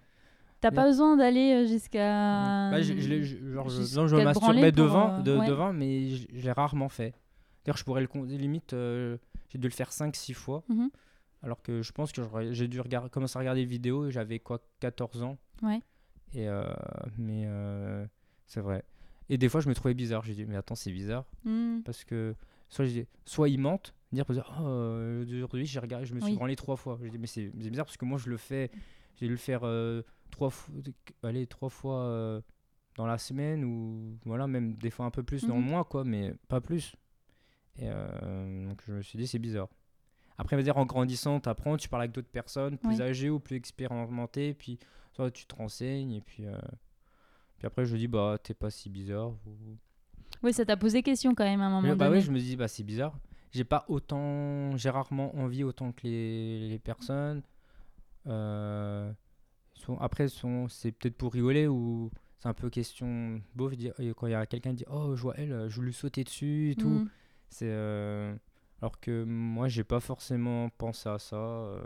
T'as 0.64 0.70
pas 0.74 0.86
besoin 0.86 1.16
d'aller 1.16 1.52
euh, 1.52 1.66
jusqu'à. 1.66 2.70
Bah, 2.70 2.80
je, 2.80 2.94
je 2.98 3.08
l'ai- 3.08 3.22
je- 3.22 3.36
genre, 3.52 3.68
je, 3.68 3.96
non, 3.96 4.04
me 4.04 4.24
masturbais 4.24 4.72
devant, 4.72 5.18
euh, 5.18 5.20
de- 5.22 5.36
ouais. 5.36 5.46
devant, 5.46 5.72
mais 5.74 6.08
je, 6.10 6.26
l'ai 6.28 6.52
rarement 6.52 6.88
fait. 6.88 7.14
D'ailleurs, 7.64 7.76
je 7.76 7.84
pourrais 7.84 8.00
le 8.00 8.08
limite, 8.36 8.72
euh, 8.72 9.18
j'ai 9.50 9.58
dû 9.58 9.68
le 9.68 9.72
faire 9.74 9.90
5-6 9.92 10.32
fois. 10.32 10.64
Mhm. 10.68 10.90
Alors 11.42 11.60
que 11.60 11.82
je 11.82 11.92
pense 11.92 12.12
que 12.12 12.22
j'ai 12.52 12.66
dû 12.68 12.80
regarder, 12.80 13.10
commencer 13.10 13.36
à 13.36 13.40
regarder 13.40 13.60
des 13.60 13.66
vidéos, 13.70 14.10
j'avais 14.10 14.38
quoi, 14.38 14.60
14 14.80 15.22
ans. 15.22 15.36
Ouais. 15.62 15.82
Et 16.32 16.48
euh, 16.48 16.64
mais 17.18 17.44
euh, 17.46 18.06
c'est 18.46 18.60
vrai. 18.60 18.84
Et 19.28 19.36
des 19.36 19.50
fois, 19.50 19.60
je 19.60 19.68
me 19.68 19.74
trouvais 19.74 19.92
bizarre. 19.94 20.24
J'ai 20.24 20.32
dit, 20.34 20.46
mais 20.46 20.56
attends, 20.56 20.74
c'est 20.74 20.92
bizarre. 20.92 21.26
Hmm. 21.44 21.80
Parce 21.84 22.04
que 22.04 22.34
soit, 22.70 22.86
j'ai- 22.86 23.06
soit 23.26 23.50
ils 23.50 23.58
mentent, 23.60 23.94
dire, 24.12 24.24
oh, 24.30 24.62
euh, 24.62 25.24
aujourd'hui, 25.44 25.66
j'ai 25.66 25.78
regardé, 25.80 26.06
je 26.06 26.14
me 26.14 26.20
suis 26.20 26.30
Oui. 26.30 26.36
branlé 26.36 26.56
trois 26.56 26.76
fois. 26.76 26.98
J'ai 27.02 27.10
dit, 27.10 27.18
mais 27.18 27.26
c'est 27.26 27.50
bizarre 27.54 27.84
parce 27.84 27.98
que 27.98 28.04
moi, 28.06 28.16
je 28.18 28.30
le 28.30 28.38
fais, 28.38 28.70
j'ai 29.16 29.26
dû 29.26 29.32
le 29.32 29.38
faire 29.38 29.60
euh, 29.64 30.02
trois 30.30 30.50
fois, 30.50 30.74
allez, 31.22 31.46
trois 31.46 31.68
fois 31.70 32.00
euh, 32.04 32.40
dans 32.96 33.06
la 33.06 33.18
semaine 33.18 33.64
ou 33.64 34.18
voilà, 34.24 34.46
même 34.46 34.74
des 34.76 34.90
fois 34.90 35.06
un 35.06 35.10
peu 35.10 35.22
plus 35.22 35.46
dans 35.46 35.56
le 35.56 35.60
Mhm. 35.62 35.68
mois, 35.70 35.84
quoi, 35.84 36.04
mais 36.04 36.34
pas 36.48 36.60
plus. 36.60 36.94
Et 37.76 37.88
euh, 37.88 38.68
donc, 38.68 38.82
je 38.86 38.92
me 38.92 39.02
suis 39.02 39.18
dit, 39.18 39.26
c'est 39.26 39.38
bizarre. 39.38 39.68
Après, 40.38 40.56
on 40.56 40.58
va 40.58 40.62
dire, 40.62 40.76
en 40.76 40.86
grandissant, 40.86 41.40
tu 41.40 41.48
apprends, 41.48 41.76
tu 41.76 41.88
parles 41.88 42.02
avec 42.02 42.12
d'autres 42.12 42.28
personnes 42.30 42.76
plus 42.78 42.96
Oui. 42.96 43.02
âgées 43.02 43.30
ou 43.30 43.38
plus 43.40 43.56
expérimentées, 43.56 44.54
puis 44.54 44.78
soit 45.12 45.30
tu 45.30 45.46
te 45.46 45.54
renseignes, 45.54 46.12
et 46.12 46.20
puis, 46.20 46.44
euh, 46.46 46.58
puis 47.58 47.66
après, 47.66 47.84
je 47.84 47.96
dis, 47.96 48.08
bah, 48.08 48.36
t'es 48.42 48.54
pas 48.54 48.70
si 48.70 48.90
bizarre. 48.90 49.30
ou- 49.46 49.76
Oui, 50.42 50.52
ça 50.52 50.64
t'a 50.64 50.76
posé 50.76 51.02
question 51.02 51.34
quand 51.34 51.44
même 51.44 51.60
à 51.60 51.66
un 51.66 51.70
moment 51.70 51.82
mais, 51.82 51.94
bah 51.94 52.06
donné. 52.06 52.18
oui, 52.18 52.24
je 52.24 52.30
me 52.32 52.38
dis, 52.38 52.56
bah, 52.56 52.68
c'est 52.68 52.82
bizarre. 52.82 53.16
J'ai 53.52 53.64
pas 53.64 53.84
autant, 53.88 54.76
j'ai 54.76 54.90
rarement 54.90 55.34
envie 55.36 55.62
autant 55.62 55.92
que 55.92 56.02
les, 56.04 56.68
les 56.68 56.78
personnes. 56.80 57.42
Euh, 58.26 59.12
après, 60.00 60.28
c'est 60.68 60.92
peut-être 60.92 61.16
pour 61.16 61.32
rigoler 61.32 61.66
ou 61.66 62.10
c'est 62.38 62.48
un 62.48 62.54
peu 62.54 62.70
question 62.70 63.40
et 63.98 64.12
Quand 64.16 64.26
il 64.26 64.30
y 64.32 64.34
a 64.34 64.46
quelqu'un 64.46 64.70
qui 64.70 64.76
dit, 64.76 64.84
oh, 64.90 65.14
je 65.16 65.22
vois 65.22 65.34
elle, 65.36 65.66
je 65.68 65.80
lui 65.82 65.92
sauter 65.92 66.24
dessus 66.24 66.70
et 66.70 66.74
tout. 66.76 66.88
Hmm. 66.88 67.08
C'est 67.48 67.68
euh, 67.70 68.34
alors 68.82 68.98
que 69.00 69.24
moi, 69.24 69.68
j'ai 69.68 69.84
pas 69.84 70.00
forcément 70.00 70.68
pensé 70.70 71.08
à 71.08 71.18
ça. 71.18 71.36
euh. 71.36 71.82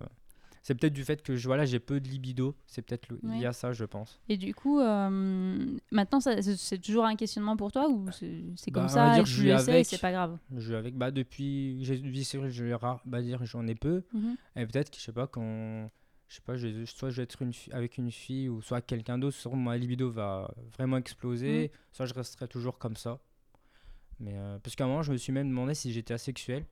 C'est 0.63 0.75
peut-être 0.75 0.93
du 0.93 1.05
fait 1.05 1.23
que 1.23 1.35
je, 1.37 1.47
voilà, 1.47 1.65
j'ai 1.65 1.79
peu 1.79 1.99
de 2.01 2.09
libido. 2.09 2.55
C'est 2.67 2.83
peut-être 2.83 3.09
le- 3.09 3.19
Ouais. 3.23 3.39
lié 3.39 3.47
à 3.47 3.53
ça, 3.53 3.73
je 3.73 3.85
pense. 3.85 4.21
Et 4.29 4.37
du 4.37 4.55
coup, 4.55 4.81
euh, 4.81 5.77
maintenant, 5.93 6.21
ça- 6.21 6.43
c'est 6.43 6.79
toujours 6.79 7.07
un 7.07 7.17
questionnement 7.17 7.57
pour 7.57 7.73
toi 7.73 7.89
ou 7.89 8.07
c'est 8.13 8.27
Bah, 8.71 8.73
comme 8.73 8.83
va 8.83 8.89
ça 8.89 9.11
dire 9.11 9.21
et 9.21 9.23
que 9.25 9.29
je 9.31 9.43
le 9.45 9.59
sais 9.59 9.85
c'est 9.85 10.01
pas 10.01 10.13
grave? 10.13 10.39
Je 10.57 10.75
avec 10.75 10.95
bah 10.97 11.11
depuis 11.11 11.83
j'ai 11.85 11.97
vu 11.97 12.23
c'est 12.25 12.37
vrai, 12.39 12.51
je 12.51 12.65
vais 12.65 12.75
rare 12.75 13.01
bah 13.07 13.23
dire 13.23 13.45
j'en 13.47 13.67
ai 13.67 13.75
peu 13.75 14.03
Mhm. 14.13 14.37
et 14.57 14.67
peut-être 14.67 14.91
que 14.91 14.99
je 14.99 15.03
sais 15.03 15.13
pas 15.13 15.27
quand 15.27 15.91
je 16.29 16.35
sais 16.37 16.43
pas 16.43 16.57
je 16.57 16.85
soit 16.85 17.11
je 17.11 17.17
vais 17.17 17.23
être 17.25 17.41
une 17.43 17.53
avec 17.73 17.97
une 17.99 18.11
fille 18.11 18.49
ou 18.49 18.61
soit 18.63 18.77
avec 18.79 18.87
quelqu'un 18.87 19.19
d'autre 19.19 19.37
soit 19.37 19.55
ma 19.57 19.77
libido 19.77 20.11
va 20.11 20.55
vraiment 20.77 20.99
exploser 20.99 21.71
soit 21.93 22.07
je 22.07 22.15
resterai 22.15 22.47
toujours 22.49 22.79
comme 22.79 22.97
ça 22.97 23.19
mais 24.21 24.33
euh, 24.37 24.59
parce 24.59 24.77
qu'à 24.77 24.85
un 24.85 24.89
moment 24.89 25.03
je 25.03 25.13
me 25.13 25.17
suis 25.17 25.33
même 25.33 25.49
demandé 25.49 25.75
si 25.75 25.93
j'étais 25.93 26.13
asexuel 26.15 26.67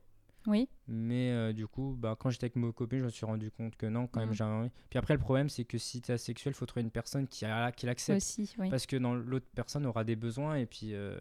Oui. 0.45 0.67
mais 0.87 1.31
euh, 1.31 1.53
du 1.53 1.65
coup 1.67 1.95
bah 1.97 2.15
quand 2.19 2.29
j'étais 2.29 2.45
avec 2.45 2.55
mes 2.55 2.71
copines 2.71 2.99
je 2.99 3.05
me 3.05 3.09
suis 3.09 3.25
rendu 3.25 3.49
compte 3.51 3.75
que 3.77 3.85
non 3.87 4.05
quand 4.07 4.19
même 4.19 4.29
Mhm. 4.29 4.35
j'avais 4.35 4.51
envie 4.51 4.71
puis 4.89 4.99
après 4.99 5.13
le 5.15 5.19
problème 5.19 5.49
c'est 5.49 5.65
que 5.65 5.77
si 5.77 6.01
tu 6.01 6.11
es 6.11 6.13
asexuel 6.15 6.53
faut 6.53 6.65
trouver 6.65 6.83
une 6.83 6.91
personne 6.91 7.27
qui 7.27 7.45
a 7.45 7.71
qui 7.71 7.85
l'accepte 7.87 8.17
Aussi, 8.17 8.53
oui. 8.59 8.69
parce 8.69 8.85
que 8.85 8.95
dans 8.97 9.15
l'autre 9.15 9.47
personne 9.55 9.85
aura 9.85 10.03
des 10.03 10.15
besoins 10.15 10.55
et 10.55 10.65
puis 10.65 10.93
euh, 10.93 11.17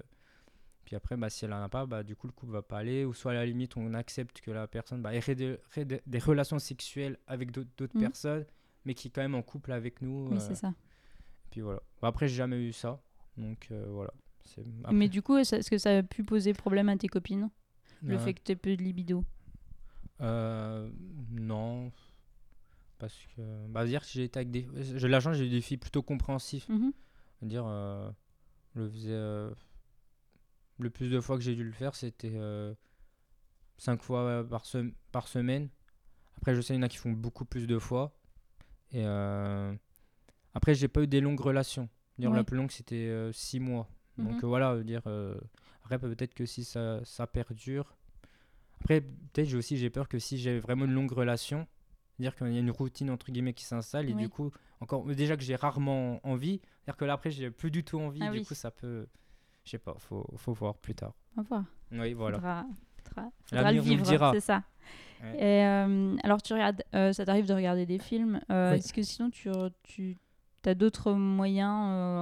puis 0.87 0.96
après 0.96 1.16
bah, 1.18 1.29
si 1.29 1.44
elle 1.44 1.53
en 1.53 1.61
a 1.62 1.68
pas 1.68 1.85
bah 1.85 2.03
du 2.03 2.16
coup 2.16 2.27
le 2.29 2.33
couple 2.33 2.53
va 2.53 2.62
pas 2.62 2.79
aller. 2.79 3.05
Ou 3.05 3.12
soit 3.12 3.33
à 3.33 3.35
la 3.35 3.44
limite 3.44 3.77
on 3.77 3.92
accepte 3.92 4.40
que 4.40 4.51
la 4.51 4.66
personne 4.66 5.03
bah, 5.03 5.14
ait 5.14 5.35
des, 5.35 5.59
ait 5.77 5.85
des- 5.85 6.01
des 6.07 6.18
relations 6.18 6.59
sexuelles 6.59 7.18
avec 7.27 7.51
d'autres 7.51 7.77
Mhm. 7.94 8.01
personnes 8.01 8.46
mais 8.87 8.94
qui 8.94 9.09
est 9.09 9.11
quand 9.11 9.20
même 9.20 9.35
en 9.35 9.42
couple 9.42 9.72
avec 9.72 10.01
nous 10.01 10.29
Oui, 10.31 10.37
euh, 10.38 10.40
c'est 10.40 10.55
ça. 10.55 10.72
puis 11.51 11.61
voilà. 11.61 11.81
Bah, 12.01 12.09
après 12.09 12.29
j'ai 12.29 12.37
jamais 12.37 12.57
eu 12.57 12.72
ça. 12.72 13.03
Donc 13.37 13.68
euh, 13.70 13.85
voilà. 13.90 14.12
Après, 14.85 14.94
Mais 14.94 15.09
du 15.09 15.20
coup, 15.22 15.37
est-ce 15.37 15.68
que 15.68 15.77
ça 15.77 15.99
a 15.99 16.03
pu 16.05 16.22
poser 16.22 16.53
problème 16.55 16.88
à 16.88 16.96
tes 16.96 17.09
copines? 17.09 17.51
Le 18.03 18.16
fait 18.16 18.33
que 18.35 18.40
tu 18.44 18.53
aies 18.53 18.57
peu 18.57 18.77
de 18.77 18.83
libido? 18.83 19.25
Euh, 20.20 20.88
non. 21.33 21.90
Parce 22.99 23.18
que 23.37 23.42
bah 23.68 23.85
dire 23.85 24.01
que 24.03 24.07
j'ai 24.09 24.25
été 24.25 24.38
avec 24.38 24.51
des 24.51 24.66
j'ai 24.81 24.94
de 25.01 25.07
la 25.09 25.20
chance 25.20 25.37
j'ai 25.37 25.46
eu 25.46 25.51
des 25.51 25.61
filles 25.61 25.77
plutôt 25.77 26.03
compréhensives 26.03 26.64
Mhm. 26.70 26.92
dire 27.42 27.64
je 28.75 28.81
le 28.81 28.88
faisais 28.88 29.11
euh, 29.12 29.51
le 30.78 30.90
plus 30.90 31.10
de 31.10 31.20
fois 31.20 31.36
que 31.36 31.42
j'ai 31.42 31.54
dû 31.54 31.64
le 31.64 31.72
faire 31.72 31.94
c'était 31.94 32.32
5 33.78 34.02
fois 34.02 34.20
euh, 34.22 34.44
par, 34.44 34.64
sem- 34.64 34.92
par 35.12 35.28
semaine. 35.28 35.68
Après 36.38 36.54
je 36.54 36.60
sais 36.60 36.74
il 36.74 36.76
y 36.76 36.80
en 36.80 36.82
a 36.82 36.88
qui 36.88 36.96
font 36.98 37.12
beaucoup 37.12 37.44
plus 37.44 37.66
de 37.66 37.78
fois. 37.78 38.16
Et 38.92 39.04
euh, 39.06 39.74
après 40.54 40.74
j'ai 40.74 40.88
pas 40.88 41.02
eu 41.02 41.06
des 41.06 41.20
longues 41.20 41.40
relations. 41.40 41.88
Dire 42.18 42.30
la 42.32 42.44
plus 42.44 42.56
longue 42.56 42.70
c'était 42.70 43.30
6 43.32 43.60
mois. 43.60 43.88
Donc 44.18 44.32
Mhm. 44.36 44.44
euh, 44.44 44.46
voilà 44.46 44.72
euh, 44.72 44.82
dire 44.82 45.02
euh, 45.06 45.38
après 45.84 45.98
peut-être 45.98 46.34
que 46.34 46.46
si 46.46 46.64
ça, 46.64 47.00
ça 47.04 47.26
perdure. 47.26 47.96
Après 48.80 49.00
peut-être 49.02 49.48
j'ai 49.48 49.56
aussi 49.56 49.76
j'ai 49.76 49.90
peur 49.90 50.08
que 50.08 50.18
si 50.18 50.38
j'ai 50.38 50.58
vraiment 50.58 50.84
une 50.86 50.92
longue 50.94 51.12
relation 51.12 51.66
dire 52.18 52.34
qu'il 52.34 52.50
y 52.50 52.56
a 52.56 52.60
une 52.60 52.70
routine 52.70 53.10
entre 53.10 53.30
guillemets 53.30 53.52
qui 53.52 53.64
s'installe. 53.64 54.08
Et 54.08 54.14
du 54.14 54.28
coup 54.30 54.50
encore 54.80 55.04
déjà 55.04 55.36
que 55.36 55.42
j'ai 55.42 55.56
rarement 55.56 56.20
envie 56.26 56.60
c'est-à-dire 56.84 56.96
que 56.96 57.04
là 57.04 57.12
après 57.14 57.30
j'ai 57.30 57.50
plus 57.50 57.70
du 57.70 57.84
tout 57.84 57.98
envie. 58.00 58.22
Ah 58.22 58.30
du 58.30 58.38
oui. 58.38 58.44
coup 58.44 58.54
ça 58.54 58.70
peut 58.70 59.06
je 59.66 59.72
sais 59.72 59.79
pas 59.79 59.94
faut, 59.98 60.26
faut 60.37 60.52
voir 60.55 60.76
plus 60.76 60.94
tard 60.94 61.12
On 61.37 61.42
va 61.42 61.48
voir. 61.48 61.64
oui 61.92 62.14
voilà 62.14 62.38
Faudra, 62.38 62.66
faudra- 63.05 63.31
faudra 63.44 63.72
le 63.72 63.81
vivre, 63.81 64.02
dira. 64.02 64.33
c'est 64.33 64.40
ça. 64.40 64.62
Ouais. 65.22 65.37
Et, 65.38 65.64
euh, 65.66 66.14
alors, 66.22 66.40
tu 66.42 66.52
regardes, 66.52 66.83
euh, 66.94 67.12
ça 67.12 67.24
t'arrive 67.24 67.46
de 67.46 67.55
regarder 67.55 67.87
des 67.87 67.98
films. 67.98 68.40
euh, 68.50 68.72
Oui. 68.72 68.79
Est-ce 68.79 68.92
que 68.92 69.02
sinon, 69.02 69.31
tu, 69.31 69.50
tu 69.83 70.18
as 70.66 70.74
d'autres 70.74 71.12
moyens 71.14 71.70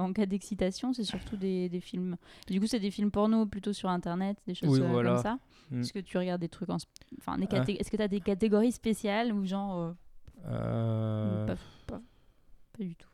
en 0.01 0.13
cas 0.13 0.25
d'excitation 0.25 0.93
C'est 0.93 1.03
surtout 1.03 1.35
des, 1.35 1.67
des 1.69 1.81
films. 1.81 2.15
Du 2.47 2.59
coup, 2.61 2.67
c'est 2.67 2.79
des 2.79 2.91
films 2.91 3.11
porno 3.11 3.45
plutôt 3.45 3.73
sur 3.73 3.89
Internet, 3.89 4.37
des 4.47 4.55
choses 4.55 4.79
Oui, 4.79 4.87
voilà. 4.87 5.15
comme 5.15 5.21
ça. 5.23 5.39
Mm. 5.71 5.81
Est-ce 5.81 5.91
que 5.93 5.99
tu 5.99 6.17
regardes 6.17 6.39
des 6.41 6.47
trucs 6.49 6.69
en. 6.69 6.77
Enfin, 7.17 7.37
des 7.37 7.47
caté- 7.47 7.77
Est-ce 7.79 7.91
que 7.91 7.97
tu 7.97 8.01
as 8.03 8.07
des 8.07 8.21
catégories 8.21 8.71
spéciales 8.71 9.33
ou 9.33 9.45
genre. 9.45 9.93
pas, 10.43 11.55
pas- 11.87 12.01
pas 12.77 12.83
du 12.83 12.95
tout? 12.95 13.09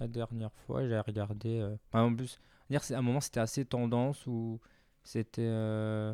La 0.00 0.08
dernière 0.08 0.52
fois, 0.66 0.86
j'ai 0.88 0.98
regardé. 0.98 1.62
enfin, 1.88 2.04
en 2.04 2.14
plus, 2.14 2.40
dire 2.72 2.82
c'est 2.84 2.94
à 2.94 2.98
un 2.98 3.02
moment 3.02 3.20
c'était 3.20 3.40
assez 3.40 3.64
tendance 3.64 4.26
où 4.26 4.60
c'était 5.04 5.42
euh, 5.46 6.12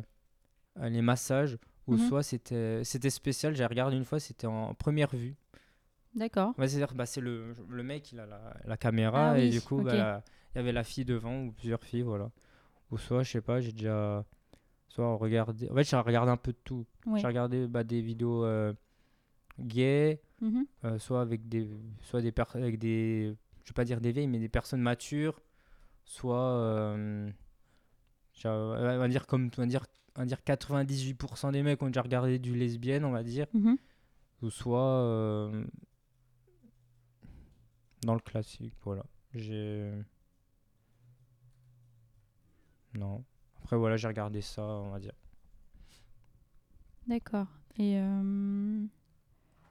les 0.81 1.01
massages 1.01 1.57
ou 1.87 1.93
Mhm. 1.93 1.99
soit 2.07 2.23
c'était 2.23 2.83
c'était 2.83 3.09
spécial. 3.09 3.55
J'ai 3.55 3.65
regardé 3.65 3.97
une 3.97 4.05
fois, 4.05 4.19
c'était 4.19 4.45
en 4.47 4.73
première 4.75 5.09
vue. 5.15 5.35
D'accord. 6.15 6.53
Ouais, 6.57 6.67
c'est-à-dire 6.67 6.93
bah, 6.95 7.05
c'est 7.05 7.21
le 7.21 7.53
le 7.67 7.83
mec 7.83 8.11
il 8.11 8.19
a 8.19 8.25
la, 8.25 8.53
la 8.65 8.77
caméra 8.77 9.31
Ah 9.31 9.39
et 9.39 9.43
oui, 9.45 9.49
du 9.51 9.61
coup 9.61 9.81
bah, 9.81 9.95
la- 9.95 10.23
il 10.53 10.57
y 10.57 10.61
avait 10.61 10.71
la 10.71 10.83
fille 10.83 11.05
devant 11.05 11.43
ou 11.45 11.51
plusieurs 11.51 11.83
filles 11.83 12.01
voilà. 12.03 12.31
Ou 12.91 12.97
soit 12.97 13.23
je 13.23 13.31
sais 13.31 13.41
pas, 13.41 13.59
j'ai 13.61 13.71
déjà 13.71 14.25
soit 14.87 15.15
regardé. 15.15 15.69
En 15.69 15.75
fait, 15.75 15.83
j'ai 15.83 15.95
regardé 15.97 16.31
un 16.31 16.37
peu 16.37 16.51
de 16.51 16.57
tout. 16.63 16.85
J'ai 17.15 17.27
regardé 17.27 17.67
bah, 17.67 17.83
des 17.83 18.01
vidéos 18.01 18.43
euh, 18.45 18.73
gays. 19.59 20.21
Mhm. 20.41 20.65
Euh, 20.85 20.97
soit 20.97 21.21
avec 21.21 21.49
des 21.49 21.69
soit 22.01 22.21
des 22.21 22.31
personnes 22.31 22.63
avec 22.63 22.79
des 22.79 23.35
je 23.65 23.69
vais 23.71 23.73
pas 23.75 23.83
dire 23.83 23.99
des 23.99 24.11
vieilles 24.13 24.27
mais 24.27 24.39
des 24.39 24.47
personnes 24.49 24.81
matures 24.81 25.41
soit 26.11 26.53
euh, 26.57 27.29
on 28.45 28.97
va 28.97 29.07
dire 29.07 29.27
comme 29.27 29.51
on 29.57 29.61
va 29.61 29.67
dire 29.67 29.85
on 30.15 30.21
va 30.21 30.25
dire 30.25 30.39
98% 30.43 31.51
des 31.51 31.61
mecs 31.61 31.81
ont 31.83 31.87
déjà 31.87 32.01
regardé 32.01 32.39
du 32.39 32.55
lesbienne 32.55 33.05
on 33.05 33.11
va 33.11 33.21
dire 33.23 33.45
Mhm. 33.53 33.77
ou 34.41 34.49
soit 34.49 34.81
euh, 35.03 35.63
dans 38.01 38.15
le 38.15 38.19
classique 38.21 38.73
voilà 38.83 39.03
J'ai. 39.35 39.91
Non. 42.95 43.23
Après, 43.61 43.77
voilà, 43.77 43.97
j'ai 43.97 44.07
regardé 44.07 44.41
ça, 44.41 44.63
on 44.63 44.89
va 44.89 44.99
dire. 44.99 45.13
D'accord. 47.05 47.45
Et 47.77 47.99
euh, 47.99 48.83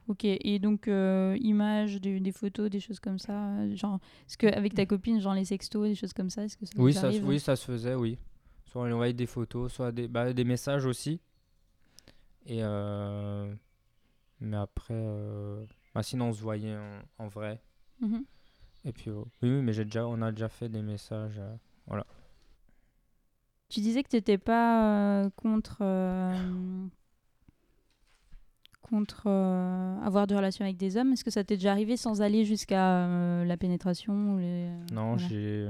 ok. 0.09 0.25
Et 0.25 0.59
donc 0.59 0.87
euh, 0.87 1.37
images, 1.39 2.01
des, 2.01 2.19
des 2.19 2.31
photos, 2.31 2.69
des 2.69 2.79
choses 2.79 2.99
comme 2.99 3.19
ça, 3.19 3.55
euh, 3.59 3.75
genre, 3.75 3.99
est-ce 4.27 4.37
que 4.37 4.47
avec 4.47 4.73
ta 4.73 4.85
copine, 4.85 5.19
genre 5.21 5.33
les 5.33 5.45
sextos, 5.45 5.87
des 5.87 5.95
choses 5.95 6.13
comme 6.13 6.29
ça, 6.29 6.43
est-ce 6.43 6.57
que 6.57 6.65
ça 6.65 6.73
Oui 6.77 6.93
ça, 6.93 7.01
se- 7.01 7.05
arrive 7.07 7.25
oui, 7.25 7.39
ça 7.39 7.55
se 7.55 7.65
faisait, 7.65 7.95
oui. 7.95 8.17
Soit 8.65 8.83
on 8.83 8.91
envoyait 8.91 9.13
des 9.13 9.25
photos, 9.25 9.71
soit 9.73 9.91
des, 9.91 10.07
bah, 10.07 10.33
des 10.33 10.43
messages 10.43 10.85
aussi. 10.85 11.19
Et 12.45 12.59
euh, 12.63 13.53
Mais 14.39 14.57
après, 14.57 14.93
euh, 14.95 15.65
bah, 15.93 16.03
sinon 16.03 16.29
on 16.29 16.33
se 16.33 16.41
voyait 16.41 16.75
en, 16.77 17.23
en 17.25 17.27
vrai. 17.27 17.61
Mhm. 18.01 18.23
Et 18.85 18.93
puis, 18.93 19.09
oh, 19.11 19.27
oui, 19.41 19.49
oui, 19.49 19.61
mais 19.61 19.73
j'ai 19.73 19.83
déjà, 19.85 20.07
on 20.07 20.21
a 20.21 20.31
déjà 20.31 20.47
fait 20.49 20.69
des 20.69 20.81
messages. 20.81 21.37
euh, 21.39 21.55
Tu 23.69 23.81
disais 23.81 24.01
que 24.03 24.09
tu 24.09 24.15
n'étais 24.15 24.37
pas 24.39 25.29
contre, 25.35 25.83
contre 28.81 29.23
euh, 29.27 29.99
avoir 30.01 30.27
des 30.27 30.35
relations 30.35 30.65
avec 30.65 30.77
des 30.77 30.97
hommes. 30.97 31.11
Est-ce 31.13 31.23
que 31.23 31.31
ça 31.31 31.43
t'est 31.43 31.55
déjà 31.57 31.71
arrivé 31.71 31.97
sans 31.97 32.21
aller 32.21 32.45
jusqu'à 32.45 33.05
euh, 33.05 33.45
la 33.45 33.57
pénétration 33.57 34.37
les... 34.37 34.69
Non, 34.91 35.15
voilà. 35.15 35.27
j'ai 35.27 35.69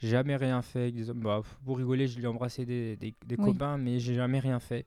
jamais 0.00 0.36
rien 0.36 0.60
fait 0.62 0.82
avec 0.82 0.94
des 0.94 1.10
hommes. 1.10 1.20
Bah, 1.20 1.42
pour 1.64 1.78
rigoler, 1.78 2.06
je 2.06 2.16
lui 2.16 2.24
ai 2.24 2.28
embrassé 2.28 2.64
des, 2.66 2.96
des, 2.96 3.14
des 3.26 3.36
Oui. 3.38 3.52
copains, 3.52 3.78
mais 3.78 3.98
j'ai 4.00 4.14
jamais 4.14 4.38
rien 4.40 4.60
fait. 4.60 4.86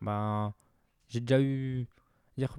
Bah, 0.00 0.54
j'ai 1.08 1.20
déjà 1.20 1.40
eu, 1.40 1.86
dire, 2.36 2.58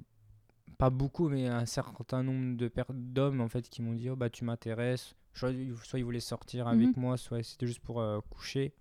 pas 0.78 0.90
beaucoup, 0.90 1.28
mais 1.28 1.46
un 1.48 1.66
certain 1.66 2.22
nombre 2.22 2.56
de 2.56 2.70
d'hommes 2.92 3.40
en 3.40 3.48
fait 3.48 3.68
qui 3.68 3.82
m'ont 3.82 3.94
dit 3.94 4.10
oh, 4.10 4.16
bah 4.16 4.30
tu 4.30 4.44
m'intéresses. 4.44 5.14
Soit, 5.34 5.52
soit 5.84 5.98
ils 5.98 6.04
voulaient 6.04 6.20
sortir 6.20 6.68
avec 6.68 6.94
moi, 6.96 7.16
soit 7.16 7.42
c'était 7.42 7.66
juste 7.66 7.80
pour 7.80 8.00
euh, 8.00 8.20
coucher. 8.28 8.74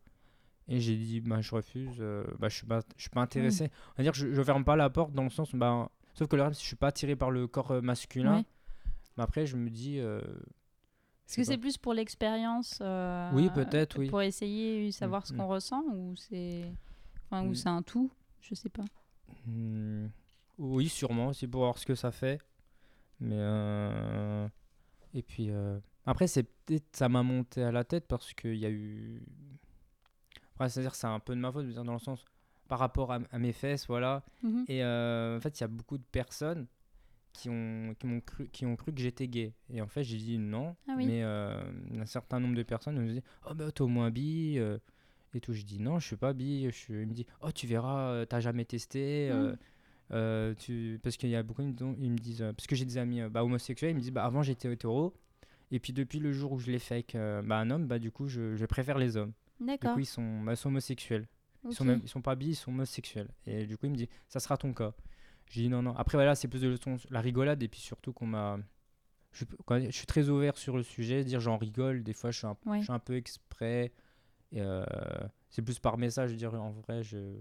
Et 0.68 0.80
j'ai 0.80 0.96
dit 0.96 1.20
bah 1.22 1.42
je 1.42 1.54
refuse. 1.54 1.98
euh, 2.00 2.24
bah 2.40 2.48
je 2.50 2.56
suis 2.56 2.66
pas, 2.68 2.82
je 2.96 3.02
suis 3.02 3.10
pas 3.10 3.22
intéressé. 3.22 3.70
On 3.90 3.98
va 3.98 4.04
dire 4.04 4.12
que 4.14 4.18
je, 4.20 4.32
je 4.34 4.44
ferme 4.44 4.64
pas 4.64 4.76
la 4.76 4.90
porte 4.90 5.12
dans 5.14 5.24
le 5.24 5.30
sens 5.30 5.54
bah 5.56 5.90
sauf 6.14 6.28
que 6.28 6.36
le 6.36 6.44
reste, 6.44 6.62
je 6.62 6.66
suis 6.66 6.76
pas 6.76 6.88
attiré 6.88 7.16
par 7.16 7.32
le 7.32 7.48
corps 7.48 7.72
euh, 7.72 7.82
masculin. 7.82 8.38
Ouais. 8.38 8.46
Mais 9.18 9.24
après 9.24 9.46
je 9.46 9.58
me 9.58 9.70
dis 9.70 10.00
euh, 10.00 10.22
Est-ce 11.28 11.36
que 11.38 11.44
c'est 11.44 11.58
plus 11.58 11.78
pour 11.78 11.94
l'expérience 11.94 12.80
euh, 12.82 13.32
Oui, 13.34 13.50
peut-être, 13.54 14.00
oui. 14.00 14.10
Pour 14.10 14.22
essayer 14.22 14.86
de 14.88 14.92
savoir 14.92 15.26
ce 15.28 15.34
Mm, 15.34 15.38
qu'on 15.38 15.48
ressent 15.48 15.84
ou 15.94 16.16
c'est 16.16 16.64
enfin, 17.30 17.46
ou 17.46 17.54
c'est 17.54 17.70
un 17.70 17.82
tout 17.82 18.10
Je 18.42 18.56
sais 18.56 18.70
pas. 18.70 18.86
Hmm, 19.48 20.08
oui, 20.58 20.88
sûrement, 20.90 21.34
c'est 21.34 21.48
pour 21.48 21.62
voir 21.62 21.78
ce 21.78 21.86
que 21.86 21.96
ça 21.96 22.12
fait. 22.12 22.40
Mais 23.20 23.38
et 25.14 25.22
puis 25.22 25.50
après, 26.06 26.28
c'est 26.28 26.44
peut-être 26.44 26.96
ça 26.96 27.10
m'a 27.10 27.24
monté 27.24 27.64
à 27.64 27.72
la 27.72 27.84
tête 27.84 28.08
parce 28.08 28.34
qu'il 28.34 28.56
y 28.56 28.66
a 28.66 28.70
eu. 28.70 29.22
C'est-à-dire, 30.70 30.96
c'est 30.96 31.08
un 31.08 31.20
peu 31.20 31.36
de 31.36 31.40
ma 31.40 31.52
faute, 31.52 31.68
dans 31.74 31.94
le 31.94 32.00
sens 32.00 32.24
par 32.72 32.80
rapport 32.80 33.12
à, 33.12 33.20
à 33.34 33.38
mes 33.38 33.52
fesses, 33.52 33.86
voilà. 33.88 34.24
Mhm. 34.44 34.64
Et 34.70 34.82
euh, 34.82 35.36
en 35.38 35.42
fait, 35.42 35.60
il 35.60 35.62
y 35.62 35.66
a 35.66 35.68
beaucoup 35.68 35.98
de 35.98 36.04
personnes 36.10 36.68
qui 37.34 37.50
ont 37.50 37.94
qui 38.00 38.08
m'ont 38.08 38.22
cru 38.22 38.48
qui 38.48 38.66
ont 38.66 38.78
cru 38.78 38.94
que 38.94 39.02
j'étais 39.02 39.28
gay. 39.28 39.54
Et 39.70 39.82
en 39.82 39.88
fait, 39.88 40.04
j'ai 40.04 40.16
dit 40.16 40.38
non. 40.38 40.78
Ah 40.88 40.94
oui. 40.96 41.06
Mais 41.06 41.22
euh, 41.22 41.62
un 42.00 42.06
certain 42.06 42.40
nombre 42.40 42.56
de 42.56 42.64
personnes 42.64 42.98
me 42.98 43.06
disaient 43.06 43.24
oh 43.50 43.54
bah 43.54 43.70
t'es 43.74 43.82
au 43.82 43.88
moins 43.88 44.10
bi. 44.10 44.56
euh, 44.58 44.78
et 45.34 45.42
tout, 45.42 45.52
je 45.52 45.64
dis 45.64 45.82
non, 45.82 46.00
je 46.00 46.08
suis 46.08 46.16
pas 46.16 46.32
bi. 46.32 46.64
Je 46.66 46.76
suis... 46.76 46.94
Il 46.94 47.08
me 47.08 47.14
dit 47.14 47.26
oh 47.42 47.52
tu 47.52 47.68
verras, 47.68 48.26
t'as 48.26 48.40
jamais 48.40 48.64
testé. 48.64 49.30
Mm. 49.34 50.56
tu... 50.56 50.98
Parce 51.04 51.18
qu'il 51.18 51.30
y 51.30 51.36
a 51.36 51.44
beaucoup, 51.44 51.64
dont 51.64 51.94
ils 52.00 52.12
me 52.12 52.18
disent, 52.18 52.46
parce 52.56 52.68
que 52.68 52.76
j'ai 52.78 52.86
des 52.86 52.98
amis 52.98 53.22
bah, 53.30 53.44
homosexuels, 53.44 53.92
ils 53.92 53.96
me 53.96 54.00
disent 54.00 54.12
bah 54.12 54.24
avant 54.24 54.44
j'étais 54.44 54.72
hétéro. 54.72 55.14
Et 55.72 55.80
puis 55.80 55.92
depuis 55.92 56.20
le 56.20 56.32
jour 56.32 56.54
où 56.54 56.60
je 56.60 56.72
l'ai 56.72 56.80
fait 56.80 56.96
avec 56.96 57.18
bah, 57.46 57.58
un 57.58 57.70
homme, 57.70 57.88
bah 57.88 58.00
du 58.00 58.12
coup 58.12 58.30
je, 58.30 58.56
je 58.56 58.66
préfère 58.66 58.98
les 58.98 59.18
hommes. 59.18 59.34
Du 59.62 59.68
D'accord. 59.68 59.94
coup 59.94 60.00
ils 60.00 60.06
sont, 60.06 60.42
bah, 60.42 60.54
homosexuels. 60.66 61.28
Ils 61.64 61.74
sont, 61.76 61.86
même, 61.86 62.02
ils 62.04 62.10
sont 62.10 62.22
pas 62.24 62.36
bi, 62.36 62.48
ils 62.48 62.56
sont 62.56 62.72
homosexuels. 62.72 63.30
Et 63.46 63.68
du 63.68 63.78
coup, 63.78 63.86
il 63.86 63.92
me 63.92 63.96
dit, 63.96 64.10
ça 64.28 64.40
sera 64.40 64.58
ton 64.58 64.74
cas. 64.74 64.94
J'ai 65.52 65.62
dit 65.62 65.70
non, 65.70 65.82
non. 65.84 65.96
Après, 65.96 66.18
voilà, 66.18 66.34
c'est 66.34 66.48
plus 66.48 66.60
de 66.62 66.76
la 67.12 67.22
rigolade. 67.22 67.62
Et 67.62 67.68
puis 67.68 67.80
surtout 67.80 68.12
qu'on 68.14 68.26
m'a. 68.26 68.58
Je, 69.32 69.46
suis- 69.46 69.56
quand- 69.66 69.80
je 69.80 69.92
suis 69.92 70.08
très 70.08 70.28
ouvert 70.30 70.58
sur 70.58 70.76
le 70.76 70.82
sujet. 70.84 71.24
Dire 71.24 71.40
j'en 71.40 71.58
rigole. 71.58 72.04
Des 72.04 72.14
fois, 72.14 72.32
je 72.32 72.40
suis 72.40 72.48
un, 72.48 72.58
Ouais. 72.66 72.80
je 72.80 72.86
suis 72.86 72.92
un 72.92 72.98
peu 73.00 73.16
exprès. 73.16 73.92
Euh, 74.56 74.84
c'est 75.50 75.62
plus 75.62 75.78
par 75.80 75.98
message. 76.00 76.32
Je 76.32 76.36
dire, 76.36 76.54
en 76.56 76.72
vrai, 76.72 77.04
je. 77.04 77.38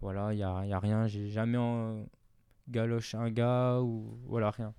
Voilà, 0.00 0.32
il 0.34 0.36
n'y 0.36 0.42
a, 0.42 0.66
y 0.66 0.72
a 0.72 0.78
rien. 0.78 1.06
J'ai 1.06 1.28
jamais 1.30 1.56
en 1.58 2.04
galoche 2.68 3.14
un 3.14 3.30
gars 3.30 3.80
ou. 3.80 4.18
Voilà, 4.26 4.50
rien. 4.50 4.74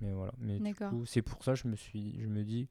Mais 0.00 0.12
voilà. 0.12 0.32
Mais 0.38 0.58
du 0.58 0.74
coup, 0.74 1.06
c'est 1.06 1.22
pour 1.22 1.44
ça 1.44 1.52
que 1.52 1.60
je 1.60 1.68
me, 1.68 1.76
suis, 1.76 2.20
je 2.20 2.26
me 2.26 2.42
dis. 2.42 2.68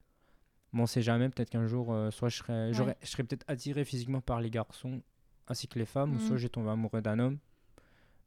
Bon, 0.74 0.84
on 0.84 0.88
sait 0.88 1.02
jamais. 1.04 1.30
Peut-être 1.30 1.50
qu'un 1.52 1.68
jour, 1.68 1.94
euh, 1.94 2.10
soit 2.12 2.30
je 2.30 2.38
serais, 2.38 2.78
Ouais. 2.80 2.98
je 3.02 3.08
serais 3.08 3.24
peut-être 3.24 3.46
attiré 3.48 3.86
physiquement 3.86 4.22
par 4.22 4.42
les 4.42 4.50
garçons 4.50 5.02
ainsi 5.48 5.68
que 5.68 5.78
les 5.78 5.86
femmes, 5.86 6.16
ou 6.16 6.20
soit 6.20 6.32
Mhm. 6.32 6.38
j'ai 6.38 6.50
tombé 6.50 6.70
amoureux 6.70 7.02
d'un 7.02 7.20
homme. 7.20 7.38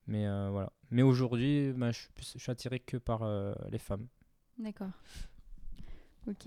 Mais 0.06 0.26
euh, 0.26 0.48
voilà. 0.50 0.70
Mais 0.90 1.02
aujourd'hui, 1.02 1.72
bah, 1.72 1.90
je, 1.90 1.98
suis 2.00 2.08
plus- 2.14 2.32
je 2.34 2.38
suis 2.38 2.52
attiré 2.52 2.78
que 2.78 2.96
par 2.98 3.22
euh, 3.24 3.52
les 3.70 3.78
femmes. 3.78 4.06
D'accord. 4.58 4.90
Ok. 6.28 6.46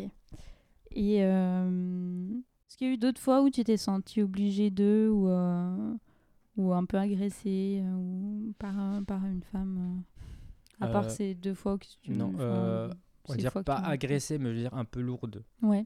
Et 0.92 1.16
est-ce 1.18 2.78
qu'il 2.78 2.88
y 2.88 2.90
a 2.90 2.94
eu 2.94 2.98
d'autres 2.98 3.20
fois 3.22 3.42
où 3.42 3.50
tu 3.50 3.64
t'es 3.64 3.78
senti 3.78 4.22
obligé 4.22 4.70
de 4.72 5.10
ou, 5.12 5.28
ou 6.58 6.74
un 6.74 6.86
peu 6.86 6.98
agressé 6.98 7.84
ou 7.86 8.54
par, 8.58 8.76
par 9.06 9.26
une 9.26 9.44
femme 9.44 10.04
À 10.80 10.88
part 10.88 11.10
ces 11.12 11.36
deux 11.36 11.54
fois 11.54 11.78
que 11.78 11.86
tu. 12.02 12.12
non, 12.12 12.32
On 13.28 13.34
va 13.34 13.38
dire 13.38 13.52
pas 13.52 13.64
tu 13.64 13.82
m'as- 13.84 13.88
agressé, 13.88 14.38
mais 14.40 14.50
je 14.50 14.56
veux 14.56 14.60
dire 14.62 14.74
un 14.74 14.86
peu 14.86 15.02
lourde. 15.02 15.44
Ouais. 15.62 15.86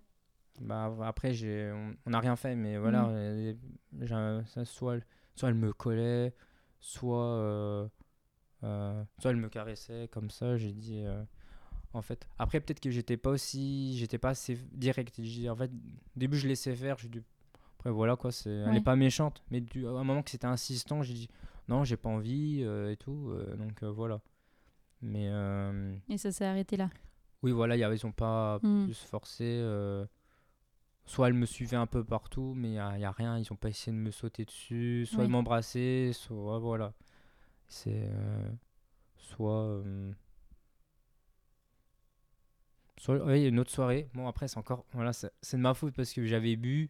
Bah, 0.62 0.96
après, 1.02 1.34
j'ai, 1.34 1.72
on- 2.06 2.10
n'a 2.10 2.20
rien 2.20 2.36
fait, 2.36 2.56
mais 2.56 2.78
voilà. 2.78 3.04
Mhm. 3.04 3.10
euh, 3.16 3.54
j'ai 4.02 4.14
un- 4.14 4.46
ça, 4.46 4.66
soit, 4.66 4.96
elle- 4.96 5.06
soit 5.36 5.50
elle 5.50 5.56
me 5.56 5.74
collait, 5.74 6.34
soit, 6.80 7.26
euh, 7.26 7.88
euh, 8.64 9.04
soit 9.20 9.32
elle 9.32 9.38
me 9.38 9.50
caressait, 9.50 10.08
comme 10.12 10.30
ça. 10.30 10.58
J'ai 10.58 10.72
dit. 10.74 11.02
euh, 11.04 11.24
en 11.94 12.02
fait, 12.02 12.28
après, 12.40 12.60
peut-être 12.60 12.80
que 12.80 12.90
j'étais 12.92 13.18
pas 13.18 13.30
aussi. 13.32 13.98
J'étais 13.98 14.18
pas 14.18 14.30
assez 14.30 14.58
direct. 14.72 15.20
En 15.50 15.56
fait, 15.56 15.72
au 15.72 16.20
début, 16.20 16.38
je 16.38 16.48
laissais 16.48 16.76
faire. 16.76 16.98
J'ai 16.98 17.10
dit. 17.10 17.22
Après, 17.80 17.92
voilà 17.92 18.16
quoi, 18.16 18.32
c'est, 18.32 18.50
elle 18.50 18.70
Ouais. 18.70 18.78
est 18.78 18.82
pas 18.84 18.96
méchante. 18.96 19.44
Mais 19.52 19.60
du, 19.60 19.86
à 19.86 19.90
un 19.92 20.04
moment 20.04 20.22
que 20.24 20.30
c'était 20.32 20.48
insistant, 20.48 21.02
j'ai 21.04 21.14
dit 21.14 21.28
non, 21.68 21.84
j'ai 21.84 21.98
pas 21.98 22.10
envie 22.10 22.62
et 22.62 22.96
tout. 22.98 23.34
donc 23.58 23.84
voilà. 23.84 24.22
Mais. 25.02 25.30
Et 26.10 26.18
ça 26.18 26.32
s'est 26.32 26.46
arrêté 26.46 26.78
là. 26.78 26.90
Oui, 27.44 27.52
voilà, 27.52 27.76
y 27.76 27.84
a- 27.84 27.94
ils 27.94 28.06
ont 28.06 28.12
pas 28.12 28.60
Hmm. 28.64 28.86
plus 28.86 28.96
forcé. 29.00 29.44
euh, 29.46 30.06
soit 31.06 31.28
elle 31.28 31.34
me 31.34 31.46
suivait 31.46 31.76
un 31.78 31.86
peu 31.88 32.04
partout, 32.04 32.54
mais 32.56 32.70
il 32.70 32.72
n'y 32.72 33.06
a, 33.06 33.12
rien. 33.12 33.38
Ils 33.38 33.52
ont 33.54 33.58
pas 33.58 33.70
essayé 33.70 33.96
de 33.96 34.02
me 34.02 34.12
sauter 34.12 34.46
dessus. 34.46 35.06
Soit 35.06 35.20
Oui. 35.22 35.28
de 35.28 35.32
m'embrasser, 35.32 36.12
soit. 36.14 36.60
Voilà. 36.60 36.94
C'est. 37.68 38.08
euh, 38.10 38.50
soit. 39.18 39.64
euh, 39.64 40.12
soit. 42.98 43.24
Oui, 43.26 43.40
il 43.40 43.42
y 43.44 43.46
a 43.46 43.50
une 43.50 43.60
autre 43.60 43.72
soirée. 43.72 44.10
Bon, 44.14 44.28
après, 44.28 44.48
c'est 44.48 44.58
encore. 44.58 44.86
Voilà, 44.94 45.12
c'est 45.14 45.32
de 45.54 45.58
ma 45.62 45.74
faute 45.74 45.94
parce 45.96 46.14
que 46.14 46.26
j'avais 46.26 46.56
bu. 46.56 46.90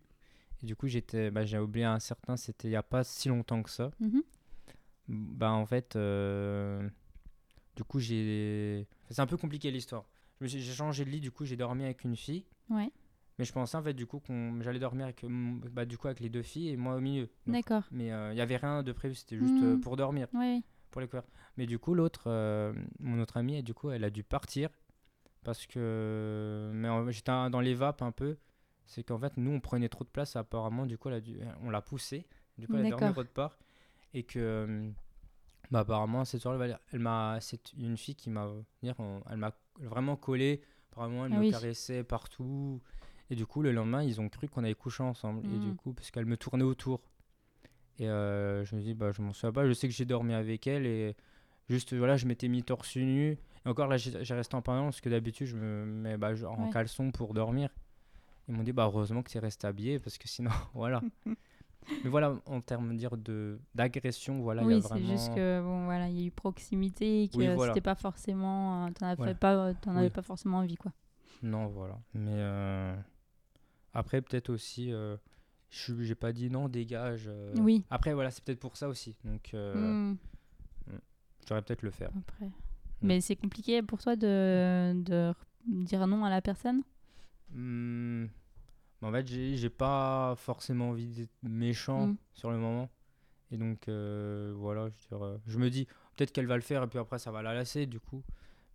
Et 0.61 0.65
du 0.65 0.75
coup, 0.75 0.87
j'étais. 0.87 1.31
Bah, 1.31 1.45
j'ai 1.45 1.57
oublié 1.57 1.85
un 1.85 1.99
certain. 1.99 2.37
C'était 2.37 2.67
il 2.67 2.71
n'y 2.71 2.77
a 2.77 2.83
pas 2.83 3.03
si 3.03 3.29
longtemps 3.29 3.63
que 3.63 3.69
ça. 3.69 3.91
Mhm. 3.99 4.23
Bah 5.09 5.51
en 5.51 5.65
fait, 5.65 5.97
euh, 5.97 6.87
du 7.75 7.83
coup 7.83 7.99
j'ai... 7.99 8.87
C'est 9.09 9.19
un 9.19 9.25
peu 9.27 9.35
compliqué 9.35 9.69
l'histoire. 9.69 10.05
J'ai 10.47 10.61
changé 10.61 11.05
de 11.05 11.09
lit, 11.09 11.19
du 11.19 11.31
coup 11.31 11.45
j'ai 11.45 11.55
dormi 11.57 11.83
avec 11.83 12.03
une 12.03 12.15
fille. 12.15 12.45
Ouais. 12.69 12.91
Mais 13.39 13.45
je 13.45 13.51
pensais 13.53 13.75
en 13.77 13.81
fait 13.81 13.93
du 13.95 14.05
coup 14.05 14.19
qu'on 14.19 14.61
j'allais 14.61 14.79
dormir 14.79 15.05
avec, 15.05 15.25
bah, 15.71 15.85
du 15.85 15.97
coup, 15.97 16.07
avec 16.07 16.19
les 16.19 16.29
deux 16.29 16.43
filles 16.43 16.69
et 16.69 16.77
moi 16.77 16.95
au 16.95 16.99
milieu. 16.99 17.27
D'accord. 17.47 17.83
mais 17.91 18.07
il 18.07 18.35
n'y 18.35 18.41
avait 18.41 18.57
rien 18.57 18.83
de 18.83 18.91
prévu, 18.91 19.15
c'était 19.15 19.37
juste 19.37 19.53
euh, 19.63 19.73
Mhm. 19.75 19.81
pour 19.81 19.95
dormir, 19.97 20.27
Ouais. 20.33 20.61
pour 20.91 21.01
les 21.01 21.07
couverts. 21.07 21.25
Mais 21.57 21.65
du 21.65 21.79
coup 21.79 21.95
l'autre, 21.95 22.25
euh, 22.27 22.73
mon 22.99 23.19
autre 23.19 23.37
amie, 23.37 23.63
du 23.63 23.73
coup 23.73 23.89
elle 23.89 24.03
a 24.03 24.09
dû 24.11 24.23
partir 24.23 24.69
parce 25.43 25.65
que... 25.65 26.71
Mais 26.73 26.87
j'étais 27.11 27.31
dans 27.49 27.59
les 27.59 27.73
vapes 27.73 28.01
un 28.01 28.11
peu. 28.11 28.37
C'est 28.85 29.03
qu'en 29.03 29.17
fait 29.17 29.35
nous 29.37 29.51
on 29.51 29.59
prenait 29.59 29.89
trop 29.89 30.03
de 30.03 30.09
place 30.09 30.35
apparemment, 30.35 30.85
du 30.85 30.97
coup 30.97 31.09
elle 31.09 31.15
a 31.15 31.21
dû... 31.21 31.39
on 31.61 31.69
l'a 31.69 31.81
poussée. 31.81 32.27
Du 32.57 32.67
coup 32.67 32.75
elle 32.77 32.85
a 32.85 32.89
dormi 32.91 33.17
autre 33.17 33.31
part. 33.33 33.57
Et 34.13 34.23
que... 34.23 34.39
euh, 34.39 34.89
bah 35.71 35.79
apparemment 35.79 36.23
cette 36.23 36.41
soirée 36.41 36.75
elle 36.91 36.99
m'a 36.99 37.39
c'est 37.41 37.73
une 37.73 37.97
fille 37.97 38.15
qui 38.15 38.29
m'a 38.29 38.47
elle 38.83 39.37
m'a 39.37 39.51
vraiment 39.79 40.15
collé. 40.15 40.61
Apparemment 40.91 41.25
elle 41.25 41.33
Ah 41.33 41.35
me 41.35 41.41
oui. 41.41 41.49
caressait 41.51 42.03
partout. 42.03 42.81
Et 43.29 43.35
du 43.35 43.45
coup 43.45 43.61
le 43.61 43.71
lendemain 43.71 44.03
ils 44.03 44.21
ont 44.21 44.29
cru 44.29 44.47
qu'on 44.47 44.63
avait 44.63 44.75
couché 44.75 45.03
ensemble. 45.03 45.41
Et 45.53 45.59
du 45.59 45.69
Mm. 45.69 45.75
coup 45.75 45.93
parce 45.93 46.11
qu'elle 46.11 46.25
me 46.25 46.37
tournait 46.37 46.63
autour. 46.63 47.01
Et 47.99 48.07
euh, 48.09 48.63
je 48.65 48.75
me 48.75 48.81
dis 48.81 48.93
bah 48.93 49.11
je 49.11 49.21
m'en 49.21 49.33
souviens 49.33 49.51
pas. 49.53 49.67
Je 49.67 49.73
sais 49.73 49.87
que 49.87 49.93
j'ai 49.93 50.05
dormi 50.05 50.33
avec 50.33 50.67
elle 50.67 50.85
et 50.85 51.15
juste 51.69 51.93
voilà 51.93 52.17
je 52.17 52.25
m'étais 52.25 52.47
mis 52.47 52.63
torse 52.63 52.95
nu. 52.95 53.37
Et 53.65 53.69
encore 53.69 53.87
là 53.87 53.97
j'ai 53.97 54.33
resté 54.35 54.55
en 54.55 54.61
pantalon 54.61 54.85
parce 54.85 55.01
que 55.01 55.09
d'habitude 55.09 55.47
je 55.47 55.55
me 55.55 55.85
mets 55.85 56.17
bah, 56.17 56.35
genre 56.35 56.59
en 56.59 56.67
caleçon 56.67 57.11
pour 57.11 57.33
dormir. 57.33 57.69
Ils 58.49 58.53
m'ont 58.55 58.63
dit 58.63 58.73
bah 58.73 58.83
heureusement 58.85 59.23
que 59.23 59.29
tu 59.31 59.37
es 59.37 59.39
resté 59.41 59.67
habillé 59.67 59.99
parce 59.99 60.17
que 60.17 60.27
sinon 60.27 60.51
voilà 60.73 61.01
mais 62.03 62.09
voilà 62.09 62.35
en 62.45 62.61
termes 62.61 62.95
dire 62.97 63.17
de 63.17 63.59
d'agression 63.75 64.41
voilà 64.41 64.61
il 64.63 64.69
y 64.69 64.73
a 64.73 64.75
oui, 64.75 64.81
c'est 64.81 64.87
vraiment 64.89 65.07
juste 65.11 65.33
que 65.35 65.61
bon 65.61 65.85
voilà, 65.85 66.09
il 66.09 66.19
y 66.19 66.23
a 66.23 66.27
eu 66.27 66.31
proximité 66.31 67.23
et 67.23 67.27
que 67.29 67.37
Oui, 67.37 67.47
voilà. 67.55 67.73
c'était 67.73 67.81
pas 67.81 67.95
forcément, 67.95 68.85
euh, 68.85 68.89
t'en 68.91 69.05
avais 69.07 69.15
Voilà. 69.17 69.35
pas, 69.35 69.73
t'en 69.75 69.95
avais 69.95 70.05
Oui. 70.07 70.11
pas 70.11 70.21
forcément 70.21 70.59
envie 70.59 70.75
quoi. 70.75 70.91
Non, 71.41 71.67
voilà. 71.67 71.99
Mais 72.13 72.31
euh, 72.35 72.95
après, 73.93 74.21
peut-être 74.21 74.49
aussi, 74.49 74.91
euh, 74.93 75.17
je 75.69 75.93
j'ai 76.03 76.15
pas 76.15 76.31
dit 76.31 76.49
non, 76.49 76.69
dégage. 76.69 77.25
euh. 77.27 77.53
Oui. 77.59 77.83
Après, 77.89 78.13
voilà, 78.13 78.31
c'est 78.31 78.43
peut-être 78.43 78.59
pour 78.59 78.77
ça 78.77 78.87
aussi. 78.87 79.15
Donc, 79.25 79.53
euh, 79.53 79.93
Hmm, 79.93 80.15
je 81.41 81.45
devrais 81.47 81.61
peut-être 81.61 81.81
le 81.81 81.91
faire. 81.91 82.11
après. 82.17 82.49
Mais 83.01 83.19
c'est 83.19 83.35
compliqué 83.35 83.81
pour 83.81 84.01
toi 84.01 84.15
de, 84.15 84.93
de 84.95 85.33
dire 85.67 86.07
non 86.07 86.23
à 86.23 86.29
la 86.29 86.41
personne? 86.41 86.81
Hmm, 87.51 88.27
en 89.03 89.11
fait, 89.11 89.27
j'ai 89.27 89.69
pas 89.69 90.35
forcément 90.37 90.89
envie 90.89 91.07
d'être 91.07 91.31
méchant 91.43 92.07
Mm. 92.07 92.17
sur 92.33 92.51
le 92.51 92.57
moment. 92.57 92.89
Et 93.51 93.57
donc, 93.57 93.87
euh, 93.87 94.53
voilà, 94.55 94.89
je, 94.89 95.07
dire, 95.09 95.23
euh, 95.23 95.37
je 95.45 95.59
me 95.59 95.69
dis, 95.69 95.85
peut-être 96.15 96.31
qu'elle 96.31 96.47
va 96.47 96.55
le 96.55 96.61
faire 96.61 96.83
et 96.83 96.87
puis 96.87 96.97
après, 96.99 97.19
ça 97.19 97.31
va 97.31 97.41
la 97.41 97.53
lasser, 97.53 97.85
du 97.85 97.99
coup. 97.99 98.23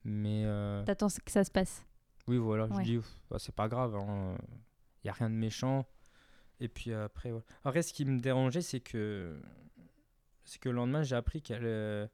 Mais 0.05 0.45
euh, 0.45 0.85
T'attends 0.85 1.09
que 1.09 1.31
ça 1.33 1.43
se 1.45 1.51
passe. 1.51 1.85
oui, 2.29 2.37
voilà, 2.39 2.67
Ouais. 2.67 2.85
je 2.85 2.99
dis, 2.99 3.01
bah, 3.31 3.39
c'est 3.39 3.55
pas 3.55 3.69
grave, 3.69 3.97
il 3.99 5.05
n'y 5.05 5.11
a 5.11 5.13
rien 5.13 5.31
de 5.31 5.35
méchant. 5.35 5.87
Et 6.61 6.69
puis 6.69 6.93
après, 6.93 7.31
voilà. 7.31 7.45
Après, 7.65 7.83
ce 7.83 7.93
qui 7.93 8.05
me 8.05 8.21
dérangeait, 8.21 8.63
c'est 8.63 8.81
que, 8.81 9.41
c'est 10.45 10.61
que 10.61 10.69
le 10.69 10.75
lendemain, 10.77 11.03
j'ai 11.03 11.17
appris 11.17 11.41
qu'elle. 11.43 11.65
euh, 11.65 12.07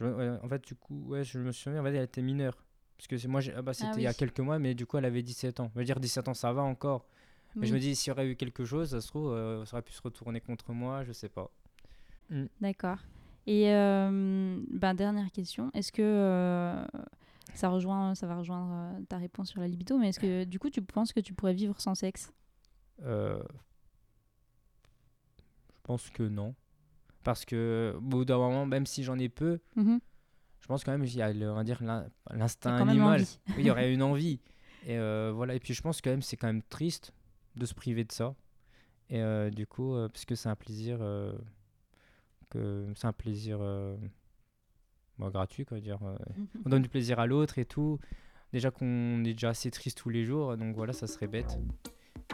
je- 0.00 0.04
ouais, 0.06 0.38
en 0.42 0.48
fait, 0.48 0.64
du 0.64 0.74
coup, 0.74 1.08
ouais, 1.08 1.24
je 1.24 1.38
me 1.38 1.52
souviens, 1.52 1.80
en 1.80 1.84
fait, 1.84 1.94
elle 1.94 2.04
était 2.04 2.22
mineure. 2.22 2.56
Parce 2.98 3.06
que 3.06 3.16
c'est- 3.16 3.28
moi, 3.28 3.40
j'ai- 3.40 3.54
ah 3.54 3.62
bah, 3.62 3.72
c'était 3.74 4.00
il 4.00 4.02
y 4.02 4.06
a 4.06 4.12
quelques 4.14 4.40
mois, 4.40 4.58
mais 4.58 4.74
du 4.74 4.84
coup, 4.84 4.98
elle 4.98 5.04
avait 5.06 5.22
17 5.22 5.60
ans. 5.60 5.70
Je 5.74 5.78
veux 5.78 5.84
dire, 5.86 6.00
17 6.00 6.28
ans, 6.28 6.34
ça 6.34 6.52
va 6.52 6.62
encore. 6.62 7.06
Mais 7.54 7.66
je 7.66 7.74
me 7.74 7.80
dis, 7.80 7.96
s'il 7.96 8.10
y 8.10 8.12
aurait 8.12 8.28
eu 8.28 8.36
quelque 8.36 8.64
chose, 8.64 8.90
ça 8.90 9.00
se 9.00 9.08
trouve, 9.08 9.32
euh, 9.32 9.64
ça 9.64 9.76
aurait 9.76 9.82
pu 9.82 9.92
se 9.92 10.02
retourner 10.02 10.40
contre 10.40 10.72
moi, 10.72 11.02
je 11.04 11.12
sais 11.12 11.28
pas. 11.30 11.50
D'accord. 12.60 12.98
Et 13.46 13.72
euh, 13.72 14.60
ben, 14.70 14.92
dernière 14.94 15.30
question, 15.32 15.70
est-ce 15.74 15.90
que 15.92 16.02
euh, 16.02 16.84
ça, 17.54 17.68
rejoint, 17.70 18.14
ça 18.14 18.26
va 18.26 18.36
rejoindre 18.36 18.70
euh, 18.72 19.00
ta 19.08 19.16
réponse 19.16 19.48
sur 19.50 19.60
la 19.60 19.66
libido, 19.68 19.96
mais 19.96 20.10
est-ce 20.10 20.20
que 20.20 20.44
du 20.44 20.58
coup 20.58 20.68
tu 20.68 20.82
penses 20.82 21.12
que 21.14 21.20
tu 21.20 21.32
pourrais 21.32 21.54
vivre 21.54 21.80
sans 21.80 21.94
sexe? 21.94 22.32
Euh, 23.02 23.42
je 25.74 25.80
pense 25.84 26.10
que 26.10 26.22
non. 26.24 26.54
Parce 27.24 27.44
que, 27.44 27.94
au 27.96 28.00
bout 28.00 28.24
d'un 28.24 28.38
moment, 28.38 28.66
même 28.66 28.86
si 28.86 29.02
j'en 29.04 29.18
ai 29.18 29.28
peu, 29.28 29.58
Mhm. 29.76 30.00
Je 30.60 30.66
pense 30.66 30.84
quand 30.84 30.92
même 30.92 31.04
qu'il 31.06 31.16
y 31.18 31.22
a, 31.22 31.32
le- 31.32 31.50
on 31.50 31.54
va 31.54 31.64
dire, 31.64 31.82
l'instinct 32.30 32.76
animal. 32.90 33.20
Oui, 33.48 33.54
il 33.58 33.66
y 33.66 33.70
aurait 33.70 33.92
une 33.94 34.02
envie. 34.02 34.40
Et 34.86 34.96
euh, 34.98 35.32
voilà. 35.34 35.54
Et 35.54 35.60
puis, 35.60 35.74
je 35.74 35.82
pense 35.82 36.00
quand 36.00 36.10
même, 36.10 36.22
c'est 36.22 36.36
quand 36.36 36.46
même 36.46 36.62
triste 36.62 37.12
de 37.56 37.66
se 37.66 37.74
priver 37.74 38.04
de 38.04 38.12
ça. 38.12 38.34
Et 39.10 39.20
euh, 39.22 39.50
du 39.50 39.66
coup, 39.66 39.94
euh, 39.94 40.08
parce 40.08 40.24
que 40.24 40.34
c'est 40.34 40.48
un 40.48 40.54
plaisir, 40.56 40.98
euh, 41.00 41.32
que 42.50 42.86
c'est 42.94 43.06
un 43.06 43.12
plaisir 43.12 43.58
euh, 43.60 43.96
bah, 45.18 45.30
gratuit, 45.30 45.64
quoi. 45.64 45.80
Dire, 45.80 45.98
euh, 46.04 46.16
on 46.64 46.68
donne 46.68 46.82
du 46.82 46.88
plaisir 46.88 47.18
à 47.18 47.26
l'autre 47.26 47.58
et 47.58 47.64
tout. 47.64 47.98
Déjà 48.52 48.70
qu'on 48.70 49.20
est 49.24 49.32
déjà 49.34 49.50
assez 49.50 49.70
triste 49.70 49.98
tous 49.98 50.08
les 50.10 50.24
jours, 50.24 50.56
donc 50.56 50.74
voilà, 50.74 50.92
ça 50.92 51.06
serait 51.06 51.26
bête. 51.26 51.58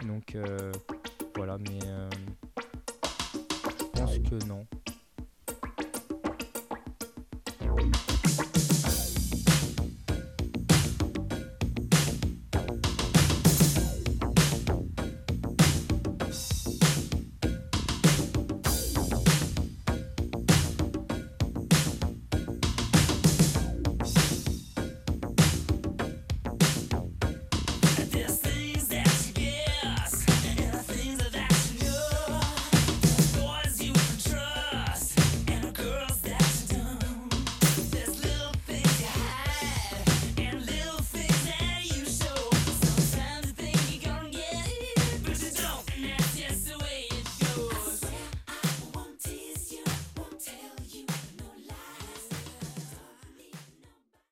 Donc 0.05 0.35
euh, 0.35 0.71
voilà, 1.35 1.57
mais 1.57 1.79
euh, 1.85 2.09
je 2.55 3.99
pense 3.99 4.17
que 4.19 4.45
non. 4.45 4.65